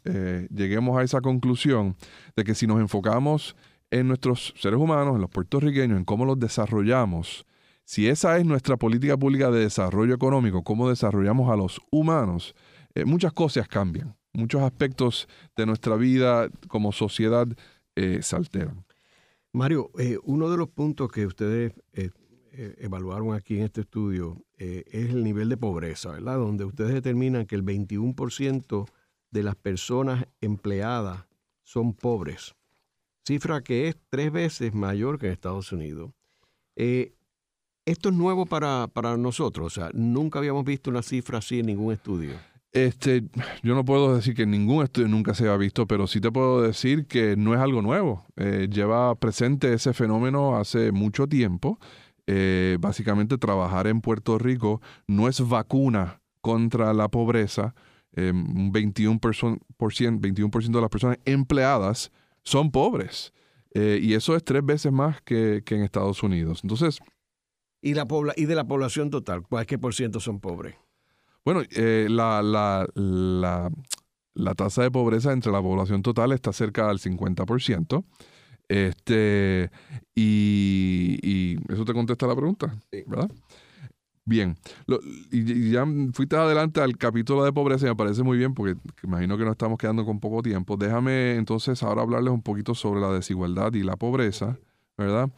lleguemos 0.50 0.98
a 0.98 1.02
esa 1.02 1.20
conclusión 1.20 1.96
de 2.36 2.44
que 2.44 2.54
si 2.54 2.66
nos 2.66 2.78
enfocamos 2.78 3.54
en 3.90 4.08
nuestros 4.08 4.54
seres 4.58 4.78
humanos, 4.78 5.14
en 5.14 5.20
los 5.20 5.30
puertorriqueños, 5.30 5.98
en 5.98 6.04
cómo 6.04 6.24
los 6.24 6.38
desarrollamos, 6.38 7.46
si 7.84 8.08
esa 8.08 8.38
es 8.38 8.46
nuestra 8.46 8.78
política 8.78 9.16
pública 9.16 9.50
de 9.50 9.60
desarrollo 9.60 10.14
económico, 10.14 10.64
cómo 10.64 10.88
desarrollamos 10.88 11.50
a 11.50 11.56
los 11.56 11.80
humanos, 11.90 12.54
eh, 12.94 13.04
muchas 13.04 13.32
cosas 13.32 13.68
cambian, 13.68 14.16
muchos 14.32 14.62
aspectos 14.62 15.28
de 15.54 15.66
nuestra 15.66 15.96
vida 15.96 16.48
como 16.68 16.92
sociedad 16.92 17.46
eh, 17.94 18.20
se 18.22 18.36
alteran. 18.36 18.86
Mario, 19.52 19.90
eh, 19.98 20.18
uno 20.24 20.50
de 20.50 20.56
los 20.56 20.68
puntos 20.68 21.12
que 21.12 21.26
ustedes 21.26 21.72
evaluaron 22.78 23.34
aquí 23.34 23.56
en 23.56 23.64
este 23.64 23.82
estudio 23.82 24.44
es 24.56 25.10
el 25.10 25.24
nivel 25.24 25.48
de 25.48 25.56
pobreza, 25.56 26.12
¿verdad? 26.12 26.38
Donde 26.38 26.64
ustedes 26.64 26.92
determinan 26.92 27.46
que 27.46 27.54
el 27.54 27.64
21% 27.64 28.86
de 29.30 29.42
las 29.42 29.56
personas 29.56 30.26
empleadas 30.40 31.26
son 31.62 31.94
pobres, 31.94 32.54
cifra 33.24 33.62
que 33.62 33.88
es 33.88 33.96
tres 34.08 34.30
veces 34.30 34.74
mayor 34.74 35.18
que 35.18 35.26
en 35.26 35.32
Estados 35.32 35.72
Unidos. 35.72 36.12
esto 36.76 38.08
es 38.08 38.14
nuevo 38.14 38.46
para, 38.46 38.88
para 38.92 39.16
nosotros, 39.16 39.66
o 39.66 39.70
sea, 39.70 39.90
nunca 39.92 40.38
habíamos 40.38 40.64
visto 40.64 40.90
una 40.90 41.02
cifra 41.02 41.38
así 41.38 41.60
en 41.60 41.66
ningún 41.66 41.92
estudio. 41.92 42.34
Este, 42.74 43.22
yo 43.62 43.76
no 43.76 43.84
puedo 43.84 44.16
decir 44.16 44.34
que 44.34 44.46
ningún 44.46 44.82
estudio 44.82 45.06
nunca 45.06 45.32
se 45.32 45.48
ha 45.48 45.56
visto, 45.56 45.86
pero 45.86 46.08
sí 46.08 46.20
te 46.20 46.32
puedo 46.32 46.60
decir 46.60 47.06
que 47.06 47.36
no 47.36 47.54
es 47.54 47.60
algo 47.60 47.82
nuevo. 47.82 48.26
Eh, 48.34 48.68
lleva 48.68 49.14
presente 49.14 49.72
ese 49.72 49.92
fenómeno 49.92 50.56
hace 50.56 50.90
mucho 50.90 51.28
tiempo. 51.28 51.78
Eh, 52.26 52.78
básicamente 52.80 53.38
trabajar 53.38 53.86
en 53.86 54.00
Puerto 54.00 54.38
Rico 54.38 54.80
no 55.06 55.28
es 55.28 55.46
vacuna 55.46 56.20
contra 56.40 56.92
la 56.92 57.08
pobreza. 57.08 57.74
Eh, 58.16 58.30
un 58.32 58.72
21%, 58.72 60.20
21 60.20 60.50
de 60.72 60.80
las 60.80 60.90
personas 60.90 61.18
empleadas 61.24 62.12
son 62.42 62.70
pobres. 62.70 63.32
y 63.74 64.14
eso 64.14 64.36
es 64.36 64.44
tres 64.44 64.64
veces 64.64 64.92
más 64.92 65.20
que, 65.22 65.62
que 65.64 65.74
en 65.74 65.82
Estados 65.82 66.22
Unidos. 66.22 66.60
Entonces... 66.62 67.00
¿Y, 67.82 67.94
la 67.94 68.06
¿Y 68.36 68.44
de 68.46 68.54
la 68.54 68.64
población 68.64 69.10
total? 69.10 69.42
¿Cuál 69.42 69.66
qué 69.66 69.78
por 69.78 69.94
ciento 69.94 70.20
son 70.20 70.38
pobres? 70.38 70.76
Bueno, 71.44 71.62
eh, 71.76 72.06
la, 72.08 72.42
la, 72.42 72.88
la, 74.34 74.54
tasa 74.54 74.82
de 74.82 74.90
pobreza 74.90 75.32
entre 75.32 75.52
la 75.52 75.60
población 75.60 76.02
total 76.02 76.32
está 76.32 76.52
cerca 76.54 76.88
del 76.88 76.98
50%. 76.98 78.04
Este, 78.68 79.70
y, 80.14 81.18
y 81.22 81.58
eso 81.72 81.84
te 81.84 81.92
contesta 81.92 82.26
la 82.26 82.34
pregunta, 82.34 82.74
¿verdad? 83.06 83.30
Bien, 84.26 84.56
y, 85.30 85.70
ya 85.70 85.84
fuiste 86.14 86.34
adelante 86.36 86.80
al 86.80 86.96
capítulo 86.96 87.44
de 87.44 87.52
pobreza 87.52 87.84
y 87.84 87.90
me 87.90 87.96
parece 87.96 88.22
muy 88.22 88.38
bien 88.38 88.54
porque 88.54 88.74
imagino 89.02 89.36
que 89.36 89.44
nos 89.44 89.52
estamos 89.52 89.76
quedando 89.76 90.06
con 90.06 90.18
poco 90.18 90.40
tiempo. 90.40 90.78
Déjame 90.78 91.34
entonces 91.34 91.82
ahora 91.82 92.00
hablarles 92.00 92.32
un 92.32 92.40
poquito 92.40 92.74
sobre 92.74 93.02
la 93.02 93.12
desigualdad 93.12 93.74
y 93.74 93.82
la 93.82 93.96
pobreza, 93.96 94.58
¿verdad? 94.96 95.28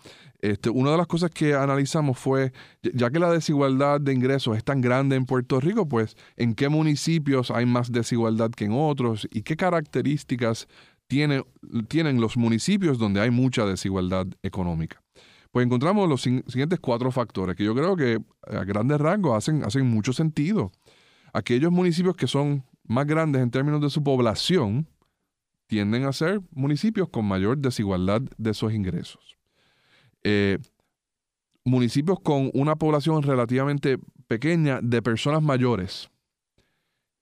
Este, 0.40 0.70
una 0.70 0.92
de 0.92 0.98
las 0.98 1.08
cosas 1.08 1.32
que 1.32 1.54
analizamos 1.54 2.16
fue, 2.16 2.52
ya 2.94 3.10
que 3.10 3.18
la 3.18 3.32
desigualdad 3.32 4.00
de 4.00 4.12
ingresos 4.12 4.56
es 4.56 4.62
tan 4.62 4.80
grande 4.80 5.16
en 5.16 5.26
Puerto 5.26 5.58
Rico, 5.58 5.88
pues 5.88 6.16
en 6.36 6.54
qué 6.54 6.68
municipios 6.68 7.50
hay 7.50 7.66
más 7.66 7.90
desigualdad 7.90 8.52
que 8.52 8.66
en 8.66 8.72
otros 8.72 9.26
y 9.32 9.42
qué 9.42 9.56
características 9.56 10.68
tiene, 11.06 11.44
tienen 11.88 12.20
los 12.20 12.36
municipios 12.36 12.98
donde 12.98 13.20
hay 13.20 13.30
mucha 13.30 13.64
desigualdad 13.64 14.26
económica. 14.42 15.02
Pues 15.50 15.64
encontramos 15.64 16.08
los 16.08 16.22
siguientes 16.22 16.78
cuatro 16.80 17.10
factores 17.10 17.56
que 17.56 17.64
yo 17.64 17.74
creo 17.74 17.96
que 17.96 18.18
a 18.46 18.64
grandes 18.64 19.00
rasgos 19.00 19.48
hacen, 19.48 19.86
mucho 19.86 20.12
sentido. 20.12 20.70
Aquellos 21.32 21.72
municipios 21.72 22.16
que 22.16 22.26
son 22.26 22.64
más 22.84 23.06
grandes 23.06 23.42
en 23.42 23.50
términos 23.50 23.80
de 23.80 23.90
su 23.90 24.02
población 24.02 24.86
tienden 25.66 26.04
a 26.04 26.12
ser 26.12 26.40
municipios 26.50 27.08
con 27.08 27.24
mayor 27.24 27.58
desigualdad 27.58 28.22
de 28.36 28.50
esos 28.50 28.72
ingresos. 28.72 29.36
Eh, 30.24 30.58
municipios 31.64 32.20
con 32.20 32.50
una 32.54 32.76
población 32.76 33.22
relativamente 33.22 33.98
pequeña 34.28 34.80
de 34.82 35.02
personas 35.02 35.42
mayores. 35.42 36.10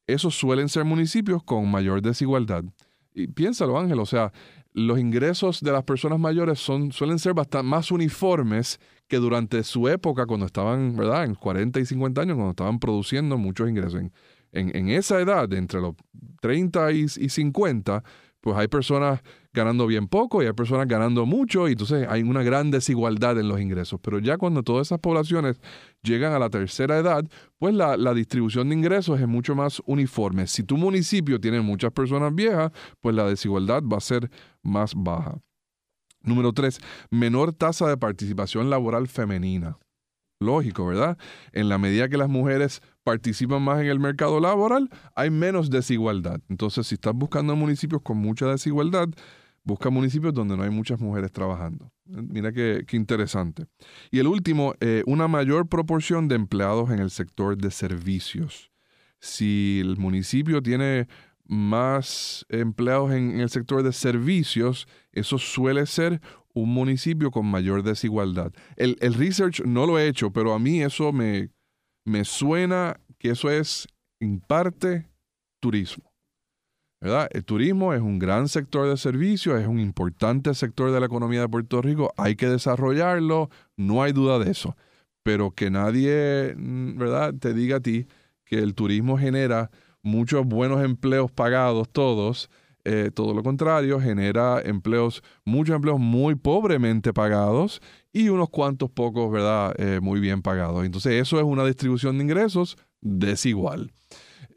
Esos 0.07 0.35
suelen 0.35 0.69
ser 0.69 0.85
municipios 0.85 1.43
con 1.43 1.71
mayor 1.71 2.03
desigualdad. 2.03 2.65
Y 3.15 3.29
piénsalo, 3.29 3.79
Ángel, 3.79 4.01
o 4.01 4.07
sea, 4.07 4.33
los 4.73 4.99
ingresos 4.99 5.61
de 5.63 5.71
las 5.71 5.85
personas 5.85 6.19
mayores 6.19 6.59
son, 6.59 6.91
suelen 6.91 7.21
ser 7.21 7.33
bastante 7.33 7.67
más 7.69 7.93
uniformes 7.93 8.81
que 9.07 9.19
durante 9.19 9.63
su 9.63 9.89
época, 9.89 10.27
cuando 10.27 10.47
estaban, 10.47 10.97
¿verdad?, 10.97 11.25
en 11.25 11.37
40 11.37 11.79
y 11.79 11.87
50 11.87 12.21
años, 12.21 12.35
cuando 12.35 12.51
estaban 12.51 12.81
produciendo 12.81 13.39
muchos 13.39 13.69
ingresos. 13.69 14.01
En, 14.01 14.13
en, 14.77 14.89
esa 14.89 15.21
edad, 15.21 15.53
entre 15.53 15.81
los 15.81 15.95
30 16.41 16.93
y, 16.93 17.05
y 17.05 17.29
50, 17.29 18.03
pues 18.41 18.57
hay 18.57 18.69
personas 18.69 19.21
ganando 19.55 19.87
bien 19.87 20.09
poco 20.09 20.43
y 20.43 20.47
hay 20.47 20.53
personas 20.53 20.87
ganando 20.89 21.25
mucho 21.25 21.69
y 21.69 21.73
entonces 21.73 22.07
hay 22.11 22.23
una 22.23 22.43
gran 22.43 22.71
desigualdad 22.71 23.39
en 23.39 23.49
los 23.49 23.61
ingresos. 23.61 24.01
Pero 24.03 24.19
ya 24.19 24.37
cuando 24.37 24.63
todas 24.63 24.89
esas 24.89 24.99
poblaciones 24.99 25.61
llegan 26.03 26.33
a 26.33 26.39
la 26.39 26.51
tercera 26.51 26.99
edad, 26.99 27.25
pues 27.59 27.73
la, 27.75 28.15
distribución 28.15 28.69
de 28.69 28.75
ingresos 28.75 29.21
es 29.21 29.29
mucho 29.29 29.55
más 29.55 29.81
uniforme. 29.87 30.47
Si 30.49 30.65
tu 30.65 30.77
municipio 30.77 31.41
tiene 31.41 31.61
muchas 31.61 31.93
personas 31.93 32.35
viejas, 32.35 32.73
pues 33.01 33.15
la 33.15 33.27
desigualdad 33.27 33.83
va 33.83 33.99
a 33.99 34.01
ser 34.01 34.31
más 34.63 34.93
baja. 34.97 35.39
Número 36.23 36.53
tres, 36.53 36.81
menor 37.11 37.53
tasa 37.53 37.89
de 37.89 37.97
participación 37.97 38.71
laboral 38.71 39.09
femenina. 39.09 39.79
Lógico, 40.41 40.87
¿verdad? 40.87 41.17
En 41.53 41.69
la 41.69 41.79
medida 41.79 42.09
que 42.09 42.17
las 42.17 42.29
mujeres 42.29 42.83
participan 43.05 43.63
más 43.63 43.81
en 43.81 43.87
el 43.87 44.01
mercado 44.01 44.41
laboral, 44.41 44.91
hay 45.15 45.31
menos 45.31 45.71
desigualdad. 45.71 46.41
Entonces, 46.49 46.87
si 46.87 46.97
estás 46.97 47.15
buscando 47.15 47.55
municipios 47.57 48.03
con 48.03 48.19
mucha 48.19 48.47
desigualdad, 48.47 49.09
busca 49.65 49.91
municipios 49.91 50.35
donde 50.35 50.57
no 50.57 50.63
hay 50.63 50.71
muchas 50.71 51.01
mujeres 51.01 51.33
trabajando. 51.33 51.91
Mira 52.05 52.53
qué, 52.53 52.85
interesante. 52.93 53.67
Y 54.11 54.19
el 54.19 54.27
último, 54.27 54.75
eh, 54.81 55.03
una 55.07 55.27
mayor 55.27 55.69
proporción 55.69 56.29
de 56.29 56.37
empleados 56.37 56.91
en 56.91 57.01
el 57.01 57.11
sector 57.11 57.57
de 57.57 57.71
servicios. 57.71 58.71
Si 59.21 59.81
el 59.81 59.97
municipio 59.97 60.63
tiene 60.63 61.09
más 61.47 62.45
empleados 62.51 63.13
en, 63.13 63.41
el 63.41 63.49
sector 63.49 63.83
de 63.83 63.93
servicios, 63.93 64.87
eso 65.13 65.39
suele 65.39 65.87
ser 65.87 66.21
un 66.53 66.73
municipio 66.73 67.31
con 67.31 67.47
mayor 67.47 67.83
desigualdad. 67.83 68.53
El, 68.77 68.97
el 69.01 69.15
research 69.15 69.63
no 69.65 69.87
lo 69.87 69.99
he 69.99 70.07
hecho, 70.07 70.31
pero 70.31 70.53
a 70.53 70.59
mí 70.59 70.83
eso 70.83 71.11
me, 71.13 71.51
me 72.05 72.25
suena 72.25 73.01
que 73.19 73.31
eso 73.31 73.51
es 73.51 73.89
en 74.21 74.41
parte 74.41 75.09
turismo. 75.61 76.14
El 77.05 77.45
turismo 77.45 77.93
es 77.93 78.01
un 78.01 78.19
gran 78.19 78.49
sector 78.49 78.89
de 78.89 78.97
servicios, 78.97 79.61
es 79.61 79.67
un 79.67 79.79
importante 79.79 80.55
sector 80.55 80.91
de 80.91 81.01
la 81.01 81.07
economía 81.07 81.41
de 81.41 81.49
Puerto 81.49 81.83
Rico, 81.83 82.15
hay 82.17 82.35
que 82.35 82.49
desarrollarlo, 82.49 83.51
no 83.77 84.03
hay 84.03 84.13
duda 84.13 84.39
de 84.39 84.51
eso. 84.51 84.75
Pero 85.23 85.51
que 85.51 85.71
nadie, 85.71 86.55
mm, 86.57 86.97
¿verdad?, 86.97 87.35
te 87.39 87.53
diga 87.53 87.77
a 87.77 87.81
ti 87.81 88.07
que 88.45 88.59
el 88.59 88.75
turismo 88.75 89.19
genera 89.19 89.71
muchos 90.03 90.47
buenos 90.47 90.83
empleos 90.83 91.31
pagados 91.31 91.89
todos 91.91 92.49
eh, 92.87 93.11
todo 93.15 93.33
lo 93.33 93.43
contrario, 93.43 93.99
genera 93.99 94.61
empleos, 94.63 95.23
muchos 95.47 95.75
empleos 95.75 95.99
muy 95.99 96.35
pobremente 96.35 97.15
pagados 97.15 97.81
y 98.13 98.29
unos 98.29 98.51
cuantos 98.51 98.91
pocos, 98.91 99.33
¿verdad?, 99.33 99.75
eh, 99.79 100.01
muy 100.03 100.21
bien 100.21 100.43
pagados. 100.43 100.85
Entonces, 100.85 101.15
eso 101.15 101.39
es 101.39 101.45
una 101.45 101.65
distribución 101.65 102.19
de 102.19 102.25
ingresos 102.25 102.77
desigual. 103.01 103.91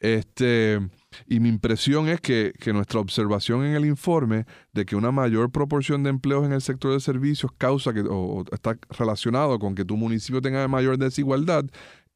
Este, 0.02 0.80
y 1.26 1.40
mi 1.40 1.50
impresión 1.50 2.08
es 2.10 2.22
que, 2.22 2.54
nuestra 2.74 3.00
observación 3.00 3.64
en 3.64 3.76
el 3.76 3.86
informe 3.86 4.46
de 4.74 4.86
que 4.86 4.96
una 4.96 5.12
mayor 5.12 5.52
proporción 5.52 6.04
de 6.04 6.10
empleos 6.10 6.46
en 6.46 6.52
el 6.52 6.62
sector 6.62 6.92
de 6.92 7.00
servicios 7.00 7.52
causa 7.58 7.94
que, 7.94 8.02
o, 8.02 8.44
está 8.52 8.78
relacionado 8.90 9.58
con 9.58 9.74
que 9.74 9.86
tu 9.86 9.98
municipio 9.98 10.42
tenga 10.42 10.68
mayor 10.68 10.98
desigualdad, 10.98 11.66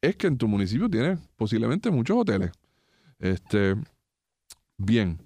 es 0.00 0.16
que 0.16 0.26
en 0.26 0.36
tu 0.36 0.48
municipio 0.48 0.88
tienes 0.88 1.18
posiblemente 1.36 1.90
muchos 1.90 2.16
hoteles. 2.16 2.52
Este, 3.18 3.76
bien. 4.76 5.18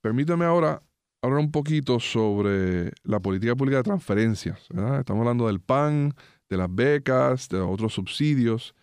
Permítame 0.00 0.44
ahora 0.44 0.80
hablar 1.22 1.40
un 1.40 1.50
poquito 1.50 1.98
sobre 1.98 2.92
la 3.02 3.20
política 3.20 3.56
pública 3.56 3.78
de 3.78 3.82
transferencias. 3.82 4.60
Estamos 4.70 5.20
hablando 5.20 5.46
del 5.46 5.60
PAN, 5.60 6.14
de 6.48 6.56
las 6.56 6.72
becas, 6.72 7.48
de 7.48 7.58
otros 7.58 7.94
subsidios. 7.94 8.74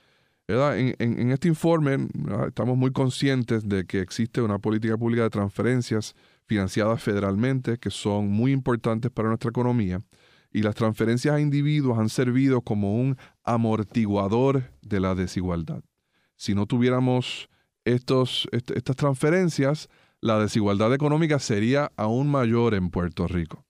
En, 0.47 1.31
este 1.31 1.47
informe 1.47 2.07
estamos 2.47 2.77
muy 2.77 2.91
conscientes 2.91 3.67
de 3.67 3.85
que 3.85 3.99
existe 3.99 4.41
una 4.41 4.59
política 4.59 4.95
pública 4.95 5.23
de 5.23 5.31
transferencias 5.31 6.15
financiadas 6.45 7.01
federalmente 7.01 7.79
que 7.79 7.89
son 7.89 8.27
muy 8.27 8.51
importantes 8.51 9.09
para 9.09 9.29
nuestra 9.29 9.49
economía 9.49 10.03
y 10.51 10.61
las 10.61 10.75
transferencias 10.75 11.33
a 11.33 11.39
individuos 11.39 11.97
han 11.97 12.09
servido 12.09 12.61
como 12.61 12.95
un 12.95 13.17
amortiguador 13.43 14.71
de 14.83 14.99
la 14.99 15.15
desigualdad. 15.15 15.83
Si 16.35 16.53
no 16.53 16.67
tuviéramos 16.67 17.49
estos, 17.83 18.47
estas 18.51 18.95
transferencias, 18.95 19.89
la 20.21 20.39
desigualdad 20.39 20.93
económica 20.93 21.39
sería 21.39 21.91
aún 21.97 22.29
mayor 22.29 22.75
en 22.75 22.91
Puerto 22.91 23.27
Rico. 23.27 23.65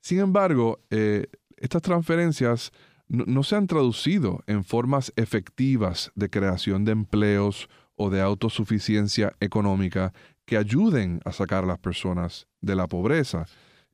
Sin 0.00 0.18
embargo, 0.18 0.80
eh, 0.90 1.26
estas 1.56 1.82
transferencias 1.82 2.72
no, 3.10 3.42
se 3.42 3.56
han 3.56 3.66
traducido 3.66 4.44
en 4.46 4.62
formas 4.62 5.12
efectivas 5.16 6.12
de 6.14 6.30
creación 6.30 6.84
de 6.84 6.92
empleos 6.92 7.68
o 7.96 8.08
de 8.08 8.20
autosuficiencia 8.20 9.34
económica 9.40 10.12
que 10.44 10.56
ayuden 10.56 11.20
a 11.24 11.32
sacar 11.32 11.64
a 11.64 11.66
las 11.66 11.78
personas 11.80 12.46
de 12.60 12.76
la 12.76 12.86
pobreza. 12.86 13.46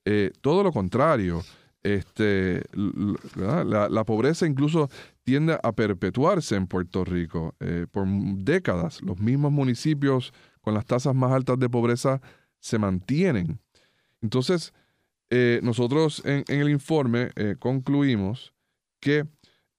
Eh, 0.05 0.33
todo 0.43 0.63
lo 0.63 0.71
contrario, 0.71 1.43
este, 1.83 2.63
la, 2.75 4.05
pobreza 4.05 4.47
incluso 4.47 4.91
tiende 5.25 5.59
a 5.63 5.73
perpetuarse 5.73 6.55
en 6.55 6.67
Puerto 6.67 7.05
Rico 7.05 7.55
eh, 7.61 7.87
por 7.91 8.07
décadas. 8.07 9.01
Los 9.01 9.19
mismos 9.19 9.51
municipios 9.51 10.35
con 10.61 10.75
las 10.75 10.85
tasas 10.85 11.15
más 11.15 11.33
altas 11.33 11.59
de 11.59 11.71
pobreza 11.71 12.21
se 12.61 12.79
mantienen. 12.79 13.61
Entonces, 14.21 14.75
eh, 15.31 15.61
nosotros 15.63 16.23
en, 16.27 16.45
el 16.49 16.69
informe 16.69 17.31
concluimos 17.59 18.56
que 19.01 19.27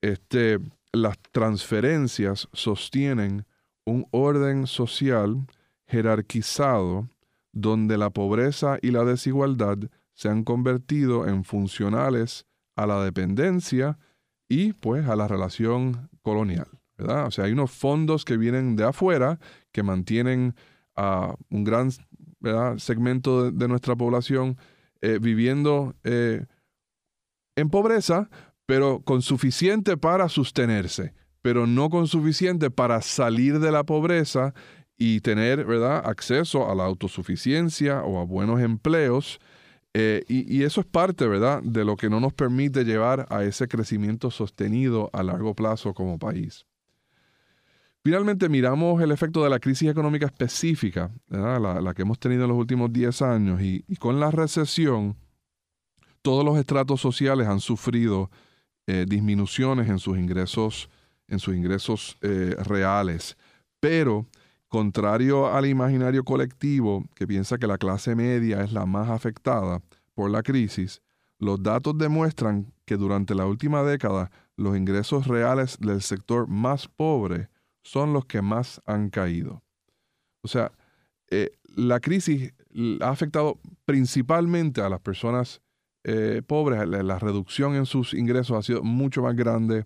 este, 0.01 0.59
las 0.91 1.18
transferencias 1.32 2.47
sostienen 2.53 3.45
un 3.86 4.07
orden 4.11 4.68
social 4.68 5.47
jerarquizado 5.88 7.09
donde 7.53 7.97
la 7.97 8.09
pobreza 8.09 8.78
y 8.82 8.91
la 8.91 9.03
desigualdad 9.03 9.78
se 10.13 10.30
han 10.30 10.43
convertido 10.43 11.28
en 11.28 11.43
funcionales 11.43 12.45
a 12.76 12.86
la 12.86 13.03
dependencia 13.03 13.97
y 14.49 14.74
pues 14.74 15.07
a 15.07 15.15
la 15.15 15.28
relación 15.28 16.09
colonial. 16.22 16.68
¿verdad? 16.97 17.28
O 17.28 17.32
sea, 17.32 17.45
hay 17.45 17.51
unos 17.51 17.72
fondos 17.72 18.26
que 18.26 18.38
vienen 18.38 18.76
de 18.76 18.84
afuera 18.84 19.39
que 19.72 19.84
mantienen 19.84 20.55
a 20.95 21.36
un 21.49 21.63
gran 21.63 21.91
segmento 22.78 23.51
de, 23.51 23.68
nuestra 23.68 23.95
población 23.95 24.57
eh, 25.01 25.20
viviendo 25.22 25.95
eh, 26.03 26.45
en 27.55 27.70
pobreza, 27.70 28.30
pero 28.68 28.99
con 28.99 29.22
suficiente 29.24 29.97
para 29.97 30.30
sostenerse, 30.30 31.13
pero 31.41 31.65
no 31.65 31.89
con 31.89 32.05
suficiente 32.05 32.70
para 32.70 33.01
salir 33.01 33.59
de 33.59 33.72
la 33.72 33.86
pobreza 33.86 34.53
y 34.97 35.22
tener 35.22 35.63
¿verdad? 35.65 36.03
acceso 36.05 36.70
a 36.70 36.76
la 36.76 36.84
autosuficiencia 36.84 38.03
o 38.03 38.20
a 38.20 38.26
buenos 38.26 38.59
empleos. 38.59 39.39
Eh, 39.93 40.26
y, 40.28 40.63
eso 40.63 40.82
es 40.82 40.86
parte 40.86 41.26
¿verdad? 41.28 41.61
de 41.63 41.86
lo 41.86 41.95
que 41.95 42.09
no 42.09 42.20
nos 42.20 42.34
permite 42.34 42.84
llevar 42.84 43.26
a 43.30 43.43
ese 43.45 43.68
crecimiento 43.70 44.30
sostenido 44.32 45.09
a 45.13 45.24
largo 45.24 45.55
plazo 45.55 45.93
como 45.93 46.20
país. 46.20 46.65
Finalmente 48.03 48.49
miramos 48.49 49.01
el 49.01 49.11
efecto 49.11 49.43
de 49.43 49.49
la 49.49 49.59
crisis 49.59 49.89
económica 49.89 50.26
específica, 50.26 51.11
la, 51.30 51.93
que 51.95 52.01
hemos 52.01 52.20
tenido 52.20 52.43
en 52.43 52.49
los 52.49 52.57
últimos 52.57 52.91
10 52.91 53.22
años, 53.22 53.61
y, 53.61 53.86
y 53.88 53.95
con 53.95 54.20
la 54.20 54.30
recesión, 54.30 55.15
todos 56.22 56.45
los 56.45 56.57
estratos 56.57 57.01
sociales 57.01 57.47
han 57.47 57.59
sufrido 57.59 58.30
eh, 58.88 59.05
disminuciones 59.07 59.89
en 59.89 59.99
sus 59.99 60.17
ingresos, 60.17 60.89
en 61.27 61.39
sus 61.39 61.55
ingresos 61.55 62.17
eh, 62.21 62.55
reales. 62.59 63.38
Pero, 63.79 64.25
contrario 64.67 65.53
al 65.53 65.65
imaginario 65.65 66.23
colectivo 66.23 67.03
que 67.13 67.27
piensa 67.27 67.57
que 67.57 67.67
la 67.67 67.77
clase 67.77 68.15
media 68.15 68.63
es 68.63 68.71
la 68.71 68.85
más 68.85 69.09
afectada 69.09 69.81
por 70.13 70.31
la 70.31 70.41
crisis, 70.41 71.01
los 71.38 71.61
datos 71.61 71.97
demuestran 71.97 72.73
que 72.85 72.97
durante 72.97 73.35
la 73.35 73.45
última 73.45 73.83
década 73.83 74.31
los 74.55 74.75
ingresos 74.75 75.27
reales 75.27 75.77
del 75.79 76.01
sector 76.01 76.47
más 76.47 76.88
pobre 76.88 77.49
son 77.83 78.13
los 78.13 78.25
que 78.25 78.41
más 78.41 78.81
han 78.85 79.09
caído. 79.09 79.61
O 80.41 80.47
sea, 80.47 80.71
eh, 81.29 81.51
la 81.75 81.99
crisis 81.99 82.53
ha 83.01 83.09
afectado 83.09 83.59
principalmente 83.85 84.81
a 84.81 84.89
las 84.89 85.01
personas 85.01 85.61
eh, 86.10 86.41
pobres, 86.41 86.88
la, 86.88 87.20
reducción 87.20 87.76
en 87.76 87.86
sus 87.86 88.14
ingresos 88.14 88.58
ha 88.58 88.62
sido 88.62 88.82
mucho 88.82 89.22
más 89.22 89.36
grande 89.36 89.86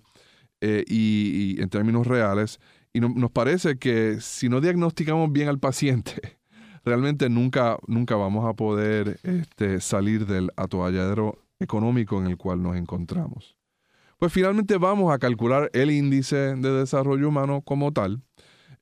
eh, 0.61 0.85
y, 0.87 1.59
en 1.59 1.67
términos 1.69 2.05
reales. 2.05 2.59
Y 2.93 2.99
nos 2.99 3.31
parece 3.31 3.79
que 3.79 4.21
si 4.21 4.47
no 4.47 4.61
diagnosticamos 4.61 5.31
bien 5.31 5.49
al 5.49 5.57
paciente, 5.57 6.37
realmente 6.85 7.27
nunca, 7.27 7.79
nunca 7.87 8.15
vamos 8.15 8.47
a 8.47 8.53
poder 8.53 9.19
este, 9.23 9.81
salir 9.81 10.27
del 10.27 10.51
atoalladero 10.57 11.39
económico 11.59 12.19
en 12.21 12.27
el 12.27 12.37
cual 12.37 12.61
nos 12.61 12.75
encontramos. 12.75 13.57
Pues 14.19 14.31
finalmente 14.31 14.77
vamos 14.77 15.11
a 15.11 15.17
calcular 15.17 15.71
el 15.73 15.89
índice 15.89 16.35
de 16.55 16.71
desarrollo 16.71 17.29
humano 17.29 17.63
como 17.63 17.91
tal 17.91 18.21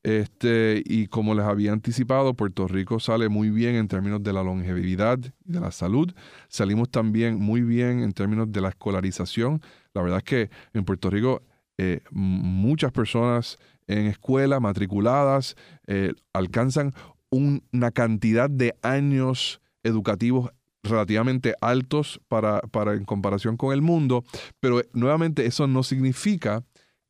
este, 0.02 0.82
y 0.86 1.08
como 1.08 1.34
les 1.34 1.44
había 1.44 1.72
anticipado, 1.72 2.34
Puerto 2.34 2.66
Rico 2.66 3.00
sale 3.00 3.28
muy 3.28 3.50
bien 3.50 3.74
en 3.74 3.88
términos 3.88 4.22
de 4.22 4.32
la 4.32 4.42
longevidad 4.42 5.18
y 5.44 5.52
de 5.52 5.60
la 5.60 5.72
salud. 5.72 6.12
Salimos 6.48 6.90
también 6.90 7.38
muy 7.38 7.60
bien 7.60 8.02
en 8.02 8.12
términos 8.12 8.50
de 8.50 8.60
la 8.62 8.70
escolarización. 8.70 9.60
La 9.92 10.02
verdad 10.02 10.18
es 10.18 10.24
que 10.24 10.50
en 10.72 10.84
Puerto 10.84 11.10
Rico 11.10 11.42
eh, 11.76 12.00
muchas 12.10 12.92
personas 12.92 13.58
en 13.86 14.06
escuela 14.06 14.60
matriculadas 14.60 15.56
eh, 15.86 16.12
alcanzan 16.32 16.94
una 17.30 17.90
cantidad 17.90 18.48
de 18.48 18.74
años 18.82 19.60
educativos 19.82 20.50
relativamente 20.82 21.54
altos 21.60 22.20
para, 22.28 22.60
para, 22.60 22.94
en 22.94 23.04
comparación 23.04 23.56
con 23.56 23.72
el 23.72 23.82
mundo, 23.82 24.24
pero 24.60 24.80
nuevamente 24.92 25.46
eso 25.46 25.66
no 25.66 25.82
significa 25.82 26.64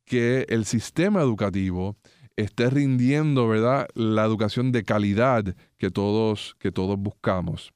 que 0.05 0.45
el 0.49 0.65
sistema 0.65 1.21
educativo 1.21 1.97
esté 2.41 2.71
rindiendo, 2.71 3.49
¿verdad? 3.49 3.89
La 3.95 4.25
educación 4.25 4.73
de 4.73 4.85
calidad 4.85 5.55
que 5.77 5.91
todos, 5.91 6.57
que 6.59 6.73
todos 6.73 6.99
buscamos. 6.99 7.73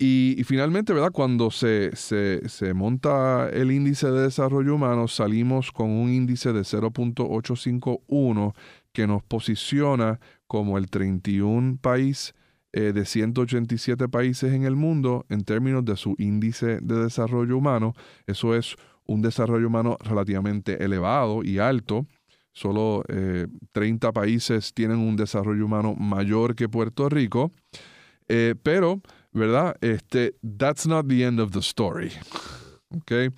Y, 0.00 0.44
finalmente, 0.44 0.92
¿verdad? 0.92 1.10
Cuando 1.10 1.50
se, 1.50 1.96
se, 1.96 2.72
monta 2.72 3.48
el 3.50 3.72
índice 3.72 4.08
de 4.12 4.22
desarrollo 4.22 4.76
humano, 4.76 5.08
salimos 5.08 5.72
con 5.72 5.90
un 5.90 6.08
índice 6.08 6.52
de 6.52 6.60
0.851 6.60 8.54
que 8.92 9.08
nos 9.08 9.24
posiciona 9.24 10.20
como 10.46 10.78
el 10.78 10.88
31 10.88 11.78
país 11.80 12.32
eh, 12.72 12.92
de 12.92 13.04
187 13.04 14.08
países 14.08 14.52
en 14.52 14.62
el 14.62 14.76
mundo 14.76 15.26
en 15.30 15.42
términos 15.42 15.84
de 15.84 15.96
su 15.96 16.14
índice 16.18 16.78
de 16.80 17.02
desarrollo 17.02 17.56
humano. 17.56 17.94
Eso 18.26 18.54
es 18.54 18.76
un 19.04 19.22
desarrollo 19.22 19.66
humano 19.66 19.96
relativamente 20.00 20.84
elevado 20.84 21.42
y 21.42 21.58
alto. 21.58 22.06
Solo 22.58 23.04
30 23.70 24.08
eh, 24.08 24.12
países 24.12 24.74
tienen 24.74 24.98
un 24.98 25.14
desarrollo 25.14 25.64
humano 25.64 25.94
mayor 25.94 26.56
que 26.56 26.68
Puerto 26.68 27.08
Rico. 27.08 27.52
Eh, 28.26 28.56
pero, 28.60 29.00
¿verdad? 29.30 29.76
Este, 29.80 30.34
that's 30.58 30.84
not 30.84 31.06
the 31.06 31.22
end 31.22 31.38
of 31.38 31.52
the 31.52 31.60
story. 31.60 32.10
Okay. 33.02 33.30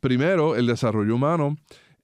Primero, 0.00 0.56
el 0.56 0.66
desarrollo 0.66 1.14
humano 1.14 1.56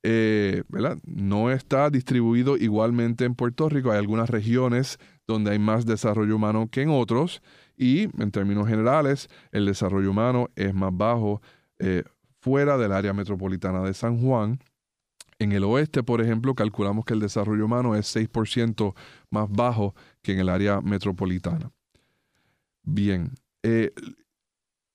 eh, 0.02 0.62
¿verdad? 0.68 0.96
no 1.04 1.50
está 1.50 1.90
distribuido 1.90 2.56
igualmente 2.56 3.26
en 3.26 3.34
Puerto 3.34 3.68
Rico. 3.68 3.90
Hay 3.90 3.98
algunas 3.98 4.30
regiones 4.30 4.98
donde 5.26 5.50
hay 5.50 5.58
más 5.58 5.84
desarrollo 5.84 6.36
humano 6.36 6.68
que 6.70 6.80
en 6.80 6.88
otros 6.88 7.42
y 7.76 8.04
en 8.18 8.30
términos 8.30 8.66
generales 8.66 9.28
el 9.52 9.66
desarrollo 9.66 10.10
humano 10.10 10.48
es 10.56 10.72
más 10.72 10.96
bajo 10.96 11.42
fuera 12.40 12.78
del 12.78 12.92
área 12.92 13.12
metropolitana 13.12 13.82
de 13.82 13.92
San 13.92 14.18
Juan 14.22 14.58
En 15.38 15.52
el 15.52 15.64
oeste, 15.64 16.02
por 16.02 16.22
ejemplo, 16.22 16.54
calculamos 16.54 17.04
que 17.04 17.14
el 17.14 17.20
desarrollo 17.20 17.66
humano 17.66 17.94
es 17.94 18.14
6% 18.14 18.94
más 19.30 19.50
bajo 19.50 19.94
que 20.22 20.32
en 20.32 20.40
el 20.40 20.48
área 20.48 20.80
metropolitana. 20.80 21.72
Bien, 22.82 23.32
eh, 23.62 23.92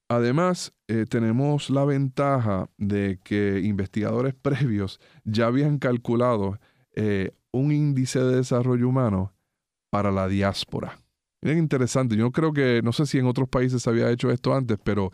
además 0.10 0.74
eh, 0.88 1.06
tenemos 1.08 1.70
la 1.70 1.86
ventaja 1.86 2.70
de 2.78 3.20
que 3.24 3.60
investigadores 3.60 4.34
previos 4.42 5.00
ya 5.24 5.48
habían 5.48 5.78
calculado 5.78 6.60
eh, 6.96 7.32
un 7.52 7.72
índice 7.72 8.20
de 8.20 8.38
desarrollo 8.38 8.88
humano 8.88 9.34
para 9.92 10.12
la 10.12 10.28
diáspora. 10.28 11.00
Miren, 11.42 11.60
interesante. 11.60 12.16
Yo 12.16 12.32
creo 12.32 12.54
que, 12.54 12.82
no 12.84 12.94
sé 12.94 13.06
si 13.06 13.18
en 13.18 13.26
otros 13.26 13.50
países 13.50 13.82
se 13.82 13.90
había 13.90 14.10
hecho 14.10 14.32
esto 14.32 14.54
antes, 14.54 14.78
pero 14.84 15.12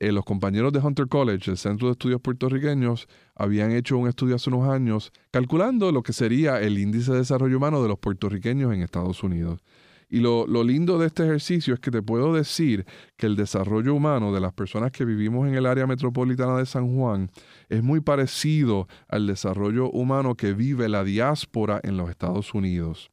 eh, 0.00 0.12
los 0.12 0.24
compañeros 0.24 0.72
de 0.72 0.78
Hunter 0.78 1.08
College, 1.08 1.50
el 1.50 1.58
Centro 1.58 1.88
de 1.88 1.92
Estudios 1.92 2.22
Puertorriqueños, 2.22 3.06
habían 3.34 3.70
hecho 3.70 3.98
un 3.98 4.08
estudio 4.08 4.36
hace 4.36 4.48
unos 4.48 4.66
años 4.66 5.12
calculando 5.30 5.92
lo 5.92 6.02
que 6.02 6.14
sería 6.14 6.58
el 6.58 6.78
índice 6.78 7.12
de 7.12 7.18
desarrollo 7.18 7.58
humano 7.58 7.82
de 7.82 7.88
los 7.88 7.98
puertorriqueños 7.98 8.72
en 8.72 8.80
Estados 8.80 9.22
Unidos. 9.22 9.60
Y 10.08 10.20
lo, 10.20 10.46
lo, 10.46 10.64
lindo 10.64 10.98
de 10.98 11.06
este 11.06 11.24
ejercicio 11.24 11.74
es 11.74 11.80
que 11.80 11.90
te 11.90 12.00
puedo 12.00 12.32
decir 12.32 12.86
que 13.18 13.26
el 13.26 13.36
desarrollo 13.36 13.94
humano 13.94 14.32
de 14.32 14.40
las 14.40 14.54
personas 14.54 14.90
que 14.90 15.04
vivimos 15.04 15.46
en 15.46 15.54
el 15.54 15.66
área 15.66 15.86
metropolitana 15.86 16.56
de 16.56 16.64
San 16.64 16.96
Juan 16.96 17.30
es 17.68 17.82
muy 17.82 18.00
parecido 18.00 18.88
al 19.06 19.26
desarrollo 19.26 19.90
humano 19.90 20.34
que 20.34 20.54
vive 20.54 20.88
la 20.88 21.04
diáspora 21.04 21.78
en 21.84 21.98
los 21.98 22.08
Estados 22.08 22.54
Unidos. 22.54 23.10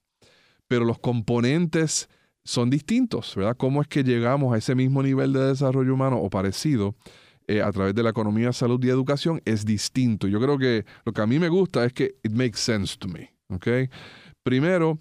Pero 0.70 0.86
los 0.86 1.00
componentes 1.00 2.10
son 2.48 2.70
distintos, 2.70 3.36
¿verdad? 3.36 3.58
¿Cómo 3.58 3.82
es 3.82 3.90
que 3.90 4.04
llegamos 4.04 4.54
a 4.54 4.58
ese 4.58 4.74
mismo 4.74 5.04
nivel 5.04 5.34
de 5.34 5.48
desarrollo 5.48 5.94
humano 5.94 6.18
o 6.18 6.30
parecido 6.30 6.96
eh, 7.46 7.62
a 7.62 7.70
través 7.74 7.94
de 7.94 8.04
la 8.04 8.12
economía, 8.12 8.54
salud 8.54 8.82
y 8.86 8.90
educación? 8.90 9.42
Es 9.44 9.66
distinto. 9.66 10.28
Yo 10.28 10.40
creo 10.40 10.58
que 10.58 10.86
lo 11.04 11.12
que 11.12 11.22
a 11.22 11.28
mí 11.28 11.40
me 11.40 11.50
gusta 11.50 11.84
es 11.84 11.92
que 11.92 12.16
it 12.24 12.32
makes 12.32 12.58
sense 12.58 12.96
to 12.98 13.10
me, 13.10 13.34
¿ok? 13.50 13.68
Primero, 14.44 14.98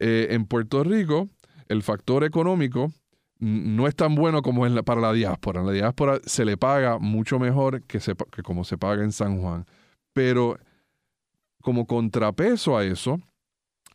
eh, 0.00 0.26
en 0.30 0.44
Puerto 0.44 0.82
Rico, 0.82 1.28
el 1.68 1.84
factor 1.84 2.24
económico 2.24 2.92
no 3.38 3.86
es 3.86 3.94
tan 3.94 4.16
bueno 4.16 4.42
como 4.42 4.66
en 4.66 4.74
para 4.82 5.00
la 5.00 5.12
diáspora. 5.12 5.62
La 5.62 5.70
diáspora 5.70 6.18
se 6.24 6.44
le 6.44 6.56
paga 6.56 6.98
mucho 6.98 7.38
mejor 7.38 7.84
que, 7.84 8.00
que 8.00 8.42
como 8.42 8.64
se 8.64 8.76
paga 8.76 9.04
en 9.04 9.12
San 9.12 9.40
Juan. 9.40 9.66
Pero 10.12 10.58
como 11.62 11.86
contrapeso 11.86 12.76
a 12.76 12.84
eso, 12.84 13.20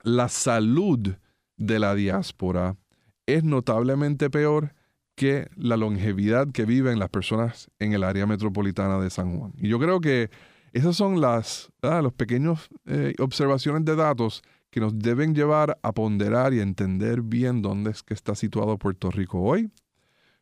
la 0.03 0.29
salud 0.29 1.17
de 1.57 1.79
la 1.79 1.95
diáspora 1.95 2.77
es 3.25 3.43
notablemente 3.43 4.29
peor 4.29 4.73
que 5.15 5.47
la 5.55 5.77
longevidad 5.77 6.51
que 6.51 6.65
viven 6.65 6.99
las 6.99 7.09
personas 7.09 7.69
en 7.79 7.93
el 7.93 8.03
área 8.03 8.25
metropolitana 8.25 8.99
de 8.99 9.09
San 9.09 9.37
Juan. 9.37 9.53
Y 9.57 9.69
yo 9.69 9.79
creo 9.79 10.01
que 10.01 10.29
esas 10.71 10.95
son 10.95 11.21
las 11.21 11.71
los 11.81 12.13
pequeños 12.13 12.69
eh, 12.85 13.13
observaciones 13.19 13.85
de 13.85 13.95
datos 13.95 14.41
que 14.71 14.79
nos 14.79 14.97
deben 14.97 15.35
llevar 15.35 15.77
a 15.83 15.91
ponderar 15.91 16.53
y 16.53 16.59
entender 16.59 17.21
bien 17.21 17.61
dónde 17.61 17.91
es 17.91 18.01
que 18.01 18.15
está 18.15 18.33
situado 18.33 18.79
Puerto 18.79 19.11
Rico 19.11 19.39
hoy, 19.39 19.71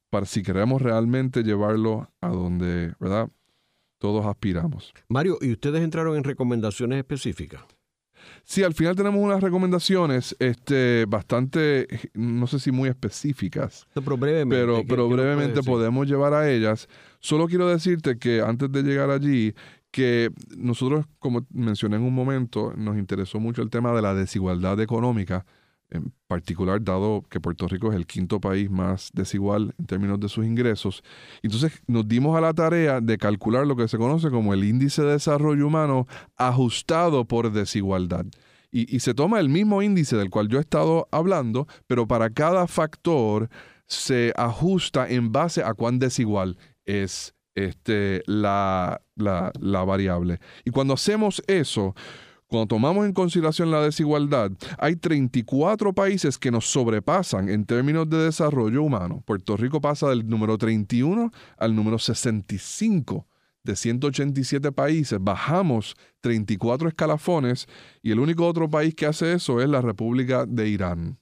para 0.10 0.26
si 0.26 0.42
queremos 0.42 0.82
realmente 0.82 1.44
llevarlo 1.44 2.10
a 2.22 2.30
donde, 2.30 2.94
¿verdad? 3.00 3.30
Todos 3.98 4.26
aspiramos. 4.26 4.94
Mario, 5.10 5.38
¿y 5.42 5.52
ustedes 5.52 5.82
entraron 5.84 6.16
en 6.16 6.24
recomendaciones 6.24 7.00
específicas? 7.00 7.62
Sí, 8.44 8.64
al 8.64 8.74
final 8.74 8.96
tenemos 8.96 9.24
unas 9.24 9.42
recomendaciones 9.42 10.36
este, 10.40 11.06
bastante, 11.08 11.88
no 12.14 12.48
sé 12.48 12.60
si 12.60 12.72
muy 12.72 12.90
específicas. 12.90 13.88
Pero 13.94 14.18
brevemente, 14.18 14.56
pero, 14.56 14.84
pero 14.88 15.10
brevemente 15.10 15.64
podemos 15.64 16.08
llevar 16.08 16.34
a 16.34 16.50
ellas. 16.50 16.88
Solo 17.20 17.48
quiero 17.48 17.68
decirte 17.68 18.18
que 18.18 18.42
antes 18.42 18.72
de 18.72 18.84
llegar 18.84 19.10
allí, 19.10 19.54
que 19.92 20.32
nosotros, 20.58 21.06
como 21.20 21.46
mencioné 21.52 21.98
en 21.98 22.04
un 22.04 22.14
momento, 22.14 22.74
nos 22.76 22.98
interesó 22.98 23.40
mucho 23.40 23.62
el 23.62 23.70
tema 23.70 23.94
de 23.94 24.02
la 24.02 24.14
desigualdad 24.14 24.80
económica, 24.80 25.46
en 25.92 26.14
particular 26.28 26.84
dado 26.84 27.24
que 27.30 27.40
Puerto 27.40 27.68
Rico 27.68 27.90
es 27.90 27.96
el 27.96 28.08
quinto 28.08 28.40
país 28.40 28.70
más 28.72 29.12
desigual 29.14 29.76
en 29.78 29.86
términos 29.86 30.20
de 30.20 30.30
sus 30.30 30.46
ingresos. 30.46 31.04
Entonces 31.44 31.82
nos 31.88 32.08
dimos 32.08 32.38
a 32.38 32.42
la 32.42 32.54
tarea 32.54 33.02
de 33.02 33.18
calcular 33.18 33.68
lo 33.68 33.76
que 33.76 33.88
se 33.88 33.98
conoce 33.98 34.30
como 34.30 34.54
el 34.54 34.64
índice 34.64 35.04
de 35.04 35.12
desarrollo 35.14 35.68
humano 35.68 36.08
ajustado 36.38 37.26
por 37.26 37.52
desigualdad. 37.52 38.26
Y, 38.72 38.96
y 38.96 39.02
se 39.02 39.14
toma 39.14 39.40
el 39.40 39.50
mismo 39.50 39.82
índice 39.82 40.16
del 40.16 40.30
cual 40.30 40.48
yo 40.48 40.58
he 40.58 40.62
estado 40.62 41.08
hablando, 41.12 41.68
pero 41.88 42.08
para 42.08 42.30
cada 42.30 42.68
factor 42.68 43.50
se 43.86 44.32
ajusta 44.38 45.10
en 45.10 45.34
base 45.34 45.62
a 45.64 45.74
cuán 45.74 46.00
desigual 46.00 46.58
es 46.86 47.36
este, 47.56 48.24
la, 48.26 49.02
la, 49.16 49.52
la 49.60 49.84
variable. 49.84 50.40
Y 50.64 50.72
cuando 50.72 50.94
hacemos 50.94 51.44
eso, 51.48 51.96
cuando 52.52 52.68
tomamos 52.68 53.06
en 53.06 53.14
consideración 53.14 53.72
la 53.72 53.82
desigualdad, 53.82 54.52
hay 54.78 54.98
34 54.98 55.94
países 55.94 56.38
que 56.38 56.52
nos 56.52 56.70
sobrepasan 56.70 57.48
en 57.48 57.64
términos 57.64 58.10
de 58.10 58.26
desarrollo 58.26 58.84
humano. 58.84 59.24
Puerto 59.26 59.56
Rico 59.56 59.80
pasa 59.80 60.10
del 60.10 60.28
número 60.28 60.58
31 60.58 61.32
al 61.58 61.74
número 61.74 61.98
65 61.98 63.26
de 63.64 63.76
187 63.78 64.74
países. 64.74 65.18
Bajamos 65.22 65.96
34 66.20 66.90
escalafones 66.90 67.68
y 68.02 68.12
el 68.12 68.20
único 68.20 68.46
otro 68.46 68.70
país 68.70 68.96
que 68.96 69.06
hace 69.06 69.32
eso 69.32 69.62
es 69.62 69.70
la 69.70 69.80
República 69.80 70.46
de 70.46 70.68
Irán. 70.68 71.20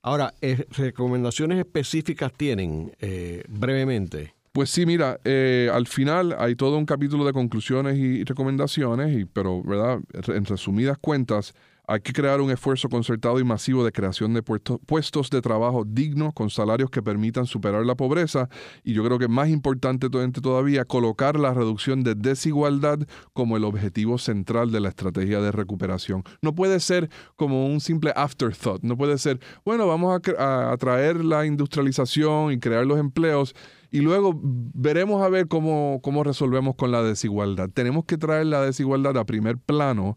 Ahora, 0.00 0.32
eh, 0.40 0.64
¿recomendaciones 0.70 1.58
específicas 1.58 2.32
tienen 2.34 2.92
eh, 3.00 3.42
brevemente? 3.48 4.36
Pues 4.52 4.70
sí, 4.70 4.84
mira, 4.84 5.20
eh, 5.24 5.70
al 5.72 5.86
final 5.86 6.34
hay 6.36 6.56
todo 6.56 6.76
un 6.76 6.84
capítulo 6.84 7.24
de 7.24 7.32
conclusiones 7.32 7.96
y 7.96 8.24
recomendaciones, 8.24 9.16
y, 9.16 9.24
pero, 9.24 9.62
¿verdad? 9.62 10.00
En 10.26 10.44
resumidas 10.44 10.98
cuentas, 10.98 11.54
hay 11.86 12.00
que 12.00 12.12
crear 12.12 12.40
un 12.40 12.52
esfuerzo 12.52 12.88
concertado 12.88 13.40
y 13.40 13.44
masivo 13.44 13.84
de 13.84 13.90
creación 13.90 14.32
de 14.32 14.42
puestos 14.42 15.28
de 15.30 15.40
trabajo 15.40 15.84
dignos 15.84 16.32
con 16.34 16.48
salarios 16.48 16.88
que 16.88 17.02
permitan 17.02 17.46
superar 17.46 17.84
la 17.84 17.96
pobreza 17.96 18.48
y 18.84 18.92
yo 18.92 19.04
creo 19.04 19.18
que 19.18 19.26
más 19.26 19.48
importante 19.48 20.08
todavía, 20.08 20.84
colocar 20.84 21.38
la 21.38 21.52
reducción 21.52 22.04
de 22.04 22.14
desigualdad 22.14 23.00
como 23.32 23.56
el 23.56 23.64
objetivo 23.64 24.18
central 24.18 24.70
de 24.70 24.80
la 24.80 24.90
estrategia 24.90 25.40
de 25.40 25.50
recuperación. 25.50 26.22
No 26.42 26.54
puede 26.54 26.78
ser 26.78 27.10
como 27.34 27.66
un 27.66 27.80
simple 27.80 28.12
afterthought, 28.14 28.82
no 28.82 28.96
puede 28.96 29.18
ser, 29.18 29.40
bueno, 29.64 29.88
vamos 29.88 30.20
a, 30.38 30.72
atraer 30.72 31.24
la 31.24 31.44
industrialización 31.44 32.52
y 32.52 32.60
crear 32.60 32.86
los 32.86 33.00
empleos 33.00 33.54
y 33.90 34.00
luego 34.00 34.38
veremos 34.42 35.22
a 35.22 35.28
ver 35.28 35.48
cómo, 35.48 36.00
cómo 36.02 36.24
resolvemos 36.24 36.76
con 36.76 36.92
la 36.92 37.02
desigualdad. 37.02 37.70
Tenemos 37.70 38.04
que 38.04 38.18
traer 38.18 38.46
la 38.46 38.62
desigualdad 38.62 39.16
a 39.18 39.24
primer 39.24 39.58
plano 39.58 40.16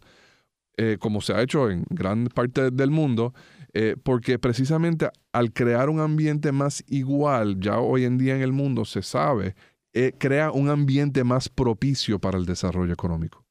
eh, 0.76 0.98
como 1.00 1.22
se 1.22 1.34
ha 1.34 1.42
hecho 1.42 1.70
en 1.70 1.86
gran 1.90 2.26
parte 2.28 2.72
del 2.72 2.90
mundo, 2.90 3.34
eh, 3.74 3.96
porque 4.02 4.40
precisamente 4.40 5.10
al 5.32 5.54
crear 5.54 5.90
un 5.90 6.00
ambiente 6.00 6.52
más 6.52 6.84
igual, 6.88 7.60
ya 7.60 7.80
hoy 7.80 8.06
en 8.06 8.18
día 8.18 8.36
en 8.36 8.42
el 8.42 8.54
mundo 8.54 8.84
se 8.84 9.04
sabe, 9.04 9.56
eh, 9.94 10.14
crea 10.18 10.52
un 10.52 10.70
ambiente 10.70 11.24
más 11.24 11.48
propicio 11.48 12.18
para 12.18 12.40
el 12.40 12.46
desarrollo 12.46 12.92
económico. 12.92 13.46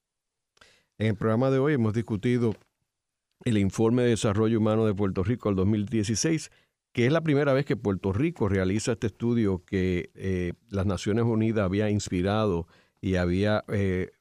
En 0.98 1.08
el 1.08 1.14
programa 1.14 1.50
de 1.50 1.58
hoy 1.58 1.74
hemos 1.74 1.94
discutido 1.94 2.54
el 3.44 3.56
informe 3.56 4.02
de 4.02 4.10
desarrollo 4.10 4.58
humano 4.58 4.84
de 4.84 4.94
Puerto 4.94 5.22
Rico 5.22 5.48
al 5.48 5.54
2016, 5.54 6.50
que 6.92 7.06
es 7.06 7.12
la 7.12 7.22
primera 7.22 7.52
vez 7.52 7.64
que 7.64 7.76
Puerto 7.76 8.12
Rico 8.12 8.48
realiza 8.48 8.92
este 8.92 9.08
estudio 9.08 9.64
que 9.64 10.54
las 10.68 10.86
Naciones 10.86 11.24
Unidas 11.24 11.64
había 11.64 11.90
inspirado 11.90 12.66
y 13.00 13.16
había 13.16 13.64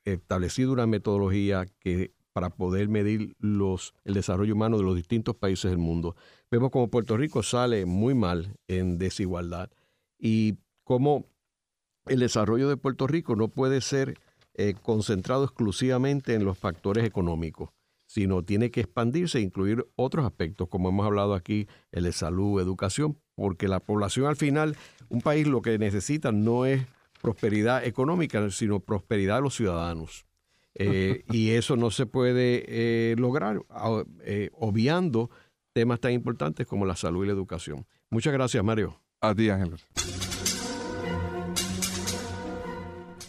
establecido 0.05 0.72
una 0.72 0.88
metodología 0.88 1.65
que 1.80 2.13
para 2.34 2.49
poder 2.49 2.88
medir 2.88 3.36
los, 3.39 3.93
el 4.05 4.13
desarrollo 4.13 4.53
humano 4.53 4.78
de 4.78 4.84
los 4.84 4.95
distintos 4.95 5.36
países 5.36 5.69
del 5.72 5.80
mundo. 5.80 6.15
Vemos 6.49 6.72
como 6.72 6.89
Puerto 6.89 7.17
Rico 7.17 7.43
sale 7.43 7.86
muy 7.86 8.13
mal 8.13 8.55
en 8.67 8.97
desigualdad 8.97 9.69
y 10.17 10.57
cómo 10.84 11.26
el 12.07 12.19
desarrollo 12.19 12.69
de 12.69 12.78
Puerto 12.78 13.07
Rico 13.07 13.36
no 13.36 13.49
puede 13.49 13.82
ser 13.82 14.17
eh, 14.53 14.74
concentrado 14.82 15.43
exclusivamente 15.43 16.34
en 16.34 16.45
los 16.45 16.57
factores 16.57 17.05
económicos, 17.05 17.69
sino 18.12 18.43
tiene 18.43 18.72
que 18.72 18.82
expandirse 18.82 19.38
e 19.38 19.41
incluir 19.41 19.88
otros 19.95 20.26
aspectos, 20.26 20.68
como 20.68 20.89
hemos 20.89 21.05
hablado 21.05 21.34
aquí, 21.34 21.68
el 21.93 22.03
de 22.03 22.12
salud, 22.12 22.59
educación, 22.59 23.18
porque 23.36 23.70
la 23.70 23.80
población 23.80 24.26
al 24.26 24.36
final, 24.36 24.76
un 25.07 25.22
país 25.22 25.47
lo 25.47 25.62
que 25.62 25.80
necesita 25.80 26.34
no 26.34 26.66
es 26.66 26.86
prosperidad 27.22 27.86
económica, 27.86 28.49
sino 28.49 28.82
prosperidad 28.82 29.38
de 29.38 29.41
los 29.43 29.55
ciudadanos. 29.55 30.26
Eh, 30.76 31.24
y 31.32 31.51
eso 31.51 31.78
no 31.78 31.89
se 31.89 32.05
puede 32.05 32.66
eh, 32.68 33.16
lograr 33.18 33.62
eh, 34.26 34.49
obviando 34.55 35.30
temas 35.72 36.01
tan 36.01 36.12
importantes 36.12 36.68
como 36.68 36.86
la 36.86 36.97
salud 36.97 37.24
y 37.24 37.28
la 37.28 37.34
educación. 37.34 37.88
Muchas 38.09 38.34
gracias, 38.34 38.62
Mario. 38.62 39.01
A 39.22 39.34
ti, 39.34 39.49
Ángel. 39.49 39.78